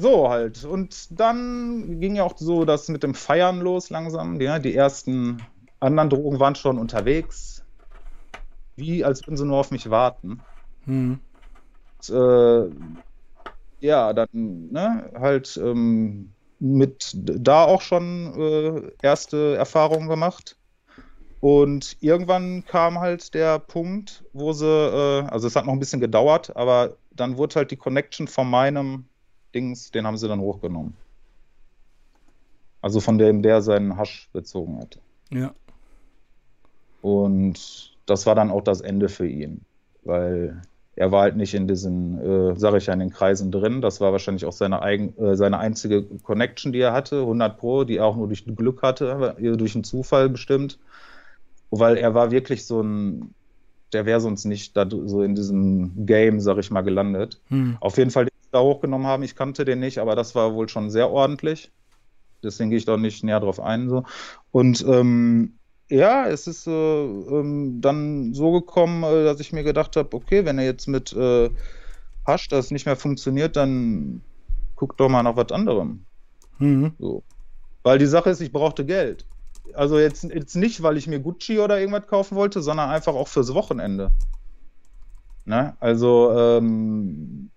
so 0.00 0.28
halt. 0.28 0.64
Und 0.64 1.18
dann 1.18 2.00
ging 2.00 2.16
ja 2.16 2.24
auch 2.24 2.36
so 2.36 2.64
das 2.64 2.88
mit 2.88 3.02
dem 3.02 3.14
Feiern 3.14 3.60
los 3.60 3.90
langsam. 3.90 4.40
Ja, 4.40 4.58
die 4.58 4.74
ersten 4.74 5.42
anderen 5.78 6.10
Drogen 6.10 6.40
waren 6.40 6.54
schon 6.54 6.78
unterwegs. 6.78 7.64
Wie 8.76 9.04
als 9.04 9.26
würden 9.26 9.36
sie 9.36 9.46
nur 9.46 9.58
auf 9.58 9.70
mich 9.70 9.90
warten. 9.90 10.40
Hm. 10.84 11.20
Und, 12.08 12.16
äh, 12.16 12.70
ja, 13.80 14.12
dann 14.12 14.28
ne, 14.70 15.10
halt 15.18 15.58
ähm, 15.62 16.32
mit 16.58 17.12
da 17.14 17.64
auch 17.64 17.80
schon 17.80 18.34
äh, 18.38 18.92
erste 19.02 19.56
Erfahrungen 19.56 20.08
gemacht. 20.08 20.56
Und 21.40 21.96
irgendwann 22.00 22.64
kam 22.66 23.00
halt 23.00 23.32
der 23.32 23.58
Punkt, 23.58 24.24
wo 24.34 24.52
sie, 24.52 24.66
äh, 24.66 25.22
also 25.28 25.46
es 25.46 25.56
hat 25.56 25.64
noch 25.64 25.72
ein 25.72 25.78
bisschen 25.78 26.00
gedauert, 26.00 26.54
aber 26.54 26.96
dann 27.12 27.38
wurde 27.38 27.56
halt 27.56 27.70
die 27.70 27.76
Connection 27.76 28.28
von 28.28 28.48
meinem 28.48 29.06
Dings, 29.54 29.90
den 29.90 30.06
haben 30.06 30.16
sie 30.16 30.28
dann 30.28 30.40
hochgenommen. 30.40 30.94
Also 32.82 33.00
von 33.00 33.18
dem, 33.18 33.42
der 33.42 33.62
seinen 33.62 33.96
Hasch 33.96 34.28
bezogen 34.32 34.78
hat. 34.78 34.98
Ja. 35.30 35.52
Und 37.02 37.96
das 38.06 38.26
war 38.26 38.34
dann 38.34 38.50
auch 38.50 38.62
das 38.62 38.80
Ende 38.80 39.08
für 39.08 39.26
ihn, 39.26 39.62
weil 40.04 40.62
er 40.96 41.12
war 41.12 41.22
halt 41.22 41.36
nicht 41.36 41.54
in 41.54 41.66
diesen, 41.66 42.18
äh, 42.18 42.56
sage 42.58 42.78
ich 42.78 42.86
ja, 42.86 42.92
in 42.92 43.00
den 43.00 43.10
Kreisen 43.10 43.50
drin. 43.50 43.80
Das 43.80 44.00
war 44.00 44.12
wahrscheinlich 44.12 44.44
auch 44.44 44.52
seine, 44.52 44.82
eigen, 44.82 45.16
äh, 45.22 45.36
seine 45.36 45.58
einzige 45.58 46.02
Connection, 46.02 46.72
die 46.72 46.80
er 46.80 46.92
hatte, 46.92 47.20
100 47.20 47.56
Pro, 47.56 47.84
die 47.84 47.96
er 47.96 48.06
auch 48.06 48.16
nur 48.16 48.26
durch 48.26 48.44
Glück 48.44 48.82
hatte, 48.82 49.36
durch 49.38 49.74
einen 49.74 49.84
Zufall 49.84 50.28
bestimmt. 50.28 50.78
Weil 51.70 51.96
er 51.96 52.14
war 52.14 52.32
wirklich 52.32 52.66
so 52.66 52.82
ein, 52.82 53.34
der 53.92 54.04
wäre 54.04 54.20
sonst 54.20 54.44
nicht 54.44 54.76
da, 54.76 54.86
so 54.90 55.22
in 55.22 55.34
diesem 55.34 56.04
Game, 56.04 56.40
sag 56.40 56.58
ich 56.58 56.70
mal, 56.70 56.82
gelandet. 56.82 57.40
Hm. 57.48 57.76
Auf 57.80 57.96
jeden 57.96 58.10
Fall 58.10 58.26
da 58.50 58.60
hochgenommen 58.60 59.06
haben. 59.06 59.22
Ich 59.22 59.36
kannte 59.36 59.64
den 59.64 59.80
nicht, 59.80 59.98
aber 59.98 60.16
das 60.16 60.34
war 60.34 60.54
wohl 60.54 60.68
schon 60.68 60.90
sehr 60.90 61.10
ordentlich. 61.10 61.70
Deswegen 62.42 62.70
gehe 62.70 62.78
ich 62.78 62.84
da 62.84 62.96
nicht 62.96 63.22
näher 63.22 63.40
drauf 63.40 63.60
ein. 63.60 63.88
So. 63.88 64.04
Und 64.50 64.84
ähm, 64.86 65.54
ja, 65.88 66.26
es 66.28 66.46
ist 66.46 66.66
äh, 66.66 66.70
ähm, 66.70 67.80
dann 67.80 68.32
so 68.32 68.52
gekommen, 68.52 69.02
äh, 69.02 69.24
dass 69.24 69.40
ich 69.40 69.52
mir 69.52 69.64
gedacht 69.64 69.96
habe, 69.96 70.16
okay, 70.16 70.44
wenn 70.44 70.58
er 70.58 70.64
jetzt 70.64 70.86
mit 70.86 71.12
äh, 71.12 71.50
Hasch 72.26 72.48
das 72.48 72.70
nicht 72.70 72.86
mehr 72.86 72.96
funktioniert, 72.96 73.56
dann 73.56 74.22
guck 74.76 74.96
doch 74.96 75.08
mal 75.08 75.22
nach 75.22 75.36
was 75.36 75.52
anderem. 75.52 76.04
Mhm. 76.58 76.92
So. 76.98 77.22
Weil 77.82 77.98
die 77.98 78.06
Sache 78.06 78.30
ist, 78.30 78.40
ich 78.40 78.52
brauchte 78.52 78.84
Geld. 78.86 79.26
Also 79.74 79.98
jetzt, 79.98 80.24
jetzt 80.24 80.56
nicht, 80.56 80.82
weil 80.82 80.96
ich 80.96 81.06
mir 81.06 81.20
Gucci 81.20 81.58
oder 81.58 81.78
irgendwas 81.78 82.06
kaufen 82.06 82.36
wollte, 82.36 82.62
sondern 82.62 82.90
einfach 82.90 83.14
auch 83.14 83.28
fürs 83.28 83.54
Wochenende. 83.54 84.10
Ne? 85.44 85.76
Also 85.80 86.32
ähm, 86.36 87.50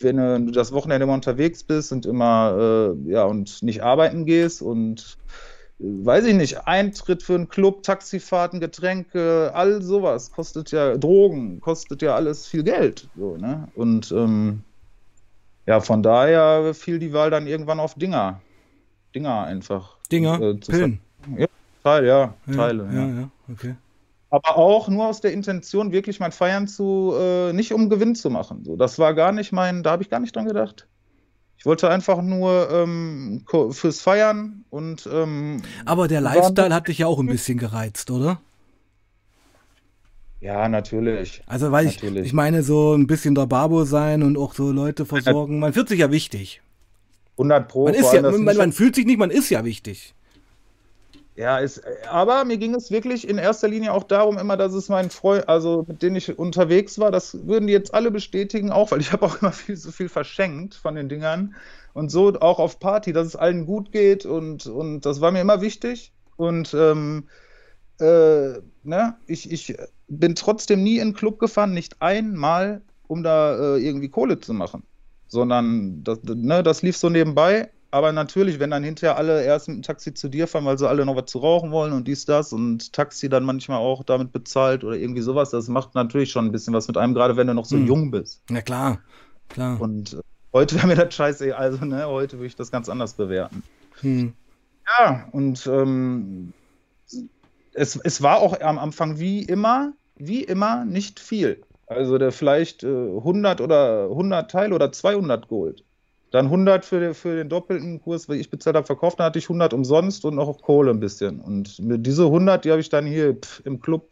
wenn 0.00 0.46
du 0.46 0.52
das 0.52 0.72
Wochenende 0.72 1.04
immer 1.04 1.14
unterwegs 1.14 1.62
bist 1.62 1.92
und 1.92 2.06
immer, 2.06 2.94
äh, 3.06 3.10
ja, 3.10 3.24
und 3.24 3.62
nicht 3.62 3.82
arbeiten 3.82 4.26
gehst 4.26 4.62
und 4.62 5.18
äh, 5.80 5.84
weiß 5.84 6.26
ich 6.26 6.34
nicht, 6.34 6.66
Eintritt 6.66 7.22
für 7.22 7.34
einen 7.34 7.48
Club, 7.48 7.82
Taxifahrten, 7.82 8.60
Getränke, 8.60 9.50
all 9.54 9.82
sowas 9.82 10.30
kostet 10.32 10.70
ja, 10.70 10.96
Drogen, 10.96 11.60
kostet 11.60 12.02
ja 12.02 12.14
alles 12.14 12.46
viel 12.46 12.62
Geld. 12.62 13.08
So, 13.16 13.36
ne? 13.36 13.68
Und 13.74 14.12
ähm, 14.12 14.62
ja, 15.66 15.80
von 15.80 16.02
daher 16.02 16.74
fiel 16.74 16.98
die 16.98 17.12
Wahl 17.12 17.30
dann 17.30 17.46
irgendwann 17.46 17.80
auf 17.80 17.94
Dinger. 17.94 18.40
Dinger 19.14 19.44
einfach. 19.44 19.96
Dinger? 20.10 20.40
Äh, 20.40 20.54
Pillen? 20.54 21.00
Ja, 21.36 21.46
Teil, 21.82 22.06
ja, 22.06 22.34
Teile. 22.54 22.88
Ja, 22.92 23.00
ja, 23.00 23.06
ja, 23.06 23.30
okay 23.52 23.74
aber 24.30 24.56
auch 24.56 24.88
nur 24.88 25.06
aus 25.06 25.20
der 25.20 25.32
Intention, 25.32 25.92
wirklich 25.92 26.20
mein 26.20 26.32
Feiern 26.32 26.68
zu, 26.68 27.14
äh, 27.18 27.52
nicht 27.52 27.72
um 27.72 27.88
Gewinn 27.88 28.14
zu 28.14 28.30
machen. 28.30 28.64
So, 28.64 28.76
das 28.76 28.98
war 28.98 29.14
gar 29.14 29.32
nicht 29.32 29.52
mein, 29.52 29.82
da 29.82 29.92
habe 29.92 30.02
ich 30.02 30.10
gar 30.10 30.20
nicht 30.20 30.36
dran 30.36 30.46
gedacht. 30.46 30.86
Ich 31.56 31.66
wollte 31.66 31.90
einfach 31.90 32.22
nur 32.22 32.70
ähm, 32.70 33.44
fürs 33.70 34.00
Feiern 34.00 34.64
und. 34.70 35.08
Ähm, 35.12 35.62
aber 35.84 36.06
der 36.06 36.20
Lifestyle 36.20 36.72
hat 36.72 36.86
dich 36.86 36.98
ja 36.98 37.08
auch 37.08 37.18
ein 37.18 37.26
bisschen 37.26 37.58
gereizt, 37.58 38.12
oder? 38.12 38.40
Ja, 40.40 40.68
natürlich. 40.68 41.42
Also, 41.46 41.72
weil 41.72 41.86
natürlich. 41.86 42.20
ich, 42.20 42.26
ich 42.28 42.32
meine, 42.32 42.62
so 42.62 42.94
ein 42.94 43.08
bisschen 43.08 43.34
der 43.34 43.46
Babo 43.46 43.84
sein 43.84 44.22
und 44.22 44.38
auch 44.38 44.54
so 44.54 44.70
Leute 44.70 45.04
versorgen, 45.04 45.58
man 45.58 45.72
fühlt 45.72 45.88
sich 45.88 45.98
ja 45.98 46.12
wichtig. 46.12 46.62
100 47.32 47.68
Pro. 47.68 47.84
Man, 47.86 47.94
ist 47.94 48.12
ja, 48.12 48.22
man, 48.22 48.56
man 48.56 48.72
fühlt 48.72 48.94
sich 48.94 49.04
nicht, 49.06 49.18
man 49.18 49.30
ist 49.30 49.50
ja 49.50 49.64
wichtig. 49.64 50.14
Ja, 51.38 51.58
ist, 51.58 51.80
aber 52.10 52.44
mir 52.44 52.58
ging 52.58 52.74
es 52.74 52.90
wirklich 52.90 53.28
in 53.28 53.38
erster 53.38 53.68
Linie 53.68 53.92
auch 53.92 54.02
darum, 54.02 54.38
immer, 54.38 54.56
dass 54.56 54.74
es 54.74 54.88
mein 54.88 55.08
Freund, 55.08 55.48
also 55.48 55.84
mit 55.86 56.02
denen 56.02 56.16
ich 56.16 56.36
unterwegs 56.36 56.98
war, 56.98 57.12
das 57.12 57.46
würden 57.46 57.68
die 57.68 57.72
jetzt 57.72 57.94
alle 57.94 58.10
bestätigen, 58.10 58.72
auch, 58.72 58.90
weil 58.90 59.00
ich 59.00 59.12
habe 59.12 59.24
auch 59.24 59.40
immer 59.40 59.52
viel 59.52 59.76
so 59.76 59.92
viel 59.92 60.08
verschenkt 60.08 60.74
von 60.74 60.96
den 60.96 61.08
Dingern. 61.08 61.54
Und 61.94 62.10
so 62.10 62.34
auch 62.40 62.58
auf 62.58 62.80
Party, 62.80 63.12
dass 63.12 63.24
es 63.24 63.36
allen 63.36 63.66
gut 63.66 63.92
geht 63.92 64.26
und, 64.26 64.66
und 64.66 65.06
das 65.06 65.20
war 65.20 65.30
mir 65.30 65.40
immer 65.40 65.60
wichtig. 65.60 66.12
Und 66.36 66.74
ähm, 66.74 67.28
äh, 68.00 68.54
ne, 68.82 69.14
ich, 69.28 69.52
ich 69.52 69.76
bin 70.08 70.34
trotzdem 70.34 70.82
nie 70.82 70.98
in 70.98 71.10
den 71.10 71.14
Club 71.14 71.38
gefahren, 71.38 71.72
nicht 71.72 72.02
einmal, 72.02 72.82
um 73.06 73.22
da 73.22 73.76
äh, 73.76 73.78
irgendwie 73.78 74.08
Kohle 74.08 74.40
zu 74.40 74.54
machen, 74.54 74.82
sondern 75.28 76.02
das, 76.02 76.18
ne, 76.24 76.64
das 76.64 76.82
lief 76.82 76.96
so 76.96 77.08
nebenbei 77.08 77.70
aber 77.90 78.12
natürlich, 78.12 78.58
wenn 78.58 78.70
dann 78.70 78.84
hinterher 78.84 79.16
alle 79.16 79.42
erst 79.42 79.68
mit 79.68 79.78
dem 79.78 79.82
Taxi 79.82 80.12
zu 80.12 80.28
dir 80.28 80.46
fahren, 80.46 80.64
weil 80.64 80.78
sie 80.78 80.88
alle 80.88 81.06
noch 81.06 81.16
was 81.16 81.26
zu 81.26 81.38
rauchen 81.38 81.70
wollen 81.70 81.92
und 81.92 82.06
dies, 82.06 82.26
das 82.26 82.52
und 82.52 82.92
Taxi 82.92 83.28
dann 83.28 83.44
manchmal 83.44 83.78
auch 83.78 84.04
damit 84.04 84.32
bezahlt 84.32 84.84
oder 84.84 84.96
irgendwie 84.96 85.22
sowas, 85.22 85.50
das 85.50 85.68
macht 85.68 85.94
natürlich 85.94 86.30
schon 86.30 86.46
ein 86.46 86.52
bisschen 86.52 86.74
was 86.74 86.86
mit 86.88 86.98
einem, 86.98 87.14
gerade 87.14 87.36
wenn 87.36 87.46
du 87.46 87.54
noch 87.54 87.64
so 87.64 87.76
hm. 87.76 87.86
jung 87.86 88.10
bist. 88.10 88.42
Ja, 88.50 88.60
klar. 88.60 89.00
klar. 89.48 89.80
Und 89.80 90.14
äh, 90.14 90.20
heute 90.52 90.76
wäre 90.76 90.86
mir 90.86 90.96
das 90.96 91.14
scheiße, 91.14 91.56
also 91.56 91.84
ne, 91.84 92.06
heute 92.06 92.36
würde 92.36 92.46
ich 92.46 92.56
das 92.56 92.70
ganz 92.70 92.88
anders 92.88 93.14
bewerten. 93.14 93.62
Hm. 94.00 94.34
Ja, 94.98 95.28
und 95.32 95.66
ähm, 95.66 96.52
es, 97.72 97.96
es 97.96 98.22
war 98.22 98.38
auch 98.38 98.60
am 98.60 98.78
Anfang 98.78 99.18
wie 99.18 99.42
immer, 99.42 99.92
wie 100.16 100.42
immer 100.44 100.84
nicht 100.84 101.20
viel. 101.20 101.62
Also 101.86 102.18
der 102.18 102.32
vielleicht 102.32 102.84
äh, 102.84 102.86
100 102.86 103.62
oder 103.62 104.04
100 104.10 104.50
Teil 104.50 104.72
oder 104.74 104.92
200 104.92 105.48
Gold. 105.48 105.84
Dann 106.30 106.46
100 106.46 106.84
für, 106.84 107.14
für 107.14 107.36
den 107.36 107.48
doppelten 107.48 108.02
Kurs, 108.02 108.28
weil 108.28 108.38
ich 108.38 108.50
bezahlt 108.50 108.76
habe, 108.76 108.86
verkauft. 108.86 109.18
Dann 109.18 109.26
hatte 109.26 109.38
ich 109.38 109.46
100 109.46 109.72
umsonst 109.72 110.24
und 110.24 110.38
auch 110.38 110.60
Kohle 110.60 110.90
ein 110.90 111.00
bisschen. 111.00 111.40
Und 111.40 111.76
diese 111.78 112.24
100, 112.24 112.64
die 112.64 112.70
habe 112.70 112.80
ich 112.80 112.90
dann 112.90 113.06
hier 113.06 113.34
pff, 113.34 113.62
im 113.64 113.80
Club 113.80 114.10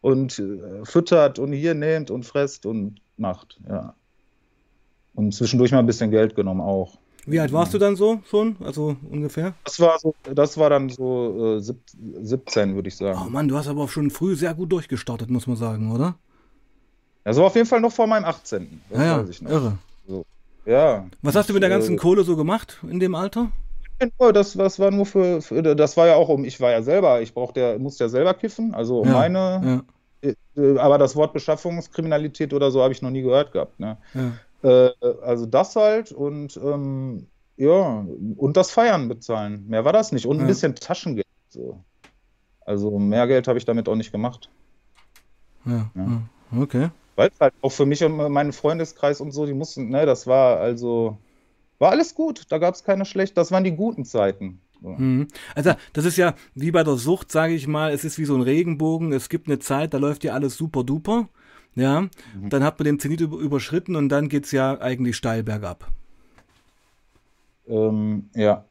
und 0.00 0.38
äh, 0.38 0.84
füttert 0.84 1.38
und 1.38 1.52
hier 1.52 1.74
nehmt 1.74 2.10
und 2.10 2.24
fresst 2.24 2.64
und 2.64 3.00
macht. 3.16 3.60
Ja. 3.68 3.94
Und 5.14 5.34
zwischendurch 5.34 5.72
mal 5.72 5.80
ein 5.80 5.86
bisschen 5.86 6.10
Geld 6.10 6.34
genommen 6.34 6.60
auch. 6.60 6.98
Wie 7.26 7.38
alt 7.38 7.52
warst 7.52 7.74
du 7.74 7.78
dann 7.78 7.96
so 7.96 8.22
schon? 8.28 8.56
Also 8.60 8.96
ungefähr? 9.10 9.54
Das 9.64 9.78
war 9.78 9.98
so, 9.98 10.14
das 10.34 10.56
war 10.56 10.70
dann 10.70 10.88
so 10.88 11.58
äh, 11.58 11.60
17, 11.60 12.74
würde 12.74 12.88
ich 12.88 12.96
sagen. 12.96 13.20
Oh 13.26 13.30
Mann, 13.30 13.48
du 13.48 13.56
hast 13.56 13.68
aber 13.68 13.82
auch 13.82 13.90
schon 13.90 14.10
früh 14.10 14.34
sehr 14.34 14.54
gut 14.54 14.72
durchgestartet, 14.72 15.28
muss 15.28 15.46
man 15.46 15.56
sagen, 15.56 15.92
oder? 15.92 16.16
Ja, 17.26 17.34
so 17.34 17.44
auf 17.44 17.54
jeden 17.54 17.66
Fall 17.66 17.80
noch 17.80 17.92
vor 17.92 18.06
meinem 18.06 18.24
18. 18.24 18.80
Das 18.88 18.98
ja, 18.98 19.22
ja, 19.22 19.50
irre. 19.50 19.78
Ja. 20.70 21.04
Was 21.22 21.34
hast 21.34 21.48
du 21.48 21.52
mit 21.52 21.64
der 21.64 21.68
ganzen 21.68 21.94
äh, 21.94 21.96
Kohle 21.96 22.22
so 22.22 22.36
gemacht 22.36 22.78
in 22.88 23.00
dem 23.00 23.16
Alter? 23.16 23.50
Das, 24.18 24.52
das 24.52 24.78
war 24.78 24.92
nur 24.92 25.04
für, 25.04 25.42
für, 25.42 25.62
das 25.62 25.96
war 25.96 26.06
ja 26.06 26.14
auch 26.14 26.28
um, 26.28 26.44
ich 26.44 26.60
war 26.60 26.70
ja 26.70 26.80
selber, 26.80 27.20
ich 27.20 27.34
brauchte 27.34 27.60
ja, 27.60 27.78
musste 27.78 28.04
ja 28.04 28.08
selber 28.08 28.34
kiffen, 28.34 28.72
also 28.72 29.00
um 29.00 29.08
ja, 29.08 29.12
meine, 29.12 29.84
ja. 30.22 30.32
Äh, 30.56 30.78
aber 30.78 30.96
das 30.96 31.16
Wort 31.16 31.32
Beschaffungskriminalität 31.32 32.54
oder 32.54 32.70
so 32.70 32.82
habe 32.82 32.92
ich 32.92 33.02
noch 33.02 33.10
nie 33.10 33.22
gehört 33.22 33.52
gehabt. 33.52 33.80
Ne? 33.80 33.98
Ja. 34.62 34.86
Äh, 34.86 34.92
also 35.22 35.44
das 35.44 35.74
halt 35.74 36.12
und 36.12 36.58
ähm, 36.62 37.26
ja, 37.56 38.06
und 38.36 38.56
das 38.56 38.70
Feiern 38.70 39.08
bezahlen. 39.08 39.66
Mehr 39.66 39.84
war 39.84 39.92
das 39.92 40.12
nicht. 40.12 40.26
Und 40.26 40.40
ein 40.40 40.46
bisschen 40.46 40.74
Taschengeld. 40.76 41.26
So. 41.50 41.78
Also 42.64 42.98
mehr 42.98 43.26
Geld 43.26 43.48
habe 43.48 43.58
ich 43.58 43.64
damit 43.64 43.88
auch 43.88 43.96
nicht 43.96 44.12
gemacht. 44.12 44.48
Ja, 45.66 45.90
okay 46.58 46.90
weil 47.16 47.30
halt 47.40 47.54
auch 47.62 47.70
für 47.72 47.86
mich 47.86 48.02
und 48.04 48.16
meinen 48.32 48.52
Freundeskreis 48.52 49.20
und 49.20 49.32
so, 49.32 49.46
die 49.46 49.54
mussten, 49.54 49.88
ne, 49.90 50.06
das 50.06 50.26
war 50.26 50.58
also, 50.58 51.18
war 51.78 51.90
alles 51.90 52.14
gut, 52.14 52.44
da 52.50 52.58
gab 52.58 52.74
es 52.74 52.84
keine 52.84 53.04
schlecht, 53.04 53.36
das 53.36 53.50
waren 53.52 53.64
die 53.64 53.72
guten 53.76 54.04
Zeiten. 54.04 54.60
So. 54.82 54.88
Mhm. 54.90 55.28
Also 55.54 55.72
das 55.92 56.04
ist 56.06 56.16
ja 56.16 56.34
wie 56.54 56.70
bei 56.70 56.82
der 56.84 56.96
Sucht, 56.96 57.30
sage 57.30 57.52
ich 57.54 57.66
mal, 57.66 57.92
es 57.92 58.04
ist 58.04 58.18
wie 58.18 58.24
so 58.24 58.34
ein 58.34 58.40
Regenbogen. 58.42 59.12
Es 59.12 59.28
gibt 59.28 59.46
eine 59.46 59.58
Zeit, 59.58 59.92
da 59.92 59.98
läuft 59.98 60.24
ja 60.24 60.32
alles 60.32 60.56
super 60.56 60.84
duper. 60.84 61.28
Ja, 61.74 62.00
Mhm. 62.02 62.48
dann 62.48 62.64
hat 62.64 62.78
man 62.78 62.86
den 62.86 62.98
Zenit 62.98 63.20
über- 63.20 63.36
überschritten 63.38 63.94
und 63.94 64.08
dann 64.08 64.28
geht's 64.28 64.52
ja 64.52 64.80
eigentlich 64.80 65.16
steil 65.16 65.42
bergab. 65.42 65.86
Ähm, 67.68 68.30
ja, 68.34 68.64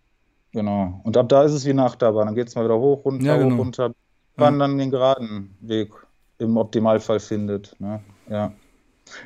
genau. 0.51 0.99
Und 1.03 1.15
ab 1.15 1.29
da 1.29 1.43
ist 1.43 1.53
es 1.53 1.65
wie 1.65 1.69
eine 1.69 1.85
Achterbahn. 1.85 2.25
Dann 2.27 2.35
geht 2.35 2.47
es 2.47 2.55
mal 2.55 2.65
wieder 2.65 2.77
hoch, 2.77 3.05
runter, 3.05 3.25
Ja, 3.25 3.37
genau. 3.37 3.55
hoch, 3.55 3.59
runter, 3.59 3.93
wann 4.35 4.59
dann 4.59 4.77
den 4.77 4.91
geraden 4.91 5.55
Weg 5.61 5.91
im 6.39 6.57
Optimalfall 6.57 7.19
findet. 7.19 7.75
Ne? 7.79 8.01
Ja. 8.29 8.53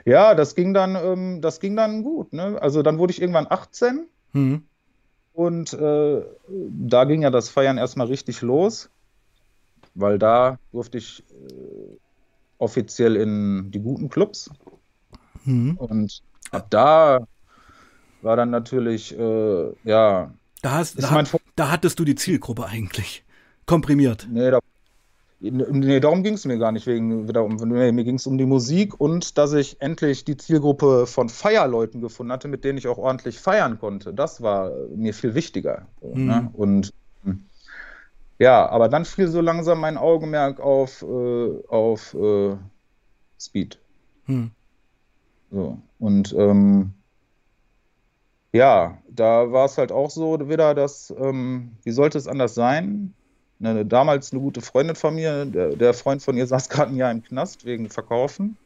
ja, 0.05 0.33
das 0.35 0.55
ging 0.55 0.73
dann, 0.73 0.95
ähm, 0.95 1.41
das 1.41 1.59
ging 1.59 1.75
dann 1.75 2.03
gut. 2.03 2.33
Ne? 2.33 2.57
Also 2.61 2.81
dann 2.83 2.97
wurde 2.97 3.11
ich 3.11 3.21
irgendwann 3.21 3.47
18 3.49 4.07
Mhm. 4.33 4.63
und 5.33 5.73
äh, 5.73 6.21
da 6.69 7.03
ging 7.05 7.21
ja 7.21 7.29
das 7.29 7.49
Feiern 7.49 7.77
erstmal 7.77 8.07
richtig 8.07 8.41
los, 8.41 8.89
weil 9.93 10.17
da 10.17 10.57
durfte 10.71 10.97
ich 10.97 11.23
äh, 11.31 11.97
offiziell 12.57 13.15
in 13.15 13.69
die 13.71 13.79
guten 13.79 14.09
Clubs. 14.09 14.49
Mhm. 15.45 15.75
Und 15.77 16.21
ab 16.51 16.67
da 16.69 17.27
war 18.21 18.35
dann 18.37 18.49
natürlich, 18.51 19.17
äh, 19.17 19.73
ja, 19.83 20.33
Da, 20.61 20.71
hast, 20.71 21.01
da, 21.03 21.11
hat- 21.11 21.31
da 21.57 21.71
hattest 21.71 21.99
du 21.99 22.05
die 22.05 22.15
Zielgruppe 22.15 22.65
eigentlich. 22.65 23.23
Komprimiert. 23.65 24.27
Nee, 24.31 24.49
da, 24.51 24.59
nee 25.51 25.99
darum 25.99 26.23
ging 26.23 26.33
es 26.35 26.45
mir 26.45 26.57
gar 26.57 26.71
nicht. 26.71 26.87
Wegen, 26.87 27.27
darum, 27.27 27.55
nee, 27.55 27.91
mir 27.91 28.03
ging 28.03 28.15
es 28.15 28.27
um 28.27 28.37
die 28.37 28.45
Musik 28.45 28.99
und 28.99 29.37
dass 29.37 29.53
ich 29.53 29.81
endlich 29.81 30.25
die 30.25 30.37
Zielgruppe 30.37 31.05
von 31.05 31.29
Feierleuten 31.29 32.01
gefunden 32.01 32.31
hatte, 32.31 32.47
mit 32.47 32.63
denen 32.63 32.77
ich 32.77 32.87
auch 32.87 32.97
ordentlich 32.97 33.39
feiern 33.39 33.79
konnte. 33.79 34.13
Das 34.13 34.41
war 34.41 34.71
mir 34.95 35.13
viel 35.13 35.35
wichtiger. 35.35 35.87
Mhm. 36.01 36.25
ne? 36.25 36.49
Und 36.53 36.93
ja, 38.39 38.67
aber 38.69 38.89
dann 38.89 39.05
fiel 39.05 39.27
so 39.27 39.41
langsam 39.41 39.79
mein 39.79 39.97
Augenmerk 39.97 40.59
auf, 40.59 41.01
äh, 41.01 41.67
auf 41.67 42.13
äh, 42.13 42.57
Speed. 43.39 43.79
Mhm. 44.27 44.51
So. 45.51 45.77
Und 45.99 46.33
ähm, 46.37 46.93
ja, 48.51 48.97
da 49.09 49.51
war 49.51 49.65
es 49.65 49.77
halt 49.77 49.91
auch 49.91 50.09
so 50.09 50.49
wieder, 50.49 50.73
dass, 50.73 51.13
ähm, 51.17 51.71
wie 51.83 51.91
sollte 51.91 52.17
es 52.17 52.27
anders 52.27 52.53
sein? 52.55 53.13
Eine, 53.63 53.85
damals 53.85 54.31
eine 54.31 54.41
gute 54.41 54.61
Freundin 54.61 54.95
von 54.95 55.15
mir, 55.15 55.45
der, 55.45 55.75
der 55.75 55.93
Freund 55.93 56.21
von 56.21 56.37
ihr 56.37 56.47
saß 56.47 56.69
gerade 56.69 56.91
ein 56.91 56.97
Jahr 56.97 57.11
im 57.11 57.23
Knast 57.23 57.65
wegen 57.65 57.89
Verkaufen. 57.89 58.57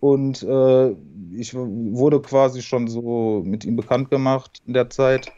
Und 0.00 0.42
äh, 0.42 0.90
ich 1.32 1.54
wurde 1.54 2.22
quasi 2.22 2.62
schon 2.62 2.88
so 2.88 3.42
mit 3.44 3.64
ihm 3.64 3.76
bekannt 3.76 4.10
gemacht 4.10 4.62
in 4.66 4.72
der 4.72 4.88
Zeit. 4.88 5.30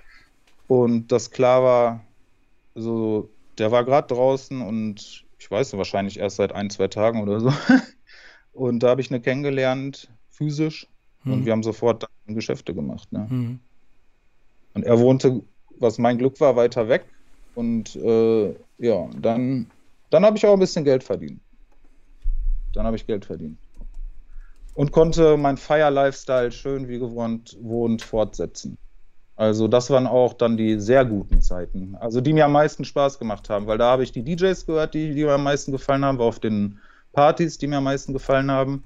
Und 0.69 1.11
das 1.11 1.31
klar 1.31 1.63
war, 1.63 2.01
so, 2.75 3.29
der 3.59 3.73
war 3.73 3.85
gerade 3.85 4.15
draußen 4.15 4.61
und 4.63 5.25
ich 5.39 5.51
weiß 5.51 5.73
nicht, 5.73 5.79
wahrscheinlich 5.79 6.19
erst 6.19 6.37
seit 6.37 6.53
ein, 6.53 6.71
zwei 6.71 6.89
Tagen 6.89 7.23
oder 7.23 7.41
so. 7.41 7.53
Und 8.53 8.83
da 8.83 8.91
habe 8.91 9.01
ich 9.01 9.11
eine 9.11 9.21
kennengelernt, 9.21 10.11
physisch. 10.31 10.87
Und 11.25 11.41
Mhm. 11.41 11.45
wir 11.47 11.53
haben 11.53 11.63
sofort 11.63 12.03
dann 12.27 12.35
Geschäfte 12.35 12.75
gemacht. 12.75 13.11
Ne? 13.13 13.27
Mhm. 13.29 13.61
Und 14.75 14.85
er 14.85 14.99
wohnte, 15.01 15.43
was 15.79 15.99
mein 15.99 16.19
Glück 16.19 16.39
war, 16.41 16.55
weiter 16.55 16.89
weg. 16.89 17.07
Und 17.55 17.95
äh, 17.97 18.55
ja, 18.79 19.09
dann, 19.21 19.67
dann 20.11 20.25
habe 20.25 20.37
ich 20.37 20.47
auch 20.47 20.55
ein 20.55 20.61
bisschen 20.61 20.85
Geld 20.85 21.05
verdient. 21.05 21.41
Dann 22.73 22.87
habe 22.87 22.97
ich 22.97 23.07
Geld 23.07 23.25
verdient. 23.25 23.59
Und 24.75 24.91
konnte 24.91 25.37
mein 25.37 25.59
Feier-Lifestyle 25.59 26.51
schön 26.51 26.89
wie 26.89 26.99
gewohnt 26.99 27.57
wohnt 27.61 28.03
fortsetzen. 28.03 28.79
Also 29.37 29.69
das 29.69 29.91
waren 29.91 30.07
auch 30.07 30.35
dann 30.35 30.57
die 30.57 30.79
sehr 30.79 31.05
guten 31.05 31.43
Zeiten. 31.43 31.97
Also 31.97 32.21
die 32.21 32.33
mir 32.33 32.45
am 32.45 32.53
meisten 32.53 32.85
Spaß 32.85 33.19
gemacht 33.19 33.51
haben, 33.51 33.67
weil 33.67 33.79
da 33.79 33.91
habe 33.91 34.03
ich 34.03 34.13
die 34.13 34.23
DJs 34.23 34.67
gehört, 34.67 34.95
die, 34.95 35.15
die 35.15 35.25
mir 35.25 35.33
am 35.33 35.43
meisten 35.43 35.73
gefallen 35.73 36.05
haben, 36.05 36.19
war 36.19 36.27
auf 36.27 36.39
den 36.39 36.79
Partys, 37.13 37.59
die 37.59 37.67
mir 37.67 37.79
am 37.79 37.85
meisten 37.85 38.13
gefallen 38.13 38.51
haben. 38.51 38.85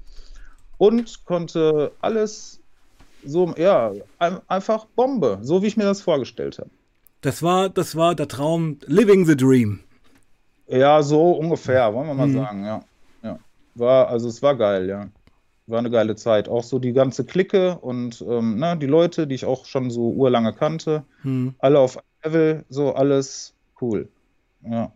Und 0.77 1.25
konnte 1.25 1.91
alles 2.01 2.61
so, 3.25 3.53
ja, 3.57 3.93
ein, 4.19 4.39
einfach 4.47 4.85
Bombe, 4.85 5.39
so 5.41 5.61
wie 5.61 5.67
ich 5.67 5.77
mir 5.77 5.83
das 5.83 6.01
vorgestellt 6.01 6.59
habe. 6.59 6.69
Das 7.21 7.41
war, 7.43 7.69
das 7.69 7.95
war 7.95 8.15
der 8.15 8.27
Traum, 8.27 8.77
living 8.85 9.25
the 9.25 9.35
dream. 9.35 9.79
Ja, 10.67 11.01
so 11.01 11.31
ungefähr, 11.31 11.93
wollen 11.93 12.07
wir 12.07 12.13
mal 12.13 12.27
Mhm. 12.27 12.33
sagen, 12.33 12.65
ja. 12.65 12.81
ja. 13.23 13.39
War, 13.75 14.07
also 14.09 14.27
es 14.27 14.41
war 14.41 14.55
geil, 14.55 14.87
ja. 14.87 15.07
War 15.65 15.79
eine 15.79 15.89
geile 15.89 16.15
Zeit. 16.15 16.47
Auch 16.47 16.63
so 16.63 16.79
die 16.79 16.93
ganze 16.93 17.25
Clique 17.25 17.77
und 17.79 18.23
ähm, 18.27 18.57
ne, 18.57 18.77
die 18.77 18.85
Leute, 18.85 19.27
die 19.27 19.35
ich 19.35 19.45
auch 19.45 19.65
schon 19.65 19.89
so 19.91 20.11
urlange 20.11 20.53
kannte, 20.53 21.03
Mhm. 21.23 21.55
alle 21.59 21.79
auf 21.79 21.97
Level, 22.23 22.65
so 22.69 22.93
alles 22.95 23.53
cool. 23.81 24.09
Ja. 24.63 24.91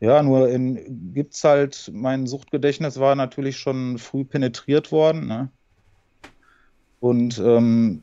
Ja, 0.00 0.22
nur 0.22 0.48
in 0.50 1.12
gibt's 1.14 1.42
halt, 1.42 1.90
mein 1.92 2.26
Suchtgedächtnis 2.26 3.00
war 3.00 3.14
natürlich 3.14 3.56
schon 3.56 3.96
früh 3.98 4.24
penetriert 4.24 4.92
worden, 4.92 5.26
ne? 5.26 5.48
Und 7.00 7.38
ähm, 7.38 8.02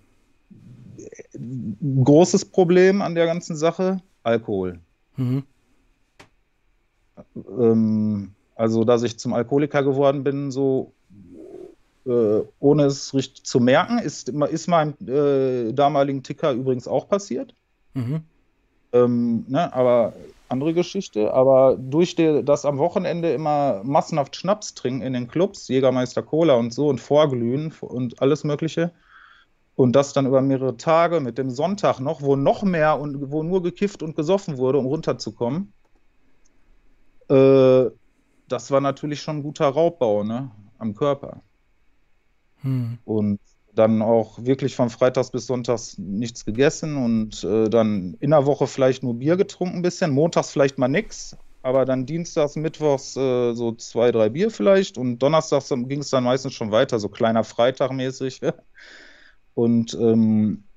großes 2.04 2.46
Problem 2.46 3.02
an 3.02 3.16
der 3.16 3.26
ganzen 3.26 3.56
Sache, 3.56 4.02
Alkohol. 4.24 4.80
Mhm. 5.18 5.44
Ähm, 7.36 8.32
also, 8.56 8.84
dass 8.84 9.04
ich 9.04 9.18
zum 9.18 9.34
Alkoholiker 9.34 9.84
geworden 9.84 10.24
bin, 10.24 10.52
so 10.52 10.94
äh, 12.06 12.42
ohne 12.60 12.86
es 12.86 13.14
richtig 13.14 13.44
zu 13.46 13.60
merken, 13.60 14.00
ist, 14.00 14.30
ist 14.30 14.68
meinem 14.68 14.94
äh, 15.08 15.74
damaligen 15.74 16.24
Ticker 16.24 16.52
übrigens 16.52 16.88
auch 16.88 17.08
passiert. 17.08 17.54
Mhm. 17.94 18.22
Ähm, 18.92 19.46
ne, 19.48 19.74
aber 19.74 20.14
andere 20.50 20.74
Geschichte. 20.74 21.34
Aber 21.34 21.78
durch 21.78 22.16
die, 22.16 22.44
das 22.44 22.66
am 22.66 22.78
Wochenende 22.78 23.34
immer 23.34 23.82
massenhaft 23.84 24.36
Schnaps 24.36 24.74
trinken 24.76 25.02
in 25.02 25.14
den 25.14 25.28
Clubs, 25.28 25.68
Jägermeister 25.68 26.22
Cola 26.22 26.56
und 26.56 26.74
so 26.74 26.88
und 26.88 27.02
Vorglühen 27.02 27.74
und 27.82 28.22
alles 28.22 28.44
Mögliche. 28.44 28.92
Und 29.76 29.94
das 29.96 30.14
dann 30.14 30.28
über 30.28 30.42
mehrere 30.42 30.78
Tage 30.78 31.20
mit 31.20 31.38
dem 31.38 31.50
Sonntag 31.50 32.00
noch, 32.00 32.22
wo 32.22 32.36
noch 32.36 32.64
mehr 32.64 33.00
und 33.00 33.32
wo 33.32 33.42
nur 33.42 33.64
gekifft 33.64 34.04
und 34.04 34.16
gesoffen 34.16 34.58
wurde, 34.58 34.78
um 34.78 34.86
runterzukommen. 34.86 35.74
Äh, 37.30 37.86
das 38.48 38.70
war 38.70 38.82
natürlich 38.82 39.22
schon 39.22 39.38
ein 39.38 39.44
guter 39.44 39.68
Raubbau, 39.68 40.24
ne, 40.24 40.52
am 40.78 40.94
Körper. 40.94 41.42
Mhm. 42.62 43.00
Und 43.04 43.40
dann 43.74 44.02
auch 44.02 44.44
wirklich 44.44 44.76
von 44.76 44.90
Freitags 44.90 45.32
bis 45.32 45.48
Sonntags 45.48 45.98
nichts 45.98 46.46
gegessen 46.46 46.96
und 46.96 47.44
äh, 47.44 47.70
dann 47.70 48.16
in 48.20 48.30
der 48.30 48.46
Woche 48.46 48.68
vielleicht 48.68 49.02
nur 49.02 49.16
Bier 49.16 49.36
getrunken 49.36 49.78
ein 49.78 49.82
bisschen, 49.82 50.12
montags 50.12 50.52
vielleicht 50.52 50.78
mal 50.78 50.88
nix, 50.88 51.36
aber 51.64 51.86
dann 51.86 52.06
dienstags, 52.06 52.56
mittwochs 52.56 53.16
äh, 53.18 53.54
so 53.54 53.72
zwei, 53.72 54.12
drei 54.12 54.30
Bier 54.30 54.52
vielleicht 54.52 54.98
und 54.98 55.20
donnerstags 55.20 55.70
ging 55.70 56.02
es 56.02 56.12
dann 56.12 56.24
meistens 56.24 56.54
schon 56.54 56.72
weiter, 56.72 57.00
so 57.00 57.10
kleiner 57.10 57.44
Freitag 57.44 57.92
mäßig. 57.92 58.42
Und 59.54 59.94
ähm, 59.96 60.68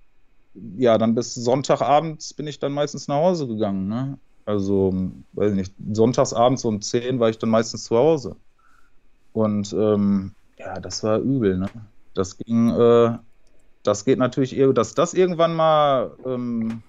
ja, 0.54 0.98
dann 0.98 1.14
bis 1.14 1.34
Sonntagabends 1.34 2.34
bin 2.34 2.46
ich 2.46 2.58
dann 2.58 2.72
meistens 2.72 3.08
nach 3.08 3.16
Hause 3.16 3.46
gegangen. 3.48 3.88
Ne? 3.88 4.20
Also, 4.46 4.92
weiß 5.32 5.52
ich 5.52 5.56
nicht, 5.56 5.74
sonntagsabends 5.92 6.64
um 6.64 6.80
10 6.82 7.20
war 7.20 7.30
ich 7.30 7.38
dann 7.38 7.50
meistens 7.50 7.84
zu 7.84 7.96
Hause. 7.96 8.36
Und 9.32 9.72
ähm, 9.72 10.34
ja, 10.58 10.80
das 10.80 11.02
war 11.02 11.18
übel, 11.20 11.58
ne? 11.58 11.70
Das 12.14 12.36
ging, 12.38 12.70
äh, 12.70 13.18
das 13.82 14.04
geht 14.04 14.18
natürlich, 14.18 14.56
dass 14.74 14.94
das 14.94 15.14
irgendwann 15.14 15.54
mal 15.54 16.18
ähm, 16.26 16.84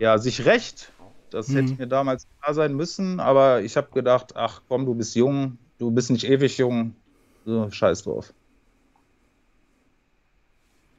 ja, 0.00 0.18
sich 0.18 0.44
rächt. 0.46 0.94
Das 1.30 1.48
Mhm. 1.48 1.56
hätte 1.56 1.74
mir 1.78 1.88
damals 1.88 2.26
klar 2.40 2.54
sein 2.54 2.74
müssen, 2.76 3.20
aber 3.20 3.62
ich 3.62 3.76
habe 3.76 3.90
gedacht, 3.92 4.36
ach 4.36 4.62
komm, 4.68 4.86
du 4.86 4.94
bist 4.94 5.14
jung, 5.16 5.58
du 5.78 5.90
bist 5.92 6.10
nicht 6.10 6.24
ewig 6.24 6.58
jung, 6.58 6.96
so 7.44 7.70
scheiß 7.70 8.04
drauf. 8.04 8.34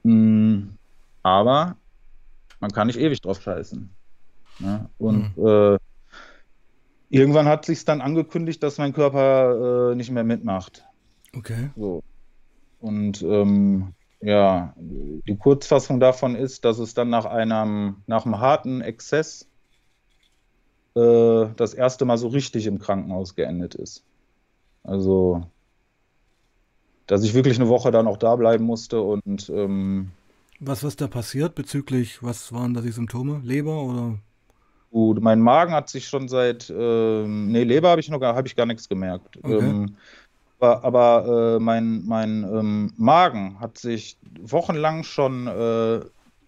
Mm, 0.04 0.70
aber 1.24 1.76
man 2.60 2.72
kann 2.72 2.88
nicht 2.88 2.99
ewig 2.99 3.22
drauf 3.22 3.41
scheißen. 3.41 3.89
Ne? 4.60 4.89
Und 4.97 5.38
äh, 5.38 5.78
irgendwann 7.10 7.47
hat 7.47 7.66
sich 7.66 7.86
dann 7.86 8.01
angekündigt, 8.01 8.62
dass 8.64 8.78
mein 8.78 8.93
Körper 8.93 9.91
äh, 9.91 9.95
nicht 9.95 10.12
mehr 10.12 10.24
mitmacht. 10.24 10.86
Okay. 11.36 11.72
So. 11.76 12.04
Und 12.80 13.22
ähm, 13.24 13.93
ja, 14.22 14.74
die 14.78 15.36
Kurzfassung 15.38 15.99
davon 15.99 16.36
ist, 16.36 16.64
dass 16.64 16.80
es 16.80 16.93
dann 16.93 17.10
nach 17.10 17.26
einem, 17.26 17.97
nach 18.08 18.26
einem 18.26 18.39
harten 18.39 18.82
Exzess 18.82 19.47
äh, 20.95 21.45
das 21.56 21.74
erste 21.74 22.06
Mal 22.06 22.18
so 22.18 22.28
richtig 22.28 22.66
im 22.68 22.80
Krankenhaus 22.80 23.36
geendet 23.36 23.76
ist. 23.76 24.04
Also, 24.84 25.47
dass 27.08 27.24
ich 27.24 27.34
wirklich 27.34 27.60
eine 27.60 27.70
Woche 27.70 27.91
dann 27.91 28.08
auch 28.08 28.18
da 28.18 28.36
bleiben 28.36 28.66
musste 28.66 29.01
und 29.01 29.49
ähm, 29.49 30.12
Was, 30.60 30.84
was 30.84 30.95
da 30.95 31.08
passiert 31.08 31.56
bezüglich, 31.56 32.24
was 32.24 32.54
waren 32.54 32.74
da 32.74 32.82
die 32.82 32.91
Symptome? 32.91 33.41
Leber 33.43 33.84
oder? 33.84 34.20
gut, 34.93 35.22
mein 35.22 35.41
Magen 35.41 35.74
hat 35.74 35.89
sich 35.89 36.08
schon 36.08 36.30
seit, 36.30 36.72
ähm, 36.76 37.51
nee, 37.51 37.64
Leber 37.64 37.89
habe 37.89 37.99
ich 37.99 38.10
noch 38.10 38.20
gar, 38.20 38.36
habe 38.36 38.47
ich 38.47 38.56
gar 38.56 38.68
nichts 38.68 38.88
gemerkt. 38.88 39.38
Okay. 39.41 39.58
Ähm, 39.58 39.97
aber 40.60 40.86
aber 40.86 41.56
äh, 41.58 41.60
mein, 41.60 42.06
mein 42.06 42.43
ähm, 42.43 42.93
Magen 42.95 43.60
hat 43.60 43.78
sich 43.78 44.18
wochenlang 44.41 45.04
schon 45.04 45.47
äh, 45.47 46.01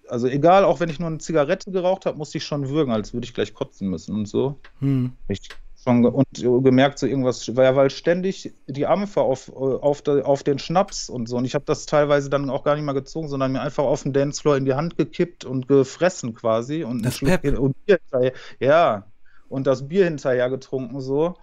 also 0.08 0.28
egal, 0.28 0.64
auch 0.64 0.80
wenn 0.80 0.90
ich 0.90 1.00
nur 1.00 1.10
eine 1.10 1.18
Zigarette 1.18 1.72
geraucht 1.72 2.06
habe, 2.06 2.18
musste 2.18 2.38
ich 2.38 2.46
schon 2.46 2.70
würgen, 2.70 2.92
als 2.92 3.14
würde 3.14 3.26
ich 3.26 3.34
gleich 3.34 3.54
kotzen 3.54 3.90
müssen 3.90 4.16
und 4.16 4.28
so. 4.28 4.60
Hm. 4.80 5.14
Ich 5.28 5.50
schon 5.86 6.06
und 6.06 6.28
gemerkt, 6.64 7.00
so 7.00 7.06
irgendwas, 7.06 7.56
weil, 7.56 7.76
weil 7.76 7.90
ständig 7.90 8.54
die 8.68 8.88
Ampfer 8.88 9.22
auf, 9.22 9.54
auf, 9.56 10.02
de, 10.02 10.24
auf 10.24 10.44
den 10.44 10.60
Schnaps 10.60 11.10
und 11.10 11.30
so. 11.30 11.38
Und 11.38 11.46
ich 11.46 11.54
habe 11.54 11.66
das 11.66 11.86
teilweise 11.86 12.30
dann 12.30 12.50
auch 12.50 12.64
gar 12.64 12.76
nicht 12.76 12.84
mal 12.84 12.94
gezogen, 12.94 13.28
sondern 13.28 13.52
mir 13.52 13.62
einfach 13.62 13.84
auf 13.84 14.04
den 14.04 14.14
Dancefloor 14.14 14.58
in 14.58 14.66
die 14.66 14.74
Hand 14.74 14.98
gekippt 14.98 15.46
und 15.46 15.68
gefressen 15.68 16.34
quasi. 16.34 16.84
Und, 16.84 17.06
das 17.06 17.20
Pep. 17.20 17.58
und 17.60 17.76
Bier 17.86 18.00
hinterher, 18.02 18.34
ja, 18.60 19.06
und 19.48 19.68
das 19.68 19.88
Bier 19.88 20.06
hinterher 20.06 20.50
getrunken 20.50 21.00
so. 21.02 21.36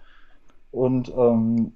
Und 0.71 1.09
ähm, 1.09 1.73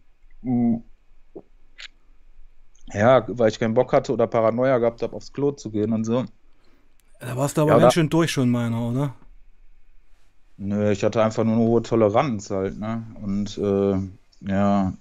ja, 2.93 3.25
weil 3.27 3.49
ich 3.49 3.59
keinen 3.59 3.73
Bock 3.73 3.93
hatte 3.93 4.11
oder 4.11 4.27
Paranoia 4.27 4.77
gehabt 4.77 5.01
habe, 5.01 5.15
aufs 5.15 5.31
Klo 5.31 5.51
zu 5.51 5.71
gehen 5.71 5.93
und 5.93 6.03
so. 6.03 6.25
Da 7.19 7.35
warst 7.35 7.57
du 7.57 7.61
aber 7.61 7.71
ja, 7.71 7.79
ganz 7.79 7.93
schön 7.93 8.09
durch 8.09 8.31
schon, 8.31 8.49
meiner, 8.49 8.89
oder? 8.89 9.15
Nö, 10.57 10.91
ich 10.91 11.03
hatte 11.03 11.23
einfach 11.23 11.43
nur 11.43 11.55
eine 11.55 11.63
hohe 11.63 11.81
Toleranz 11.83 12.49
halt, 12.49 12.79
ne? 12.79 13.05
Und 13.21 13.57
äh, 13.57 13.97
ja. 14.49 14.93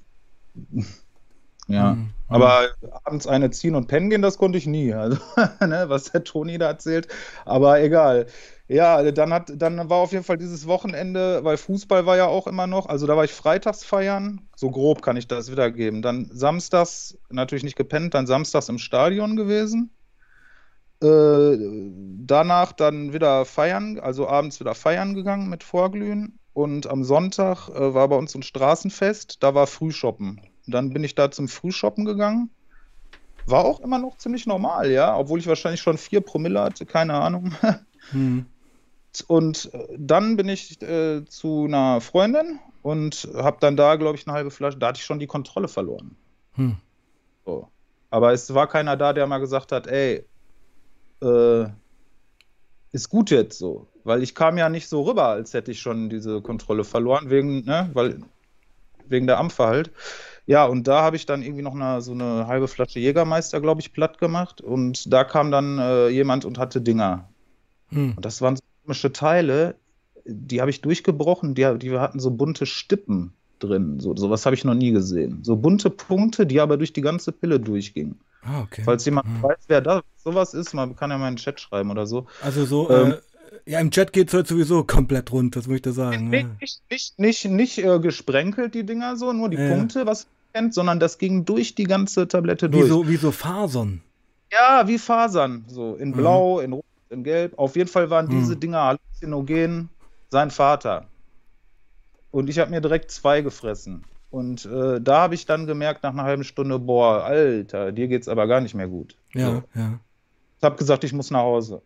ja. 1.68 1.94
Mhm. 1.94 2.11
Aber 2.28 2.68
abends 3.04 3.26
eine 3.26 3.50
ziehen 3.50 3.74
und 3.74 3.86
pennen 3.86 4.11
gehen, 4.11 4.20
das 4.22 4.36
konnte 4.36 4.59
ich 4.59 4.66
nie. 4.66 4.92
Also, 4.92 5.18
ne, 5.61 5.86
was 5.88 6.12
der 6.12 6.24
Toni 6.24 6.59
da 6.59 6.68
erzählt. 6.68 7.09
Aber 7.44 7.80
egal. 7.80 8.26
Ja, 8.68 9.11
dann 9.12 9.32
hat, 9.32 9.52
dann 9.54 9.88
war 9.88 9.98
auf 9.98 10.11
jeden 10.12 10.24
Fall 10.24 10.38
dieses 10.38 10.66
Wochenende, 10.66 11.44
weil 11.44 11.57
Fußball 11.57 12.04
war 12.04 12.16
ja 12.16 12.26
auch 12.26 12.48
immer 12.48 12.66
noch, 12.66 12.86
also 12.86 13.07
da 13.07 13.16
war 13.16 13.24
ich 13.24 13.32
freitags 13.32 13.84
feiern, 13.84 14.48
so 14.57 14.72
grob 14.72 15.02
kann 15.02 15.16
ich 15.16 15.28
das 15.28 15.52
wiedergeben. 15.52 16.02
Dann 16.02 16.28
samstags 16.32 17.16
natürlich 17.30 17.62
nicht 17.62 17.76
gepennt, 17.76 18.14
dann 18.14 18.26
samstags 18.26 18.68
im 18.68 18.78
Stadion 18.78 19.36
gewesen. 19.36 19.95
Äh, 21.03 21.59
danach 22.24 22.72
dann 22.72 23.12
wieder 23.12 23.44
feiern, 23.44 23.99
also 23.99 24.28
abends 24.28 24.61
wieder 24.61 24.74
feiern 24.74 25.14
gegangen 25.14 25.49
mit 25.49 25.62
Vorglühen. 25.62 26.38
Und 26.55 26.86
am 26.86 27.05
Sonntag 27.05 27.68
äh, 27.68 27.92
war 27.92 28.09
bei 28.09 28.16
uns 28.16 28.34
ein 28.34 28.42
Straßenfest, 28.42 29.42
da 29.42 29.55
war 29.55 29.66
Frühshoppen. 29.66 30.40
Dann 30.66 30.90
bin 30.90 31.05
ich 31.05 31.14
da 31.14 31.30
zum 31.30 31.49
Frühshoppen 31.49 32.07
gegangen. 32.07 32.51
War 33.47 33.64
auch 33.64 33.80
immer 33.80 33.99
noch 33.99 34.16
ziemlich 34.16 34.47
normal, 34.47 34.90
ja, 34.90 35.16
obwohl 35.16 35.38
ich 35.38 35.47
wahrscheinlich 35.47 35.82
schon 35.82 35.99
vier 35.99 36.20
Promille 36.22 36.61
hatte, 36.61 36.86
keine 36.86 37.14
Ahnung. 37.14 37.53
Hm. 38.11 38.47
Und 39.26 39.74
äh, 39.74 39.88
dann 39.99 40.36
bin 40.36 40.49
ich 40.49 40.80
äh, 40.80 41.24
zu 41.24 41.64
einer 41.64 42.01
Freundin 42.01 42.61
und 42.82 43.28
habe 43.34 43.57
dann 43.59 43.76
da, 43.76 43.97
glaube 43.97 44.16
ich, 44.16 44.28
eine 44.28 44.36
halbe 44.36 44.53
Flasche, 44.53 44.78
da 44.78 44.86
hatte 44.86 44.99
ich 44.99 45.05
schon 45.05 45.18
die 45.18 45.26
Kontrolle 45.26 45.66
verloren. 45.66 46.14
Hm. 46.53 46.76
So. 47.44 47.68
Aber 48.11 48.32
es 48.32 48.55
war 48.55 48.68
keiner 48.68 48.97
da, 48.97 49.12
der 49.12 49.26
mal 49.26 49.38
gesagt 49.38 49.72
hat, 49.72 49.88
ey, 49.88 50.24
äh, 51.23 51.67
ist 52.93 53.09
gut 53.09 53.31
jetzt 53.31 53.59
so. 53.59 53.87
Weil 54.05 54.23
ich 54.23 54.35
kam 54.35 54.59
ja 54.59 54.69
nicht 54.69 54.89
so 54.89 55.03
rüber, 55.03 55.29
als 55.29 55.53
hätte 55.55 55.71
ich 55.71 55.81
schon 55.81 56.09
diese 56.09 56.41
Kontrolle 56.41 56.85
verloren, 56.85 57.31
wegen, 57.31 57.64
ne, 57.64 57.91
weil, 57.93 58.21
wegen 59.09 59.27
der 59.27 59.39
Ampfe 59.39 59.67
halt. 59.67 59.91
Ja, 60.47 60.64
und 60.64 60.87
da 60.87 61.03
habe 61.03 61.17
ich 61.17 61.27
dann 61.27 61.43
irgendwie 61.43 61.62
noch 61.62 61.75
eine, 61.75 62.01
so 62.01 62.12
eine 62.12 62.47
halbe 62.47 62.69
Flasche 62.69 63.01
Jägermeister, 63.01 63.61
glaube 63.61 63.81
ich, 63.81 63.93
platt 63.93 64.19
gemacht. 64.19 64.61
Und 64.61 65.12
da 65.12 65.25
kam 65.25 65.51
dann 65.51 65.79
äh, 65.79 66.09
jemand 66.09 66.45
und 66.45 66.59
hatte 66.59 66.81
Dinger. 66.81 67.29
Hm. 67.89 68.14
Und 68.17 68.25
das 68.25 68.41
waren 68.41 68.57
so 68.57 68.62
komische 68.85 69.12
Teile, 69.12 69.75
die 70.25 70.61
habe 70.61 70.71
ich 70.71 70.81
durchgebrochen, 70.81 71.55
die, 71.55 71.79
die 71.79 71.99
hatten 71.99 72.21
so 72.21 72.31
bunte 72.31 72.67
Stippen 72.67 73.33
drin. 73.59 74.01
So, 74.01 74.14
sowas 74.17 74.47
habe 74.47 74.55
ich 74.55 74.64
noch 74.64 74.75
nie 74.75 74.93
gesehen. 74.93 75.41
So 75.43 75.57
bunte 75.57 75.91
Punkte, 75.91 76.47
die 76.47 76.61
aber 76.61 76.77
durch 76.77 76.93
die 76.93 77.01
ganze 77.01 77.33
Pille 77.33 77.59
durchgingen. 77.59 78.21
Ah, 78.47 78.62
okay. 78.62 78.82
Falls 78.84 79.05
jemand 79.05 79.26
hm. 79.26 79.42
weiß, 79.42 79.59
wer 79.68 79.80
da 79.80 80.03
sowas 80.16 80.55
ist, 80.55 80.72
man 80.74 80.97
kann 80.97 81.11
ja 81.11 81.18
mal 81.18 81.28
in 81.28 81.34
den 81.34 81.40
Chat 81.40 81.61
schreiben 81.61 81.90
oder 81.90 82.07
so. 82.07 82.26
Also 82.42 82.64
so, 82.64 82.90
ähm, 82.90 83.12
äh, 83.12 83.70
ja, 83.70 83.80
im 83.80 83.90
Chat 83.90 84.12
geht 84.12 84.28
es 84.28 84.34
heute 84.34 84.49
sowieso 84.49 84.84
komplett 84.84 85.32
rund, 85.32 85.57
das 85.57 85.66
möchte 85.66 85.90
ich 85.90 85.97
sagen. 85.97 86.30
Nicht, 86.30 86.47
ne? 86.47 86.57
nicht, 86.61 86.82
nicht, 86.90 87.18
nicht, 87.18 87.44
nicht 87.47 87.78
äh, 87.78 87.99
gesprenkelt, 87.99 88.74
die 88.74 88.84
Dinger 88.84 89.16
so, 89.16 89.32
nur 89.32 89.49
die 89.49 89.57
ja. 89.57 89.68
Punkte, 89.68 90.07
was 90.07 90.24
man 90.24 90.62
kennt, 90.62 90.74
sondern 90.74 91.01
das 91.01 91.18
ging 91.18 91.44
durch 91.44 91.74
die 91.74 91.84
ganze 91.84 92.28
Tablette 92.28 92.70
durch. 92.70 92.84
Wie 92.84 92.88
so, 92.88 93.09
wie 93.09 93.16
so 93.16 93.32
Fasern. 93.32 94.03
Ja, 94.53 94.86
wie 94.86 94.99
Fasern. 94.99 95.64
So 95.68 95.97
in 95.97 96.11
mhm. 96.11 96.12
Blau, 96.12 96.59
mhm. 96.59 96.64
in 96.64 96.72
Rot, 96.74 96.84
in 97.11 97.24
Gelb. 97.24 97.59
Auf 97.59 97.76
jeden 97.76 97.88
Fall 97.88 98.11
waren 98.11 98.26
mhm. 98.26 98.40
diese 98.40 98.57
Dinger 98.57 98.82
halluzinogen 98.82 99.88
sein 100.30 100.51
Vater. 100.51 101.07
Und 102.30 102.49
ich 102.49 102.59
habe 102.59 102.70
mir 102.70 102.80
direkt 102.80 103.11
zwei 103.11 103.40
gefressen. 103.40 104.05
Und 104.31 104.66
äh, 104.66 105.01
da 105.01 105.22
habe 105.22 105.35
ich 105.35 105.47
dann 105.47 105.66
gemerkt 105.66 106.03
nach 106.03 106.12
einer 106.12 106.24
halben 106.24 106.45
Stunde, 106.45 106.79
boah, 106.79 107.24
Alter, 107.24 107.93
dir 107.93 108.09
geht's 108.09 108.29
aber 108.29 108.47
gar 108.47 108.61
nicht 108.61 108.74
mehr 108.74 108.89
gut. 108.89 109.16
Ja, 109.35 109.47
so. 109.47 109.62
ja. 109.74 110.01
Ich 110.59 110.64
habe 110.64 110.77
gesagt, 110.77 111.05
ich 111.05 111.12
muss 111.12 111.31
nach 111.31 111.41
Hause. 111.41 111.83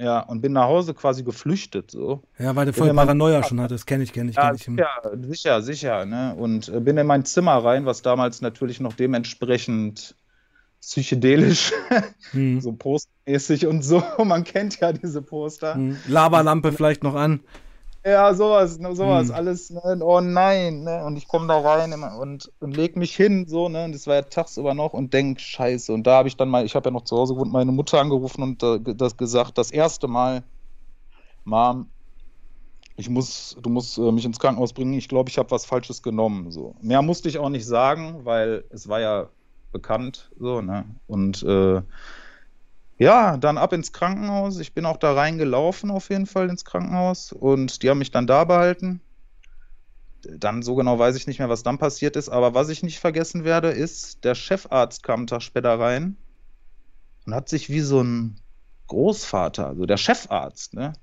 Ja, 0.00 0.20
und 0.20 0.40
bin 0.40 0.52
nach 0.52 0.66
Hause 0.66 0.94
quasi 0.94 1.24
geflüchtet. 1.24 1.90
So. 1.90 2.22
Ja, 2.38 2.54
weil 2.54 2.66
du 2.66 2.72
vorher 2.72 2.94
Paranoia 2.94 3.42
schon 3.42 3.60
hattest, 3.60 3.86
kenne 3.86 4.04
ich, 4.04 4.12
kenne 4.12 4.30
ich, 4.30 4.36
ja, 4.36 4.54
kenn 4.54 4.74
ich. 4.74 4.80
Ja, 4.80 5.10
sicher, 5.20 5.62
sicher. 5.62 6.06
Ne? 6.06 6.36
Und 6.36 6.68
äh, 6.68 6.78
bin 6.78 6.96
in 6.96 7.06
mein 7.06 7.24
Zimmer 7.24 7.64
rein, 7.64 7.84
was 7.84 8.02
damals 8.02 8.40
natürlich 8.40 8.78
noch 8.78 8.92
dementsprechend 8.92 10.14
psychedelisch, 10.80 11.72
hm. 12.30 12.60
so 12.60 12.72
postmäßig 12.72 13.66
und 13.66 13.82
so. 13.82 14.00
Man 14.24 14.44
kennt 14.44 14.78
ja 14.78 14.92
diese 14.92 15.20
Poster. 15.20 15.74
Hm. 15.74 15.96
Laberlampe 16.06 16.70
vielleicht 16.70 17.02
noch 17.02 17.16
an. 17.16 17.40
Ja, 18.08 18.32
sowas, 18.32 18.78
ne, 18.78 18.94
sowas, 18.96 19.28
hm. 19.28 19.34
alles, 19.34 19.68
ne, 19.68 19.98
oh 20.00 20.20
nein, 20.20 20.82
ne, 20.84 21.04
und 21.04 21.16
ich 21.16 21.28
komme 21.28 21.46
da 21.46 21.58
rein 21.60 21.92
immer 21.92 22.18
und, 22.18 22.50
und 22.58 22.74
leg 22.74 22.96
mich 22.96 23.14
hin, 23.14 23.46
so, 23.46 23.68
ne, 23.68 23.84
und 23.84 23.94
das 23.94 24.06
war 24.06 24.14
ja 24.14 24.22
tagsüber 24.22 24.72
noch 24.72 24.94
und 24.94 25.12
denk, 25.12 25.38
scheiße, 25.40 25.92
und 25.92 26.06
da 26.06 26.16
habe 26.16 26.28
ich 26.28 26.36
dann 26.36 26.48
mal, 26.48 26.64
ich 26.64 26.74
habe 26.74 26.88
ja 26.88 26.90
noch 26.90 27.04
zu 27.04 27.16
Hause 27.18 27.34
gewohnt, 27.34 27.52
meine 27.52 27.70
Mutter 27.70 28.00
angerufen 28.00 28.42
und 28.42 28.62
äh, 28.62 28.80
das 28.94 29.18
gesagt, 29.18 29.58
das 29.58 29.70
erste 29.70 30.08
Mal, 30.08 30.42
Mom, 31.44 31.90
ich 32.96 33.10
muss, 33.10 33.56
du 33.60 33.68
musst 33.68 33.98
äh, 33.98 34.10
mich 34.10 34.24
ins 34.24 34.38
Krankenhaus 34.38 34.72
bringen, 34.72 34.94
ich 34.94 35.08
glaube, 35.08 35.28
ich 35.28 35.36
habe 35.36 35.50
was 35.50 35.66
Falsches 35.66 36.02
genommen, 36.02 36.50
so. 36.50 36.76
Mehr 36.80 37.02
musste 37.02 37.28
ich 37.28 37.38
auch 37.38 37.50
nicht 37.50 37.66
sagen, 37.66 38.24
weil 38.24 38.64
es 38.70 38.88
war 38.88 39.00
ja 39.00 39.28
bekannt, 39.70 40.30
so, 40.38 40.62
ne, 40.62 40.86
und, 41.06 41.42
äh, 41.42 41.82
ja, 42.98 43.36
dann 43.36 43.58
ab 43.58 43.72
ins 43.72 43.92
Krankenhaus. 43.92 44.58
Ich 44.58 44.74
bin 44.74 44.84
auch 44.84 44.96
da 44.96 45.12
reingelaufen, 45.12 45.90
auf 45.90 46.10
jeden 46.10 46.26
Fall 46.26 46.50
ins 46.50 46.64
Krankenhaus. 46.64 47.32
Und 47.32 47.82
die 47.82 47.90
haben 47.90 47.98
mich 47.98 48.10
dann 48.10 48.26
da 48.26 48.44
behalten. 48.44 49.00
Dann 50.22 50.62
so 50.62 50.74
genau 50.74 50.98
weiß 50.98 51.14
ich 51.14 51.28
nicht 51.28 51.38
mehr, 51.38 51.48
was 51.48 51.62
dann 51.62 51.78
passiert 51.78 52.16
ist. 52.16 52.28
Aber 52.28 52.54
was 52.54 52.68
ich 52.70 52.82
nicht 52.82 52.98
vergessen 52.98 53.44
werde, 53.44 53.70
ist, 53.70 54.24
der 54.24 54.34
Chefarzt 54.34 55.04
kam 55.04 55.20
einen 55.20 55.26
Tag 55.28 55.42
später 55.42 55.78
rein 55.78 56.16
und 57.24 57.34
hat 57.34 57.48
sich 57.48 57.70
wie 57.70 57.80
so 57.80 58.02
ein 58.02 58.40
Großvater, 58.88 59.68
also 59.68 59.86
der 59.86 59.98
Chefarzt, 59.98 60.74
ne, 60.74 60.94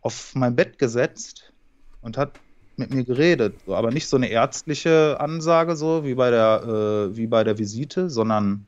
auf 0.00 0.34
mein 0.34 0.56
Bett 0.56 0.78
gesetzt 0.78 1.52
und 2.00 2.16
hat 2.16 2.40
mit 2.76 2.92
mir 2.92 3.04
geredet. 3.04 3.54
Aber 3.68 3.92
nicht 3.92 4.08
so 4.08 4.16
eine 4.16 4.28
ärztliche 4.28 5.20
Ansage, 5.20 5.76
so 5.76 6.04
wie 6.04 6.14
bei 6.14 6.30
der, 6.30 6.62
äh, 6.64 7.16
wie 7.16 7.26
bei 7.26 7.44
der 7.44 7.58
Visite, 7.58 8.10
sondern 8.10 8.66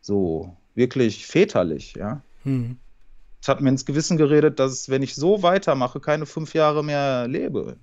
so 0.00 0.56
wirklich 0.80 1.26
väterlich, 1.26 1.94
ja. 1.94 2.22
Hm. 2.42 2.78
Es 3.40 3.48
hat 3.48 3.60
mir 3.60 3.68
ins 3.68 3.86
Gewissen 3.86 4.16
geredet, 4.16 4.58
dass 4.58 4.88
wenn 4.88 5.02
ich 5.02 5.14
so 5.14 5.42
weitermache, 5.42 6.00
keine 6.00 6.26
fünf 6.26 6.54
Jahre 6.54 6.82
mehr 6.82 7.28
lebe. 7.28 7.76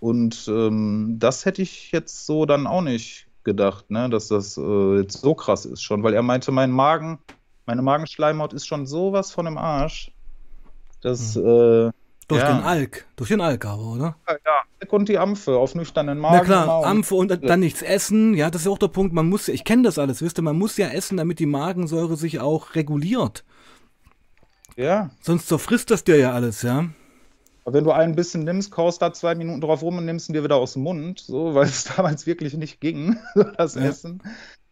Und 0.00 0.46
ähm, 0.48 1.16
das 1.18 1.44
hätte 1.44 1.60
ich 1.62 1.92
jetzt 1.92 2.24
so 2.24 2.46
dann 2.46 2.66
auch 2.66 2.82
nicht 2.82 3.26
gedacht, 3.44 3.90
ne, 3.90 4.08
dass 4.08 4.28
das 4.28 4.56
äh, 4.56 4.98
jetzt 4.98 5.20
so 5.20 5.34
krass 5.34 5.64
ist 5.64 5.82
schon, 5.82 6.02
weil 6.02 6.14
er 6.14 6.22
meinte, 6.22 6.52
mein 6.52 6.70
Magen, 6.70 7.18
meine 7.66 7.82
Magenschleimhaut 7.82 8.52
ist 8.52 8.66
schon 8.66 8.86
sowas 8.86 9.32
von 9.32 9.46
im 9.46 9.58
Arsch, 9.58 10.12
dass 11.00 11.34
hm. 11.34 11.42
äh, 11.42 11.90
durch 12.28 12.42
ja. 12.42 12.52
den 12.52 12.64
Alk, 12.64 13.06
durch 13.16 13.30
den 13.30 13.40
Alk 13.40 13.64
aber, 13.64 13.82
oder? 13.82 14.16
Ja, 14.28 14.34
ja. 14.34 14.62
Und 14.88 15.08
die 15.08 15.18
Ampfe 15.18 15.56
auf 15.56 15.74
nüchternen 15.74 16.18
Magen. 16.18 16.36
Na 16.36 16.44
klar, 16.44 16.86
Ampfe 16.86 17.16
und 17.16 17.42
dann 17.42 17.60
nichts 17.60 17.82
essen. 17.82 18.34
Ja, 18.34 18.50
das 18.50 18.62
ist 18.62 18.68
auch 18.68 18.78
der 18.78 18.88
Punkt. 18.88 19.12
Man 19.12 19.28
muss, 19.28 19.48
ich 19.48 19.64
kenne 19.64 19.82
das 19.82 19.98
alles, 19.98 20.22
wisst 20.22 20.38
ihr, 20.38 20.42
man 20.42 20.56
muss 20.56 20.76
ja 20.76 20.88
essen, 20.88 21.16
damit 21.16 21.40
die 21.40 21.46
Magensäure 21.46 22.16
sich 22.16 22.40
auch 22.40 22.74
reguliert. 22.74 23.44
Ja. 24.76 25.10
Sonst 25.20 25.48
zerfrisst 25.48 25.90
das 25.90 26.04
dir 26.04 26.16
ja 26.16 26.32
alles, 26.32 26.62
ja. 26.62 26.86
Aber 27.64 27.76
wenn 27.76 27.84
du 27.84 27.90
ein 27.90 28.14
bisschen 28.14 28.44
nimmst, 28.44 28.70
kaust 28.70 29.02
da 29.02 29.12
zwei 29.12 29.34
Minuten 29.34 29.60
drauf 29.60 29.82
rum 29.82 29.98
und 29.98 30.04
nimmst 30.04 30.28
ihn 30.30 30.32
dir 30.32 30.44
wieder 30.44 30.56
aus 30.56 30.74
dem 30.74 30.84
Mund, 30.84 31.18
so, 31.18 31.54
weil 31.54 31.66
es 31.66 31.84
damals 31.96 32.26
wirklich 32.26 32.54
nicht 32.54 32.80
ging, 32.80 33.18
das 33.56 33.74
ja. 33.74 33.82
Essen 33.82 34.22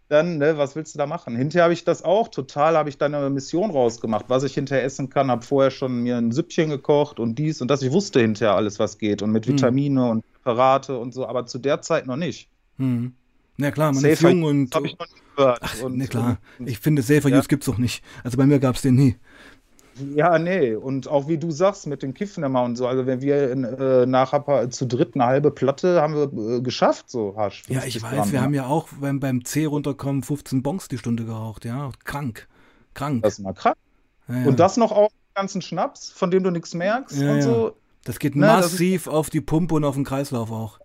dann, 0.08 0.38
ne, 0.38 0.56
was 0.56 0.76
willst 0.76 0.94
du 0.94 0.98
da 0.98 1.06
machen? 1.06 1.36
Hinterher 1.36 1.64
habe 1.64 1.74
ich 1.74 1.84
das 1.84 2.02
auch 2.02 2.28
total, 2.28 2.76
habe 2.76 2.88
ich 2.88 2.98
da 2.98 3.06
eine 3.06 3.28
Mission 3.30 3.70
rausgemacht, 3.70 4.26
was 4.28 4.44
ich 4.44 4.54
hinterher 4.54 4.84
essen 4.84 5.10
kann, 5.10 5.30
habe 5.30 5.44
vorher 5.44 5.70
schon 5.70 6.02
mir 6.02 6.16
ein 6.16 6.32
Süppchen 6.32 6.70
gekocht 6.70 7.18
und 7.18 7.36
dies 7.38 7.60
und 7.60 7.68
das. 7.68 7.82
Ich 7.82 7.92
wusste 7.92 8.20
hinterher 8.20 8.54
alles, 8.54 8.78
was 8.78 8.98
geht 8.98 9.22
und 9.22 9.32
mit 9.32 9.46
hm. 9.46 9.54
Vitamine 9.54 10.02
hm. 10.02 10.10
und 10.10 10.32
Präparate 10.32 10.98
und 10.98 11.12
so, 11.12 11.26
aber 11.26 11.46
zu 11.46 11.58
der 11.58 11.82
Zeit 11.82 12.06
noch 12.06 12.16
nicht. 12.16 12.48
Hm. 12.78 13.14
Na 13.56 13.70
klar, 13.70 13.92
man 13.92 14.02
Safer 14.02 14.12
ist 14.12 14.22
jung 14.22 14.42
und. 14.42 14.74
Habe 14.74 14.86
ich 14.86 14.98
noch 14.98 15.06
nie 15.06 15.20
gehört. 15.36 15.58
Ach, 15.62 15.82
und, 15.82 15.96
ne, 15.96 16.06
klar. 16.06 16.38
Ich 16.64 16.78
finde, 16.78 17.02
Safer 17.02 17.28
ja. 17.28 17.38
Use 17.38 17.48
gibt's 17.48 17.68
auch 17.68 17.78
nicht. 17.78 18.04
Also 18.22 18.36
bei 18.36 18.46
mir 18.46 18.58
gab 18.58 18.76
es 18.76 18.82
den 18.82 18.94
nie. 18.94 19.16
Ja, 20.14 20.38
nee. 20.38 20.74
Und 20.74 21.08
auch 21.08 21.28
wie 21.28 21.38
du 21.38 21.50
sagst, 21.50 21.86
mit 21.86 22.02
dem 22.02 22.14
Kiffen 22.14 22.44
immer 22.44 22.62
und 22.62 22.76
so. 22.76 22.86
Also 22.86 23.06
wenn 23.06 23.20
wir 23.20 23.50
in, 23.50 23.64
äh, 23.64 24.06
nachher 24.06 24.70
zu 24.70 24.86
dritt 24.86 25.14
eine 25.14 25.24
halbe 25.24 25.50
Platte 25.50 26.00
haben 26.00 26.14
wir 26.14 26.56
äh, 26.56 26.60
geschafft, 26.60 27.10
so 27.10 27.34
Hasch. 27.36 27.64
Ja, 27.68 27.82
ich 27.84 28.02
weiß, 28.02 28.10
Gramm, 28.10 28.32
wir 28.32 28.38
ja. 28.38 28.44
haben 28.44 28.54
ja 28.54 28.66
auch 28.66 28.88
beim, 29.00 29.20
beim 29.20 29.44
C 29.44 29.64
runterkommen 29.64 30.22
15 30.22 30.62
Bonks 30.62 30.88
die 30.88 30.98
Stunde 30.98 31.24
geraucht, 31.24 31.64
ja. 31.64 31.90
Krank. 32.04 32.48
Krank. 32.94 33.22
Das 33.22 33.34
ist 33.34 33.38
mal 33.40 33.54
krank. 33.54 33.76
Ja, 34.28 34.40
ja. 34.40 34.46
Und 34.46 34.60
das 34.60 34.76
noch 34.76 34.92
auch 34.92 35.10
ganzen 35.34 35.62
Schnaps, 35.62 36.10
von 36.10 36.30
dem 36.30 36.42
du 36.42 36.50
nichts 36.50 36.74
merkst 36.74 37.18
ja, 37.18 37.32
und 37.32 37.42
so. 37.42 37.76
Das 38.04 38.18
geht 38.18 38.36
ne, 38.36 38.46
massiv 38.46 39.04
das 39.04 39.14
auf 39.14 39.30
die 39.30 39.40
Pumpe 39.40 39.74
und 39.74 39.84
auf 39.84 39.94
den 39.94 40.04
Kreislauf 40.04 40.50
auch. 40.50 40.80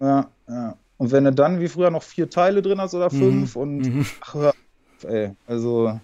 Ja, 0.00 0.28
ja. 0.48 0.76
Und 0.98 1.12
wenn 1.12 1.24
du 1.24 1.32
dann 1.32 1.60
wie 1.60 1.68
früher 1.68 1.90
noch 1.90 2.02
vier 2.02 2.28
Teile 2.28 2.60
drin 2.60 2.80
hast 2.80 2.94
oder 2.94 3.12
mhm. 3.12 3.18
fünf 3.18 3.56
mhm. 3.56 3.62
und 3.62 3.78
mhm. 3.78 4.06
ach, 4.20 4.52
ey, 5.04 5.30
also 5.46 5.98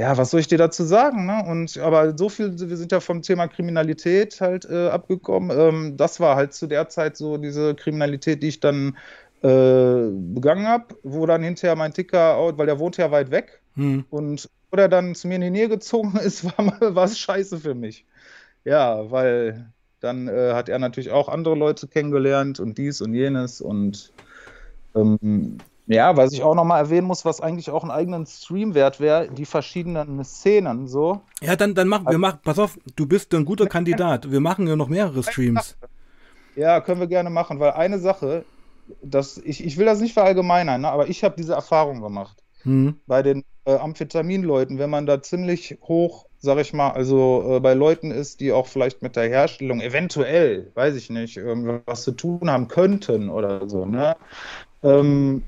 ja, 0.00 0.16
was 0.16 0.30
soll 0.30 0.40
ich 0.40 0.48
dir 0.48 0.56
dazu 0.56 0.84
sagen? 0.84 1.26
Ne? 1.26 1.44
Und 1.46 1.76
aber 1.76 2.16
so 2.16 2.30
viel, 2.30 2.58
wir 2.58 2.76
sind 2.78 2.90
ja 2.90 3.00
vom 3.00 3.20
Thema 3.20 3.48
Kriminalität 3.48 4.40
halt 4.40 4.64
äh, 4.64 4.88
abgekommen. 4.88 5.50
Ähm, 5.56 5.96
das 5.98 6.20
war 6.20 6.36
halt 6.36 6.54
zu 6.54 6.66
der 6.66 6.88
Zeit 6.88 7.18
so 7.18 7.36
diese 7.36 7.74
Kriminalität, 7.74 8.42
die 8.42 8.48
ich 8.48 8.60
dann 8.60 8.96
äh, 9.42 10.08
begangen 10.10 10.66
habe, 10.66 10.96
wo 11.02 11.26
dann 11.26 11.42
hinterher 11.42 11.76
mein 11.76 11.92
Ticker, 11.92 12.56
weil 12.56 12.64
der 12.64 12.78
wohnt 12.78 12.96
ja 12.96 13.10
weit 13.10 13.30
weg 13.30 13.60
hm. 13.74 14.06
und 14.08 14.48
wo 14.70 14.76
der 14.76 14.88
dann 14.88 15.14
zu 15.14 15.28
mir 15.28 15.34
in 15.34 15.42
die 15.42 15.50
Nähe 15.50 15.68
gezogen 15.68 16.16
ist, 16.24 16.44
war 16.56 17.04
es 17.04 17.18
scheiße 17.18 17.58
für 17.58 17.74
mich. 17.74 18.06
Ja, 18.64 19.10
weil 19.10 19.70
dann 20.00 20.28
äh, 20.28 20.52
hat 20.54 20.70
er 20.70 20.78
natürlich 20.78 21.10
auch 21.10 21.28
andere 21.28 21.56
Leute 21.56 21.88
kennengelernt 21.88 22.58
und 22.58 22.78
dies 22.78 23.02
und 23.02 23.12
jenes 23.12 23.60
und 23.60 24.12
ähm, 24.94 25.58
ja, 25.90 26.16
was 26.16 26.32
ich 26.32 26.44
auch 26.44 26.54
nochmal 26.54 26.80
erwähnen 26.80 27.06
muss, 27.08 27.24
was 27.24 27.40
eigentlich 27.40 27.68
auch 27.70 27.82
einen 27.82 27.90
eigenen 27.90 28.24
Stream 28.24 28.74
wert 28.74 29.00
wäre, 29.00 29.28
die 29.28 29.44
verschiedenen 29.44 30.24
Szenen 30.24 30.86
so. 30.86 31.20
Ja, 31.42 31.56
dann, 31.56 31.74
dann 31.74 31.88
machen 31.88 32.04
wir, 32.04 32.10
also, 32.10 32.18
mach, 32.20 32.40
pass 32.42 32.60
auf, 32.60 32.78
du 32.94 33.06
bist 33.06 33.34
ein 33.34 33.44
guter 33.44 33.66
Kandidat. 33.66 34.30
Wir 34.30 34.38
machen 34.38 34.68
ja 34.68 34.76
noch 34.76 34.88
mehrere 34.88 35.24
Streams. 35.24 35.76
Ja, 36.54 36.80
können 36.80 37.00
wir 37.00 37.08
gerne 37.08 37.28
machen, 37.28 37.58
weil 37.58 37.72
eine 37.72 37.98
Sache, 37.98 38.44
das, 39.02 39.38
ich, 39.38 39.64
ich 39.64 39.78
will 39.78 39.86
das 39.86 40.00
nicht 40.00 40.14
verallgemeinern, 40.14 40.80
ne, 40.82 40.90
aber 40.90 41.08
ich 41.08 41.24
habe 41.24 41.34
diese 41.36 41.54
Erfahrung 41.54 42.00
gemacht. 42.00 42.36
Mhm. 42.62 43.00
Bei 43.06 43.22
den 43.22 43.44
äh, 43.64 43.74
Amphetaminleuten, 43.74 44.78
wenn 44.78 44.90
man 44.90 45.06
da 45.06 45.20
ziemlich 45.20 45.78
hoch, 45.82 46.26
sag 46.38 46.58
ich 46.58 46.72
mal, 46.72 46.90
also 46.90 47.56
äh, 47.56 47.60
bei 47.60 47.74
Leuten 47.74 48.12
ist, 48.12 48.40
die 48.40 48.52
auch 48.52 48.68
vielleicht 48.68 49.02
mit 49.02 49.16
der 49.16 49.28
Herstellung 49.28 49.80
eventuell, 49.80 50.70
weiß 50.74 50.94
ich 50.94 51.10
nicht, 51.10 51.36
was 51.86 52.02
zu 52.02 52.12
tun 52.12 52.48
haben 52.48 52.68
könnten 52.68 53.28
oder 53.28 53.68
so, 53.68 53.86
ne? 53.86 54.16
Ähm, 54.82 55.42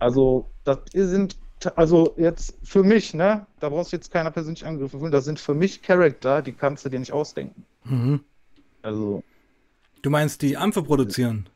also, 0.00 0.50
das 0.64 0.78
sind, 0.92 1.38
also 1.76 2.14
jetzt 2.16 2.58
für 2.64 2.82
mich, 2.82 3.14
ne, 3.14 3.46
da 3.60 3.68
brauchst 3.68 3.92
du 3.92 3.96
jetzt 3.96 4.10
keiner 4.10 4.30
persönlich 4.30 4.66
Angriffe 4.66 4.98
fühlen, 4.98 5.12
das 5.12 5.26
sind 5.26 5.38
für 5.38 5.54
mich 5.54 5.82
Charakter, 5.82 6.42
die 6.42 6.52
kannst 6.52 6.84
du 6.84 6.88
dir 6.88 6.98
nicht 6.98 7.12
ausdenken. 7.12 7.64
Mhm. 7.84 8.20
Also. 8.82 9.22
Du 10.02 10.10
meinst, 10.10 10.42
die 10.42 10.56
Ampfe 10.56 10.82
produzieren? 10.82 11.48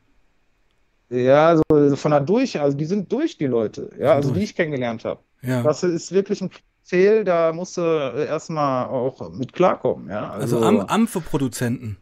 Ja, 1.09 1.57
so 1.57 1.95
von 1.95 2.11
da 2.11 2.19
durch, 2.19 2.59
also 2.59 2.77
die 2.77 2.85
sind 2.85 3.11
durch, 3.11 3.37
die 3.37 3.45
Leute, 3.45 3.91
ja, 3.99 4.13
also 4.13 4.31
die 4.31 4.43
ich 4.43 4.55
kennengelernt 4.55 5.05
habe. 5.05 5.19
Ja. 5.41 5.61
Das 5.61 5.83
ist 5.83 6.11
wirklich 6.11 6.41
ein 6.41 6.49
Ziel, 6.83 7.23
da 7.23 7.53
musst 7.53 7.77
du 7.77 7.81
erstmal 7.81 8.87
auch 8.87 9.31
mit 9.31 9.53
klarkommen, 9.53 10.09
ja. 10.09 10.29
Also, 10.29 10.57
also 10.57 10.67
Am 10.67 10.79
Ampfe-Produzenten. 10.81 11.97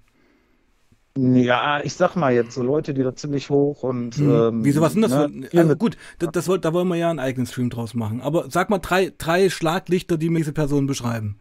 Ja, 1.16 1.80
ich 1.84 1.94
sag 1.94 2.16
mal 2.16 2.34
jetzt 2.34 2.56
so 2.56 2.64
Leute, 2.64 2.96
die 2.96 3.04
da 3.04 3.16
ziemlich 3.16 3.52
hoch 3.52 3.84
und. 3.84 4.16
Hm. 4.16 4.32
Ähm, 4.32 4.66
Wieso, 4.66 4.82
was 4.82 4.94
sind 4.94 5.04
das? 5.04 5.12
Ne? 5.12 5.48
Für, 5.50 5.58
also 5.60 5.76
gut, 5.76 5.96
das, 6.18 6.32
das, 6.32 6.62
da 6.62 6.74
wollen 6.74 6.88
wir 6.88 6.96
ja 6.96 7.12
einen 7.12 7.20
eigenen 7.20 7.46
Stream 7.46 7.70
draus 7.70 7.94
machen. 7.94 8.20
Aber 8.22 8.50
sag 8.50 8.72
mal 8.72 8.80
drei, 8.80 9.14
drei 9.16 9.50
Schlaglichter, 9.50 10.18
die 10.18 10.30
mir 10.30 10.40
diese 10.40 10.54
Person 10.54 10.88
beschreiben. 10.88 11.38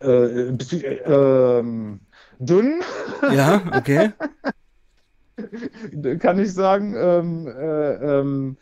Äh, 0.00 0.08
äh, 0.08 1.62
dünn. 2.40 2.80
Ja, 3.32 3.62
okay. 3.76 4.12
Kann 6.18 6.40
ich 6.40 6.52
sagen. 6.52 6.94
Ähm, 6.96 7.46
äh, 7.46 8.18
ähm, 8.18 8.56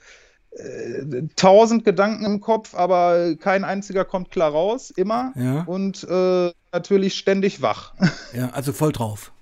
äh, 0.50 1.22
tausend 1.36 1.84
Gedanken 1.84 2.24
im 2.24 2.40
Kopf, 2.40 2.74
aber 2.74 3.36
kein 3.36 3.64
einziger 3.64 4.04
kommt 4.04 4.30
klar 4.30 4.50
raus, 4.50 4.90
immer. 4.90 5.32
Ja. 5.34 5.62
Und 5.64 6.04
äh, 6.04 6.52
natürlich 6.72 7.14
ständig 7.14 7.62
wach. 7.62 7.94
Ja, 8.32 8.50
also 8.50 8.72
voll 8.72 8.92
drauf. 8.92 9.32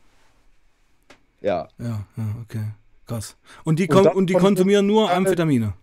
Ja. 1.45 1.69
Ja, 1.79 2.07
ja, 2.17 2.25
okay. 2.43 2.65
Krass. 3.07 3.37
Und 3.65 3.79
die, 3.79 3.89
und, 3.89 4.07
und 4.15 4.31
die 4.31 4.35
konsumieren 4.35 4.87
nur 4.87 5.11
Amphetamine? 5.11 5.75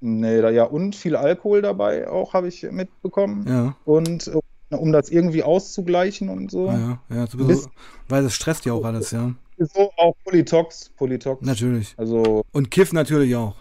Nee, 0.00 0.40
da, 0.40 0.50
ja, 0.50 0.64
und 0.64 0.94
viel 0.94 1.16
Alkohol 1.16 1.62
dabei 1.62 2.08
auch, 2.08 2.32
habe 2.32 2.46
ich 2.46 2.62
mitbekommen. 2.70 3.44
Ja. 3.48 3.76
Und 3.84 4.28
äh, 4.28 4.76
um 4.76 4.92
das 4.92 5.10
irgendwie 5.10 5.42
auszugleichen 5.42 6.28
und 6.28 6.50
so. 6.50 6.66
Ja, 6.68 7.00
ja, 7.08 7.26
sowieso, 7.26 7.68
weil 8.08 8.22
das 8.22 8.34
stresst 8.34 8.64
ja 8.64 8.72
auch 8.72 8.84
alles, 8.84 9.10
ja. 9.10 9.34
So 9.58 9.90
auch 9.96 10.14
Polytox, 10.24 10.90
Polytox. 10.96 11.44
Natürlich. 11.44 11.94
Also. 11.96 12.42
Und 12.52 12.70
Kiff 12.70 12.92
natürlich 12.92 13.34
auch. 13.34 13.56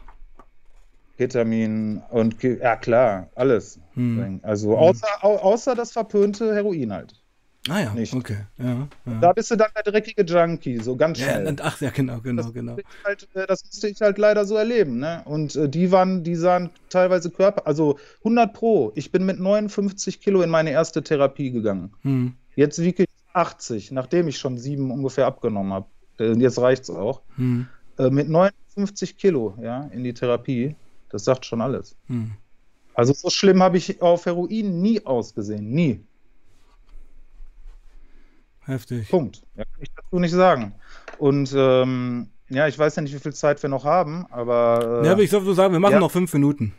Ketamin 1.18 2.02
und 2.10 2.42
ja 2.42 2.76
klar, 2.76 3.30
alles. 3.36 3.80
Hm. 3.94 4.40
Also 4.44 4.78
außer, 4.78 5.08
außer 5.22 5.76
das 5.76 5.92
verpönte 5.92 6.56
Heroin 6.56 6.94
halt. 6.94 7.21
Ah 7.70 7.80
ja, 7.80 7.94
nicht. 7.94 8.14
okay. 8.14 8.38
Ja, 8.58 8.88
ja. 9.06 9.20
Da 9.20 9.34
bist 9.34 9.52
du 9.52 9.56
dann 9.56 9.70
der 9.76 9.84
dreckige 9.84 10.24
Junkie, 10.24 10.80
so 10.80 10.96
ganz 10.96 11.20
schnell. 11.20 11.46
Ja, 11.46 11.54
ach 11.62 11.80
ja, 11.80 11.92
genau, 11.92 12.20
genau, 12.20 12.42
das 12.42 12.54
genau. 12.54 12.76
Halt, 13.04 13.28
äh, 13.36 13.46
das 13.46 13.64
musste 13.64 13.88
ich 13.88 14.02
halt 14.02 14.18
leider 14.18 14.46
so 14.46 14.56
erleben, 14.56 14.98
ne? 14.98 15.22
Und 15.26 15.56
äh, 15.56 15.70
die 15.70 15.92
waren, 15.92 16.24
die 16.24 16.36
sahen 16.36 16.72
teilweise 16.90 17.30
Körper, 17.30 17.68
also 17.68 18.00
100 18.20 18.54
pro. 18.54 18.92
Ich 18.96 19.12
bin 19.12 19.26
mit 19.26 19.40
59 19.40 20.20
Kilo 20.22 20.42
in 20.42 20.50
meine 20.50 20.72
erste 20.72 21.04
Therapie 21.04 21.52
gegangen. 21.52 21.94
Hm. 22.02 22.34
Jetzt 22.56 22.82
wiege 22.82 23.04
ich 23.04 23.10
80, 23.34 23.92
nachdem 23.92 24.28
ich 24.28 24.40
schon 24.40 24.58
sieben 24.58 24.90
ungefähr 24.90 25.28
abgenommen 25.28 25.72
habe. 25.72 25.86
Äh, 26.20 26.34
jetzt 26.34 26.58
reicht's 26.60 26.90
auch. 26.90 27.22
Hm. 27.36 27.68
Äh, 28.00 28.10
mit 28.10 28.28
59 28.28 29.18
Kilo, 29.18 29.56
ja, 29.62 29.84
in 29.94 30.04
die 30.04 30.14
Therapie. 30.14 30.76
Das 31.10 31.26
sagt 31.26 31.46
schon 31.46 31.62
alles. 31.62 31.96
Hm. 32.08 32.32
Also 32.96 33.14
so 33.14 33.30
schlimm 33.30 33.62
habe 33.62 33.78
ich 33.78 34.02
auf 34.02 34.26
Heroin 34.26 34.82
nie 34.82 35.06
ausgesehen, 35.06 35.70
nie. 35.70 36.02
Heftig. 38.66 39.10
Punkt. 39.10 39.42
Ja, 39.56 39.64
kann 39.64 39.82
ich 39.82 39.92
dazu 39.96 40.20
nicht 40.20 40.32
sagen. 40.32 40.76
Und 41.18 41.54
ähm, 41.56 42.30
ja, 42.50 42.68
ich 42.68 42.78
weiß 42.78 42.96
ja 42.96 43.02
nicht, 43.02 43.16
wie 43.16 43.20
viel 43.20 43.34
Zeit 43.34 43.62
wir 43.64 43.70
noch 43.70 43.86
haben, 43.86 44.26
aber. 44.30 45.02
Äh, 45.04 45.06
ja, 45.06 45.12
aber 45.14 45.22
ich 45.22 45.30
soll 45.30 45.44
so 45.44 45.54
sagen, 45.54 45.74
wir 45.74 45.80
machen 45.80 45.94
ja. 45.94 46.00
noch 46.00 46.12
fünf 46.12 46.34
Minuten. 46.34 46.74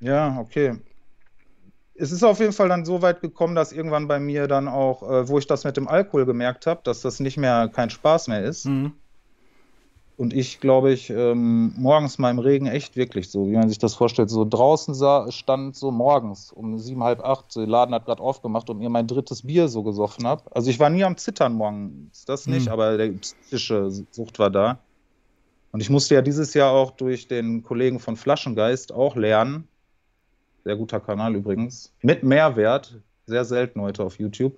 Ja, 0.00 0.38
okay. 0.38 0.78
Es 1.96 2.10
ist 2.10 2.24
auf 2.24 2.40
jeden 2.40 2.52
Fall 2.52 2.68
dann 2.68 2.84
so 2.84 3.02
weit 3.02 3.20
gekommen, 3.20 3.54
dass 3.54 3.72
irgendwann 3.72 4.08
bei 4.08 4.18
mir 4.18 4.48
dann 4.48 4.66
auch, 4.66 5.08
äh, 5.08 5.28
wo 5.28 5.38
ich 5.38 5.46
das 5.46 5.64
mit 5.64 5.76
dem 5.76 5.86
Alkohol 5.86 6.26
gemerkt 6.26 6.66
habe, 6.66 6.80
dass 6.82 7.02
das 7.02 7.20
nicht 7.20 7.36
mehr 7.36 7.68
kein 7.68 7.90
Spaß 7.90 8.28
mehr 8.28 8.42
ist. 8.42 8.66
Mhm. 8.66 8.94
Und 10.16 10.32
ich, 10.32 10.60
glaube 10.60 10.92
ich, 10.92 11.10
ähm, 11.10 11.72
morgens 11.76 12.18
mal 12.18 12.30
im 12.30 12.38
Regen 12.38 12.66
echt 12.66 12.94
wirklich 12.94 13.30
so, 13.30 13.48
wie 13.48 13.56
man 13.56 13.68
sich 13.68 13.78
das 13.78 13.94
vorstellt, 13.94 14.30
so 14.30 14.44
draußen 14.48 14.94
sah, 14.94 15.30
stand 15.32 15.74
so 15.74 15.90
morgens 15.90 16.52
um 16.52 16.78
sieben, 16.78 17.02
halb 17.02 17.24
acht, 17.24 17.56
der 17.56 17.66
Laden 17.66 17.94
hat 17.94 18.06
gerade 18.06 18.22
aufgemacht 18.22 18.70
und 18.70 18.78
mir 18.78 18.90
mein 18.90 19.08
drittes 19.08 19.42
Bier 19.42 19.66
so 19.66 19.82
gesoffen 19.82 20.24
habe. 20.24 20.44
Also 20.54 20.70
ich 20.70 20.78
war 20.78 20.88
nie 20.88 21.02
am 21.02 21.16
Zittern 21.16 21.54
morgens, 21.54 22.24
das 22.26 22.46
nicht, 22.46 22.66
mhm. 22.66 22.72
aber 22.72 22.96
der 22.96 23.08
psychische 23.08 23.90
Sucht 23.90 24.38
war 24.38 24.50
da. 24.50 24.78
Und 25.72 25.80
ich 25.80 25.90
musste 25.90 26.14
ja 26.14 26.22
dieses 26.22 26.54
Jahr 26.54 26.70
auch 26.70 26.92
durch 26.92 27.26
den 27.26 27.64
Kollegen 27.64 27.98
von 27.98 28.14
Flaschengeist 28.14 28.92
auch 28.92 29.16
lernen, 29.16 29.66
sehr 30.62 30.76
guter 30.76 31.00
Kanal 31.00 31.34
übrigens, 31.34 31.92
mit 32.02 32.22
Mehrwert, 32.22 33.00
sehr 33.26 33.44
selten 33.44 33.80
heute 33.80 34.04
auf 34.04 34.20
YouTube, 34.20 34.56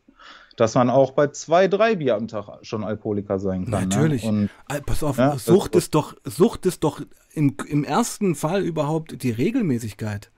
dass 0.56 0.74
man 0.74 0.90
auch 0.90 1.12
bei 1.12 1.28
zwei, 1.28 1.68
drei 1.68 1.96
Bier 1.96 2.16
am 2.16 2.28
Tag 2.28 2.58
schon 2.62 2.82
Alkoholiker 2.82 3.38
sein 3.38 3.64
kann. 3.64 3.80
Ne? 3.80 3.86
Natürlich. 3.86 4.24
Ne? 4.24 4.48
Und, 4.68 4.86
Pass 4.86 5.02
auf, 5.02 5.18
ja, 5.18 5.38
Sucht 5.38 5.76
ist 5.76 5.94
doch, 5.94 6.14
Sucht 6.24 6.66
ist 6.66 6.82
doch 6.82 7.02
im, 7.32 7.54
im 7.68 7.84
ersten 7.84 8.34
Fall 8.34 8.62
überhaupt 8.62 9.22
die 9.22 9.30
Regelmäßigkeit. 9.30 10.30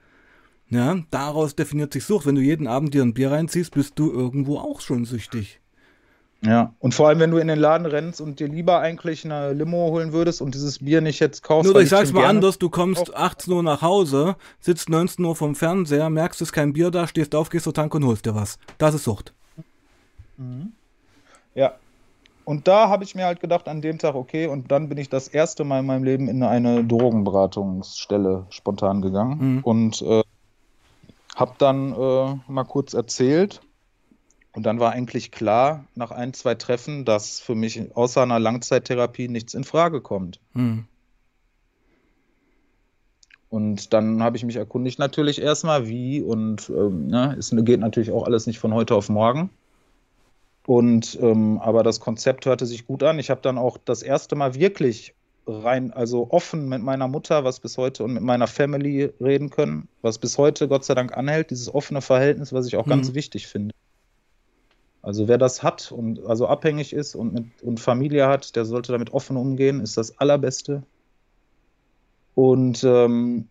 Ja, 0.67 0.97
daraus 1.09 1.55
definiert 1.55 1.93
sich 1.93 2.05
Sucht. 2.05 2.27
Wenn 2.27 2.35
du 2.35 2.41
jeden 2.41 2.67
Abend 2.67 2.93
dir 2.93 3.01
ein 3.01 3.13
Bier 3.13 3.31
reinziehst, 3.31 3.73
bist 3.73 3.97
du 3.97 4.11
irgendwo 4.11 4.59
auch 4.59 4.81
schon 4.81 5.05
süchtig. 5.05 5.61
Ja, 6.41 6.73
und 6.79 6.93
vor 6.93 7.09
allem, 7.09 7.19
wenn 7.19 7.31
du 7.31 7.37
in 7.37 7.49
den 7.49 7.59
Laden 7.59 7.85
rennst 7.85 8.21
und 8.21 8.39
dir 8.39 8.47
lieber 8.47 8.79
eigentlich 8.79 9.25
eine 9.25 9.51
Limo 9.51 9.89
holen 9.89 10.13
würdest 10.13 10.41
und 10.41 10.55
dieses 10.55 10.79
Bier 10.79 11.01
nicht 11.01 11.19
jetzt 11.19 11.43
kaufst. 11.43 11.71
Nur, 11.71 11.81
ich 11.81 11.89
sag's 11.89 12.13
mal 12.13 12.25
anders, 12.25 12.57
du 12.59 12.69
kommst 12.69 13.13
18 13.13 13.51
Uhr 13.51 13.63
nach 13.63 13.81
Hause, 13.81 14.37
sitzt 14.61 14.89
19 14.89 15.25
Uhr 15.25 15.35
vom 15.35 15.55
Fernseher, 15.55 16.09
merkst, 16.09 16.41
es 16.41 16.49
ist 16.49 16.53
kein 16.53 16.71
Bier 16.71 16.91
da, 16.91 17.07
stehst 17.07 17.35
auf, 17.35 17.49
gehst 17.49 17.65
zur 17.65 17.73
Tank 17.73 17.93
und 17.93 18.05
holst 18.05 18.25
dir 18.25 18.35
was. 18.35 18.57
Das 18.77 18.93
ist 18.93 19.03
Sucht. 19.03 19.33
Mhm. 20.39 20.73
Ja. 21.53 21.73
Und 22.45 22.67
da 22.67 22.89
habe 22.89 23.03
ich 23.03 23.13
mir 23.13 23.25
halt 23.25 23.41
gedacht, 23.41 23.67
an 23.67 23.81
dem 23.81 23.99
Tag, 23.99 24.15
okay, 24.15 24.47
und 24.47 24.71
dann 24.71 24.89
bin 24.89 24.97
ich 24.97 25.09
das 25.09 25.27
erste 25.27 25.63
Mal 25.63 25.81
in 25.81 25.85
meinem 25.85 26.03
Leben 26.03 26.27
in 26.27 26.41
eine 26.41 26.83
Drogenberatungsstelle 26.83 28.47
spontan 28.49 29.03
gegangen 29.03 29.57
mhm. 29.57 29.63
und 29.63 30.01
äh, 30.01 30.23
habe 31.35 31.53
dann 31.59 31.93
äh, 31.93 32.35
mal 32.51 32.63
kurz 32.63 32.95
erzählt. 32.95 33.61
Und 34.53 34.63
dann 34.63 34.79
war 34.79 34.93
eigentlich 34.93 35.31
klar, 35.31 35.85
nach 35.93 36.09
ein, 36.09 36.33
zwei 36.33 36.55
Treffen, 36.55 37.05
dass 37.05 37.39
für 37.39 37.53
mich 37.53 37.95
außer 37.95 38.23
einer 38.23 38.39
Langzeittherapie 38.39 39.27
nichts 39.27 39.53
in 39.53 39.63
Frage 39.63 40.01
kommt. 40.01 40.39
Mhm. 40.53 40.85
Und 43.49 43.93
dann 43.93 44.23
habe 44.23 44.37
ich 44.37 44.43
mich 44.43 44.55
erkundigt 44.55 44.97
natürlich 44.99 45.41
erstmal, 45.41 45.87
wie 45.87 46.21
und 46.21 46.69
ähm, 46.69 47.07
ne, 47.07 47.35
es 47.37 47.53
geht 47.55 47.79
natürlich 47.79 48.11
auch 48.11 48.25
alles 48.25 48.47
nicht 48.47 48.59
von 48.59 48.73
heute 48.73 48.95
auf 48.95 49.09
morgen. 49.09 49.49
Und 50.69 51.17
ähm, 51.19 51.57
aber 51.57 51.81
das 51.81 51.99
Konzept 51.99 52.45
hörte 52.45 52.67
sich 52.67 52.85
gut 52.85 53.01
an. 53.01 53.17
Ich 53.17 53.31
habe 53.31 53.41
dann 53.41 53.57
auch 53.57 53.79
das 53.83 54.03
erste 54.03 54.35
Mal 54.35 54.53
wirklich 54.53 55.15
rein, 55.47 55.91
also 55.91 56.27
offen 56.29 56.69
mit 56.69 56.83
meiner 56.83 57.07
Mutter, 57.07 57.43
was 57.43 57.59
bis 57.59 57.75
heute 57.79 58.03
und 58.03 58.13
mit 58.13 58.21
meiner 58.21 58.45
Family 58.45 59.11
reden 59.19 59.49
können, 59.49 59.87
was 60.03 60.19
bis 60.19 60.37
heute 60.37 60.67
Gott 60.67 60.85
sei 60.85 60.93
Dank 60.93 61.17
anhält, 61.17 61.49
dieses 61.49 61.73
offene 61.73 62.01
Verhältnis, 62.01 62.53
was 62.53 62.67
ich 62.67 62.77
auch 62.77 62.85
mhm. 62.85 62.91
ganz 62.91 63.15
wichtig 63.15 63.47
finde. 63.47 63.73
Also 65.01 65.27
wer 65.27 65.39
das 65.39 65.63
hat 65.63 65.91
und 65.91 66.23
also 66.27 66.45
abhängig 66.45 66.93
ist 66.93 67.15
und, 67.15 67.33
mit, 67.33 67.63
und 67.63 67.79
Familie 67.79 68.27
hat, 68.27 68.55
der 68.55 68.65
sollte 68.65 68.91
damit 68.91 69.11
offen 69.11 69.37
umgehen, 69.37 69.81
ist 69.81 69.97
das 69.97 70.19
Allerbeste. 70.19 70.83
Und 72.35 72.83
ähm, 72.83 73.47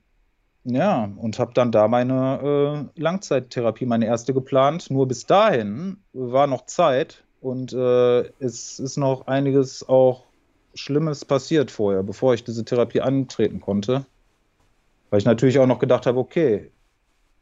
ja, 0.70 1.10
und 1.16 1.38
habe 1.38 1.52
dann 1.54 1.72
da 1.72 1.88
meine 1.88 2.90
äh, 2.94 3.00
Langzeittherapie, 3.00 3.86
meine 3.86 4.06
erste 4.06 4.34
geplant. 4.34 4.90
Nur 4.90 5.08
bis 5.08 5.26
dahin 5.26 5.98
war 6.12 6.46
noch 6.46 6.66
Zeit 6.66 7.24
und 7.40 7.72
äh, 7.72 8.20
es 8.38 8.78
ist 8.78 8.96
noch 8.96 9.26
einiges 9.26 9.88
auch 9.88 10.26
Schlimmes 10.74 11.24
passiert 11.24 11.70
vorher, 11.70 12.02
bevor 12.02 12.34
ich 12.34 12.44
diese 12.44 12.64
Therapie 12.64 13.00
antreten 13.00 13.60
konnte. 13.60 14.04
Weil 15.10 15.18
ich 15.18 15.24
natürlich 15.24 15.58
auch 15.58 15.66
noch 15.66 15.78
gedacht 15.78 16.06
habe, 16.06 16.18
okay, 16.18 16.70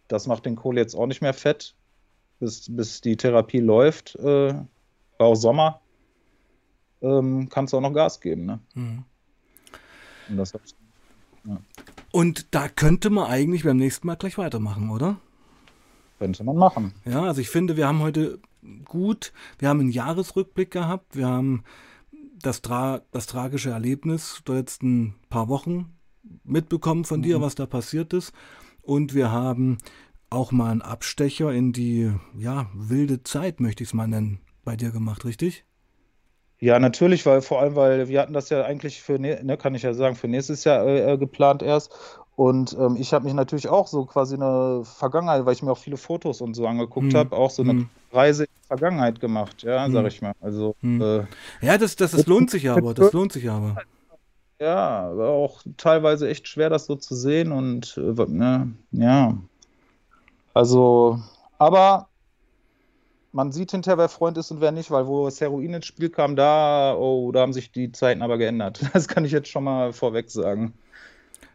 das 0.09 0.27
macht 0.27 0.47
den 0.47 0.57
Kohl 0.57 0.79
jetzt 0.79 0.95
auch 0.95 1.07
nicht 1.07 1.21
mehr 1.21 1.35
fett 1.35 1.75
bis, 2.39 2.67
bis 2.75 3.01
die 3.01 3.17
Therapie 3.17 3.61
läuft, 3.61 4.15
äh, 4.17 4.55
auch 5.19 5.35
Sommer, 5.35 5.81
ähm, 7.03 7.49
kannst 7.49 7.73
du 7.73 7.79
auch 7.79 7.83
noch 7.83 7.93
Gas 7.93 8.21
geben. 8.21 8.47
Ne? 8.47 8.61
Mhm. 8.75 9.05
Und, 10.29 10.37
das, 10.37 10.53
ja. 11.45 11.59
Und 12.17 12.55
da 12.55 12.71
könnte 12.71 13.11
man 13.11 13.27
eigentlich 13.27 13.65
beim 13.65 13.77
nächsten 13.77 14.07
Mal 14.07 14.15
gleich 14.15 14.39
weitermachen, 14.39 14.89
oder? 14.89 15.21
Könnte 16.19 16.45
man 16.45 16.57
machen. 16.57 16.95
Ja, 17.05 17.25
also 17.25 17.43
ich 17.43 17.51
finde, 17.51 17.77
wir 17.77 17.87
haben 17.87 17.99
heute 18.01 18.39
gut, 18.87 19.35
wir 19.59 19.69
haben 19.69 19.81
einen 19.81 19.91
Jahresrückblick 19.91 20.71
gehabt, 20.71 21.15
wir 21.15 21.27
haben 21.27 21.63
das, 22.41 22.63
Tra 22.63 23.03
das 23.11 23.27
tragische 23.27 23.69
Erlebnis 23.69 24.41
der 24.49 24.55
letzten 24.55 25.17
paar 25.29 25.51
Wochen 25.51 25.95
mitbekommen 26.43 27.05
von 27.05 27.21
mhm. 27.21 27.25
dir, 27.25 27.43
was 27.43 27.55
da 27.55 27.67
passiert 27.67 28.15
ist. 28.15 28.33
Und 28.81 29.13
wir 29.13 29.31
haben 29.31 29.77
auch 30.31 30.53
mal 30.53 30.71
einen 30.71 30.81
Abstecher 30.81 31.53
in 31.53 31.75
die 31.75 32.11
ja, 32.35 32.71
wilde 32.73 33.25
Zeit, 33.25 33.61
möchte 33.61 33.83
ich 33.83 33.91
es 33.91 33.95
mal 33.95 34.09
nennen, 34.09 34.41
bei 34.65 34.75
dir 34.75 34.91
gemacht, 34.91 35.27
richtig? 35.27 35.67
Ja, 36.59 36.79
natürlich, 36.79 37.27
weil 37.27 37.43
vor 37.43 37.61
allem, 37.61 37.77
weil 37.77 38.09
wir 38.09 38.21
hatten 38.21 38.33
das 38.33 38.49
ja 38.49 38.65
eigentlich 38.65 39.03
für, 39.03 39.19
ne, 39.19 39.59
kann 39.59 39.75
ich 39.75 39.83
ja 39.83 39.93
sagen, 39.93 40.17
für 40.17 40.29
nächstes 40.29 40.65
Jahr 40.65 40.87
äh, 40.87 41.13
äh, 41.13 41.19
geplant 41.19 41.63
erst. 41.63 41.93
Und 42.35 42.77
ähm, 42.79 42.97
ich 42.99 43.13
habe 43.13 43.25
mich 43.25 43.35
natürlich 43.35 43.69
auch 43.69 43.87
so 43.87 44.05
quasi 44.05 44.35
eine 44.35 44.83
Vergangenheit, 44.85 45.47
weil 45.47 45.55
ich 45.55 45.63
mir 45.63 45.73
auch 45.73 45.79
viele 45.79 45.97
Fotos 45.97 46.41
und 46.41 46.55
so 46.55 46.67
angeguckt 46.67 47.13
hm. 47.13 47.19
habe, 47.19 47.37
auch 47.37 47.51
so 47.51 47.63
eine 47.63 47.73
hm. 47.73 47.89
Reise 48.13 48.45
in 48.45 48.51
die 48.55 48.67
Vergangenheit 48.67 49.21
gemacht, 49.21 49.63
ja, 49.63 49.85
hm. 49.85 49.93
sag 49.93 50.07
ich 50.07 50.21
mal. 50.21 50.33
Also 50.41 50.77
hm. 50.81 51.01
äh, 51.01 51.25
ja, 51.61 51.79
das, 51.79 51.97
das, 51.97 52.13
das 52.13 52.27
lohnt 52.27 52.51
sich 52.51 52.69
aber, 52.69 52.93
das 52.95 53.13
lohnt 53.13 53.33
sich 53.33 53.49
aber. 53.49 53.77
Ja, 54.59 55.17
war 55.17 55.31
auch 55.31 55.63
teilweise 55.77 56.29
echt 56.29 56.49
schwer, 56.49 56.71
das 56.71 56.87
so 56.87 56.97
zu 56.97 57.15
sehen 57.15 57.53
und 57.53 57.99
äh, 57.99 58.25
ne, 58.27 58.73
ja, 58.93 59.37
also, 60.57 61.21
aber 61.59 62.09
man 63.37 63.53
sieht 63.53 63.71
hinterher, 63.71 63.99
wer 63.99 64.09
Freund 64.09 64.39
ist 64.39 64.51
und 64.51 64.63
wer 64.63 64.73
nicht, 64.73 64.91
weil 64.91 65.07
wo 65.07 65.27
das 65.27 65.43
Heroin 65.43 65.75
ins 65.75 65.85
Spiel 65.85 66.09
kam, 66.09 66.37
da, 66.37 66.97
oh, 66.97 67.31
da 67.33 67.41
haben 67.41 67.53
sich 67.53 67.71
die 67.71 67.93
Zeiten 67.93 68.23
aber 68.23 68.39
geändert. 68.39 68.81
Das 68.95 69.09
kann 69.09 69.27
ich 69.27 69.33
jetzt 69.33 69.49
schon 69.49 69.65
mal 69.65 69.93
vorweg 69.93 70.31
sagen. 70.31 70.73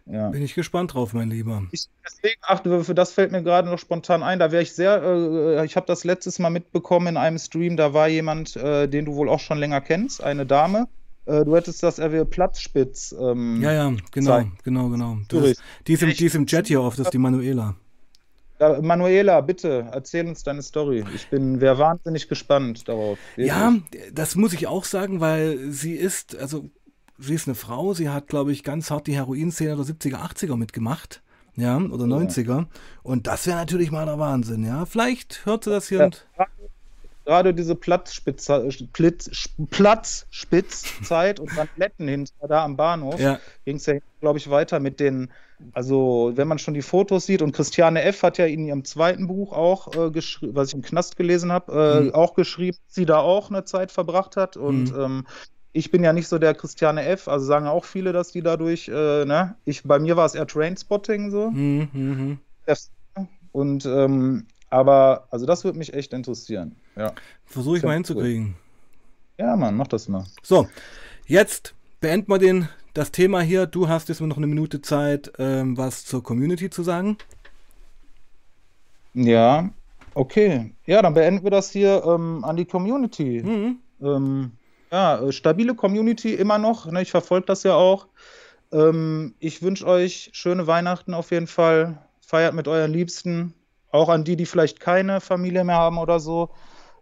Ja. 0.06 0.30
Bin 0.30 0.44
ich 0.44 0.54
gespannt 0.54 0.94
drauf, 0.94 1.14
mein 1.14 1.30
Lieber. 1.30 1.64
Ich, 1.72 1.88
deswegen, 2.06 2.40
ach, 2.44 2.62
für 2.62 2.94
das 2.94 3.14
fällt 3.14 3.32
mir 3.32 3.42
gerade 3.42 3.68
noch 3.68 3.80
spontan 3.80 4.22
ein. 4.22 4.38
Da 4.38 4.52
wäre 4.52 4.62
ich 4.62 4.74
sehr, 4.74 5.02
äh, 5.02 5.66
ich 5.66 5.76
habe 5.76 5.88
das 5.88 6.04
letztes 6.04 6.38
Mal 6.38 6.52
mitbekommen 6.52 7.08
in 7.08 7.18
einem 7.18 7.40
Stream, 7.40 7.78
da 7.78 7.96
war 7.96 8.08
jemand, 8.08 8.56
äh, 8.56 8.88
den 8.88 9.06
du 9.06 9.16
wohl 9.16 9.28
auch 9.28 9.40
schon 9.40 9.58
länger 9.58 9.82
kennst, 9.82 10.24
eine 10.24 10.46
Dame. 10.46 10.88
Äh, 11.26 11.46
du 11.46 11.56
hättest 11.56 11.82
das 11.82 12.00
RW 12.00 12.26
Platzspitz. 12.26 13.16
Ähm, 13.20 13.60
ja, 13.62 13.74
ja, 13.74 13.94
genau, 14.12 14.30
Zeit. 14.30 14.48
genau, 14.64 14.90
genau. 14.90 15.18
Das 15.30 15.56
die, 15.88 15.94
ist 15.94 16.04
im, 16.04 16.14
die 16.14 16.26
ist 16.26 16.36
im 16.36 16.46
Chat 16.46 16.68
hier 16.68 16.82
auf, 16.82 16.96
das 16.96 17.08
ist 17.08 17.14
die 17.14 17.18
Manuela. 17.18 17.76
Manuela, 18.82 19.41
bitte, 19.41 19.88
erzähl 19.91 20.28
uns 20.28 20.43
deine 20.43 20.62
Story. 20.62 21.03
Ich 21.16 21.30
bin 21.30 21.62
wäre 21.62 21.78
wahnsinnig 21.78 22.28
gespannt 22.28 22.88
darauf. 22.88 23.18
Ja, 23.36 23.74
das 24.14 24.36
muss 24.36 24.53
ich 24.53 24.68
auch 24.68 24.86
sagen, 24.86 25.20
weil 25.20 25.72
sie 25.72 25.93
ist, 25.93 26.38
also 26.38 26.70
sie 27.18 27.34
ist 27.34 27.47
eine 27.47 27.55
Frau, 27.55 27.93
sie 27.93 28.09
hat, 28.09 28.28
glaube 28.28 28.51
ich, 28.51 28.64
ganz 28.64 28.91
hart 28.91 29.07
die 29.07 29.16
Heroinszene 29.16 29.76
der 29.76 29.86
70er, 29.86 30.18
80er 30.18 30.55
mitgemacht. 30.57 31.22
Ja, 31.55 31.78
oder 31.78 32.05
ja. 32.05 32.16
90er. 32.16 32.68
Und 33.03 33.28
das 33.28 33.45
wäre 33.45 33.57
natürlich 33.57 33.91
mal 33.91 34.05
der 34.05 34.20
Wahnsinn, 34.20 34.64
ja. 34.64 34.86
Vielleicht 34.86 35.45
hört 35.45 35.66
sie 35.66 35.70
das 35.70 35.89
hier 35.89 35.99
ja, 35.99 36.05
und. 36.05 36.26
Gerade 37.24 37.53
diese 37.53 37.76
Platzspitzzeit 37.76 38.64
und 41.39 41.55
dann 41.55 41.68
Plätten 41.76 42.07
hinter 42.07 42.47
da 42.47 42.64
am 42.66 42.76
Bahnhof 42.78 43.20
ja. 43.20 43.39
ging 43.64 43.76
es 43.76 43.86
ja, 43.86 43.93
glaube 44.22 44.39
ich, 44.39 44.49
weiter 44.49 44.80
mit 44.80 44.99
den 44.99 45.30
also, 45.74 46.32
wenn 46.36 46.47
man 46.47 46.59
schon 46.59 46.74
die 46.74 46.82
Fotos 46.82 47.26
sieht, 47.26 47.41
und 47.41 47.51
Christiane 47.53 48.03
F. 48.03 48.24
hat 48.24 48.38
ja 48.38 48.45
in 48.45 48.66
ihrem 48.66 48.84
zweiten 48.84 49.28
Buch 49.28 49.53
auch 49.53 49.93
äh, 49.95 50.12
geschrieben, 50.12 50.55
was 50.55 50.70
ich 50.70 50.74
im 50.74 50.82
Knast 50.82 51.18
gelesen 51.18 51.51
habe, 51.51 51.72
äh, 51.72 52.01
mhm. 52.01 52.16
auch 52.16 52.34
geschrieben, 52.34 52.78
dass 52.86 52.95
sie 52.95 53.05
da 53.05 53.20
auch 53.20 53.49
eine 53.49 53.64
Zeit 53.64 53.91
verbracht 53.91 54.38
hat. 54.38 54.57
Und 54.57 54.93
mhm. 54.93 54.99
ähm, 54.99 55.28
ich 55.74 55.91
bin 55.91 56.03
ja 56.03 56.14
nicht 56.14 56.28
so 56.28 56.38
der 56.38 56.53
Christiane 56.53 57.05
F., 57.05 57.28
also 57.28 57.45
sagen 57.45 57.68
auch 57.68 57.86
viele, 57.86 58.14
dass 58.14 58.32
die 58.32 58.41
dadurch, 58.41 58.88
äh, 58.89 59.26
ne, 59.26 59.55
ich, 59.66 59.84
bei 59.84 59.99
mir 59.99 60.18
war 60.18 60.26
es 60.26 60.36
eher 60.36 60.47
Trainspotting 60.47 61.32
so. 61.32 61.51
Mhm. 61.51 61.89
mhm. 61.93 62.39
Und 63.53 63.86
ähm, 63.86 64.45
aber, 64.70 65.28
also 65.30 65.45
das 65.45 65.66
würde 65.66 65.78
mich 65.78 65.93
echt 65.93 66.14
interessieren. 66.14 66.78
Ja. 66.95 67.14
Versuche 67.45 67.78
ich 67.78 67.84
mal 67.84 67.93
hinzukriegen. 67.93 68.55
Ja, 69.38 69.55
Mann, 69.57 69.76
mach 69.76 69.88
das 69.88 70.07
mal. 70.07 70.26
So, 70.41 70.70
jetzt 71.28 71.76
beenden 71.99 72.32
wir 72.32 72.39
den 72.39 72.70
das 72.94 73.12
Thema 73.12 73.42
hier. 73.42 73.66
Du 73.66 73.88
hast 73.88 74.10
jetzt 74.10 74.22
noch 74.22 74.38
eine 74.38 74.48
Minute 74.48 74.82
Zeit, 74.82 75.32
ähm, 75.39 75.78
was 75.78 76.06
zur 76.06 76.24
Community 76.24 76.70
zu 76.70 76.84
sagen. 76.84 77.18
Ja, 79.14 79.70
okay. 80.14 80.74
Ja, 80.86 81.02
dann 81.02 81.14
beenden 81.14 81.44
wir 81.44 81.52
das 81.52 81.72
hier 81.72 82.04
ähm, 82.06 82.44
an 82.44 82.56
die 82.56 82.66
Community. 82.66 83.42
Mhm. 83.44 83.80
Ähm, 84.02 84.52
ja, 84.92 85.22
äh, 85.22 85.32
stabile 85.32 85.76
Community 85.76 86.34
immer 86.34 86.58
noch. 86.58 86.86
Ne, 86.86 87.02
ich 87.02 87.12
verfolge 87.12 87.48
das 87.48 87.64
ja 87.64 87.76
auch. 87.76 88.08
Ähm, 88.72 89.36
ich 89.39 89.62
wünsche 89.62 89.86
euch 89.86 90.30
schöne 90.34 90.68
Weihnachten 90.68 91.14
auf 91.14 91.32
jeden 91.32 91.48
Fall. 91.48 91.98
Feiert 92.22 92.54
mit 92.54 92.68
euren 92.68 92.92
Liebsten. 92.92 93.54
Auch 93.92 94.10
an 94.10 94.24
die, 94.24 94.38
die 94.38 94.46
vielleicht 94.46 94.80
keine 94.80 95.20
Familie 95.20 95.64
mehr 95.64 95.76
haben 95.76 95.98
oder 95.98 96.20
so. 96.20 96.50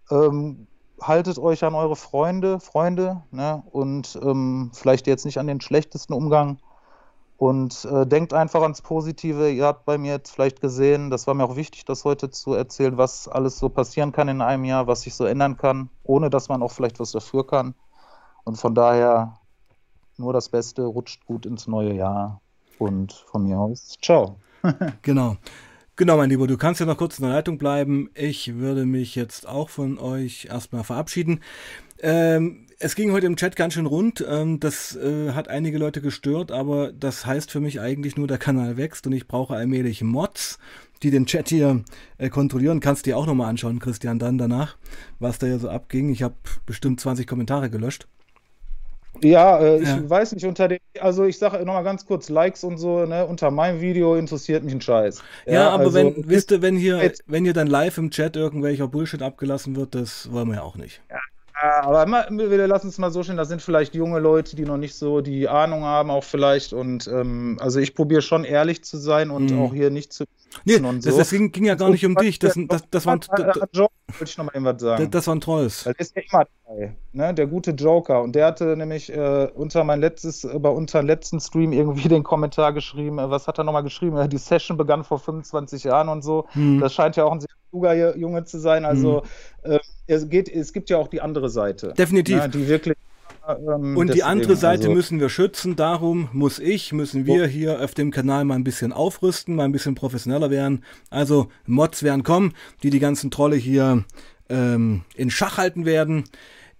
Ähm, 0.09 0.67
haltet 1.01 1.39
euch 1.39 1.63
an 1.63 1.75
eure 1.75 1.95
Freunde, 1.95 2.59
Freunde, 2.59 3.23
ne? 3.31 3.63
Und 3.71 4.19
ähm, 4.21 4.71
vielleicht 4.73 5.07
jetzt 5.07 5.25
nicht 5.25 5.37
an 5.37 5.47
den 5.47 5.61
schlechtesten 5.61 6.13
Umgang. 6.13 6.59
Und 7.37 7.85
äh, 7.85 8.05
denkt 8.05 8.33
einfach 8.33 8.61
ans 8.61 8.81
Positive. 8.81 9.49
Ihr 9.49 9.65
habt 9.65 9.85
bei 9.85 9.97
mir 9.97 10.11
jetzt 10.11 10.31
vielleicht 10.31 10.59
gesehen, 10.59 11.09
das 11.09 11.25
war 11.25 11.33
mir 11.33 11.45
auch 11.45 11.55
wichtig, 11.55 11.85
das 11.85 12.03
heute 12.03 12.29
zu 12.29 12.53
erzählen, 12.53 12.97
was 12.97 13.29
alles 13.29 13.57
so 13.57 13.69
passieren 13.69 14.11
kann 14.11 14.27
in 14.27 14.41
einem 14.41 14.65
Jahr, 14.65 14.87
was 14.87 15.01
sich 15.01 15.15
so 15.15 15.23
ändern 15.23 15.55
kann, 15.55 15.89
ohne 16.03 16.29
dass 16.29 16.49
man 16.49 16.61
auch 16.61 16.71
vielleicht 16.71 16.99
was 16.99 17.11
dafür 17.11 17.47
kann. 17.47 17.75
Und 18.43 18.57
von 18.57 18.75
daher 18.75 19.39
nur 20.17 20.33
das 20.33 20.49
Beste, 20.49 20.83
rutscht 20.83 21.25
gut 21.25 21.45
ins 21.45 21.65
neue 21.67 21.93
Jahr. 21.93 22.41
Und 22.77 23.13
von 23.13 23.43
mir 23.43 23.57
aus, 23.57 23.97
ciao. 24.01 24.35
genau. 25.01 25.37
Genau, 25.99 26.15
mein 26.15 26.29
Lieber, 26.29 26.47
du 26.47 26.55
kannst 26.55 26.79
ja 26.79 26.85
noch 26.85 26.95
kurz 26.95 27.19
in 27.19 27.25
der 27.25 27.33
Leitung 27.33 27.57
bleiben. 27.57 28.09
Ich 28.13 28.55
würde 28.55 28.85
mich 28.85 29.15
jetzt 29.15 29.45
auch 29.45 29.67
von 29.67 29.97
euch 29.97 30.45
erstmal 30.45 30.85
verabschieden. 30.85 31.41
Ähm, 32.01 32.67
es 32.79 32.95
ging 32.95 33.11
heute 33.11 33.25
im 33.25 33.35
Chat 33.35 33.57
ganz 33.57 33.73
schön 33.73 33.85
rund. 33.85 34.25
Ähm, 34.25 34.61
das 34.61 34.95
äh, 34.95 35.33
hat 35.33 35.49
einige 35.49 35.77
Leute 35.77 35.99
gestört, 35.99 36.53
aber 36.53 36.93
das 36.93 37.25
heißt 37.25 37.51
für 37.51 37.59
mich 37.59 37.81
eigentlich 37.81 38.15
nur, 38.15 38.27
der 38.27 38.37
Kanal 38.37 38.77
wächst 38.77 39.07
und 39.07 39.11
ich 39.11 39.27
brauche 39.27 39.57
allmählich 39.57 40.01
Mods, 40.01 40.57
die 41.03 41.11
den 41.11 41.25
Chat 41.25 41.49
hier 41.49 41.83
äh, 42.17 42.29
kontrollieren. 42.29 42.79
Kannst 42.79 43.05
dir 43.05 43.17
auch 43.17 43.25
nochmal 43.25 43.49
anschauen, 43.49 43.79
Christian, 43.79 44.19
dann 44.19 44.37
danach, 44.37 44.77
was 45.19 45.37
da 45.37 45.47
hier 45.47 45.59
so 45.59 45.67
abging. 45.67 46.07
Ich 46.11 46.23
habe 46.23 46.35
bestimmt 46.65 47.01
20 47.01 47.27
Kommentare 47.27 47.69
gelöscht. 47.69 48.07
Ja, 49.21 49.59
äh, 49.59 49.81
ich 49.81 49.87
ja. 49.87 50.09
weiß 50.09 50.33
nicht, 50.33 50.45
unter 50.45 50.67
den, 50.67 50.79
also 50.99 51.25
ich 51.25 51.37
sage 51.37 51.57
nochmal 51.65 51.83
ganz 51.83 52.05
kurz, 52.05 52.29
Likes 52.29 52.63
und 52.63 52.77
so, 52.77 53.05
ne, 53.05 53.25
unter 53.25 53.51
meinem 53.51 53.81
Video 53.81 54.15
interessiert 54.15 54.63
mich 54.63 54.73
ein 54.73 54.81
Scheiß. 54.81 55.21
Ja, 55.45 55.53
ja 55.53 55.69
aber 55.69 55.85
also, 55.85 55.95
wenn, 55.95 56.27
wisst 56.27 56.51
ihr, 56.51 56.61
wenn 56.61 56.75
hier, 56.75 57.11
wenn 57.27 57.43
hier 57.43 57.53
dann 57.53 57.67
live 57.67 57.97
im 57.97 58.11
Chat 58.11 58.35
irgendwelcher 58.35 58.87
Bullshit 58.87 59.21
abgelassen 59.21 59.75
wird, 59.75 59.95
das 59.95 60.31
wollen 60.31 60.47
wir 60.49 60.55
ja 60.55 60.61
auch 60.61 60.75
nicht. 60.75 61.01
Ja, 61.09 61.19
aber 61.61 62.03
immer, 62.03 62.25
wir 62.29 62.67
lassen 62.67 62.87
es 62.87 62.97
mal 62.97 63.11
so 63.11 63.23
stehen, 63.23 63.37
da 63.37 63.45
sind 63.45 63.61
vielleicht 63.61 63.93
junge 63.93 64.19
Leute, 64.19 64.55
die 64.55 64.63
noch 64.63 64.77
nicht 64.77 64.95
so 64.95 65.21
die 65.21 65.49
Ahnung 65.49 65.83
haben, 65.83 66.09
auch 66.09 66.23
vielleicht. 66.23 66.73
Und 66.73 67.07
ähm, 67.07 67.57
also 67.59 67.79
ich 67.79 67.95
probiere 67.95 68.21
schon 68.21 68.45
ehrlich 68.45 68.83
zu 68.83 68.97
sein 68.97 69.29
und 69.29 69.51
mhm. 69.51 69.61
auch 69.61 69.73
hier 69.73 69.89
nicht 69.89 70.13
zu. 70.13 70.25
Nee, 70.65 70.79
das, 70.79 71.03
so. 71.03 71.17
das 71.17 71.29
ging, 71.29 71.51
ging, 71.51 71.65
ja 71.65 71.75
gar 71.75 71.89
nicht 71.89 72.05
um 72.05 72.15
dich. 72.15 72.39
Das, 72.39 72.57
das, 72.67 72.83
das, 72.89 73.05
waren, 73.05 73.19
das, 73.19 73.29
wollte 73.37 73.89
ich 74.23 74.37
noch 74.37 74.45
mal 74.45 74.51
irgendwas 74.53 74.81
sagen. 74.81 75.11
Das, 75.11 75.27
waren 75.27 75.41
Trolls. 75.41 75.85
Weil 75.85 75.93
der 75.93 76.01
ist 76.01 76.15
ja 76.15 76.21
immer 76.31 76.45
dabei, 76.65 76.95
ne? 77.13 77.33
Der 77.33 77.47
gute 77.47 77.71
Joker. 77.71 78.21
Und 78.23 78.33
der 78.35 78.47
hatte 78.47 78.75
nämlich 78.75 79.11
äh, 79.13 79.49
unter 79.53 79.83
mein 79.83 79.99
letztes, 79.99 80.45
über 80.45 80.71
unter 80.71 81.03
letzten 81.03 81.39
Stream 81.39 81.71
irgendwie 81.73 82.07
den 82.07 82.23
Kommentar 82.23 82.73
geschrieben. 82.73 83.19
Äh, 83.19 83.29
was 83.29 83.47
hat 83.47 83.57
er 83.57 83.63
nochmal 83.63 83.83
geschrieben? 83.83 84.29
Die 84.29 84.37
Session 84.37 84.77
begann 84.77 85.03
vor 85.03 85.19
25 85.19 85.83
Jahren 85.83 86.09
und 86.09 86.23
so. 86.23 86.47
Mhm. 86.53 86.79
Das 86.79 86.93
scheint 86.93 87.15
ja 87.15 87.25
auch 87.25 87.31
ein 87.31 87.41
sehr 87.41 87.49
kluger 87.69 88.17
Junge 88.17 88.45
zu 88.45 88.59
sein. 88.59 88.85
Also 88.85 89.23
mhm. 89.63 89.71
äh, 89.71 89.79
es, 90.07 90.29
geht, 90.29 90.49
es 90.49 90.73
gibt 90.73 90.89
ja 90.89 90.97
auch 90.97 91.07
die 91.07 91.21
andere 91.21 91.49
Seite. 91.49 91.93
Definitiv. 91.97 92.37
Ja, 92.37 92.47
die 92.47 92.67
wirklich 92.67 92.97
Ähm, 93.49 93.97
und 93.97 94.13
die 94.13 94.23
andere 94.23 94.55
Seite 94.55 94.83
also 94.83 94.93
müssen 94.93 95.19
wir 95.19 95.29
schützen. 95.29 95.75
Darum 95.75 96.29
muss 96.33 96.59
ich, 96.59 96.93
müssen 96.93 97.25
wir 97.25 97.47
hier 97.47 97.81
auf 97.81 97.93
dem 97.93 98.11
Kanal 98.11 98.45
mal 98.45 98.55
ein 98.55 98.63
bisschen 98.63 98.93
aufrüsten, 98.93 99.55
mal 99.55 99.65
ein 99.65 99.71
bisschen 99.71 99.95
professioneller 99.95 100.49
werden. 100.49 100.83
Also 101.09 101.49
Mods 101.65 102.03
werden 102.03 102.23
kommen, 102.23 102.53
die 102.83 102.89
die 102.89 102.99
ganzen 102.99 103.31
Trolle 103.31 103.55
hier 103.55 104.03
ähm, 104.49 105.01
in 105.15 105.29
Schach 105.29 105.57
halten 105.57 105.85
werden. 105.85 106.25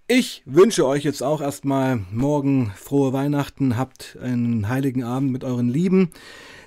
Ich 0.06 0.42
wünsche 0.44 0.86
euch 0.86 1.04
jetzt 1.04 1.22
auch 1.22 1.40
erstmal 1.40 2.00
morgen 2.10 2.72
frohe 2.76 3.12
Weihnachten, 3.12 3.76
habt 3.76 4.18
einen 4.20 4.68
heiligen 4.68 5.04
Abend 5.04 5.30
mit 5.30 5.44
euren 5.44 5.68
Lieben. 5.68 6.10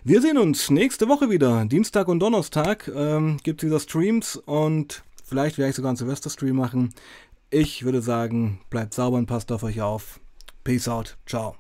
Wir 0.06 0.22
sehen 0.22 0.38
uns 0.38 0.70
nächste 0.70 1.08
Woche 1.08 1.30
wieder. 1.30 1.64
Dienstag 1.64 2.10
und 2.10 2.20
Donnerstag 2.20 2.92
ähm, 2.94 3.38
gibt 3.42 3.64
es 3.64 3.70
wieder 3.70 3.80
Streams 3.80 4.36
und 4.36 5.02
vielleicht 5.24 5.58
werde 5.58 5.70
ich 5.70 5.78
sogar 5.78 5.92
einen 5.92 5.96
Silvester-Stream 5.96 6.58
machen. 6.58 6.94
Ich 7.50 7.86
würde 7.86 8.02
sagen, 8.02 8.60
bleibt 8.70 8.94
sauber 8.94 9.16
und 9.16 9.28
passt 9.28 9.50
auf 9.54 9.64
euch 9.64 9.82
auf. 9.82 10.20
Peace 10.66 10.90
out. 10.90 11.16
Ciao. 11.26 11.56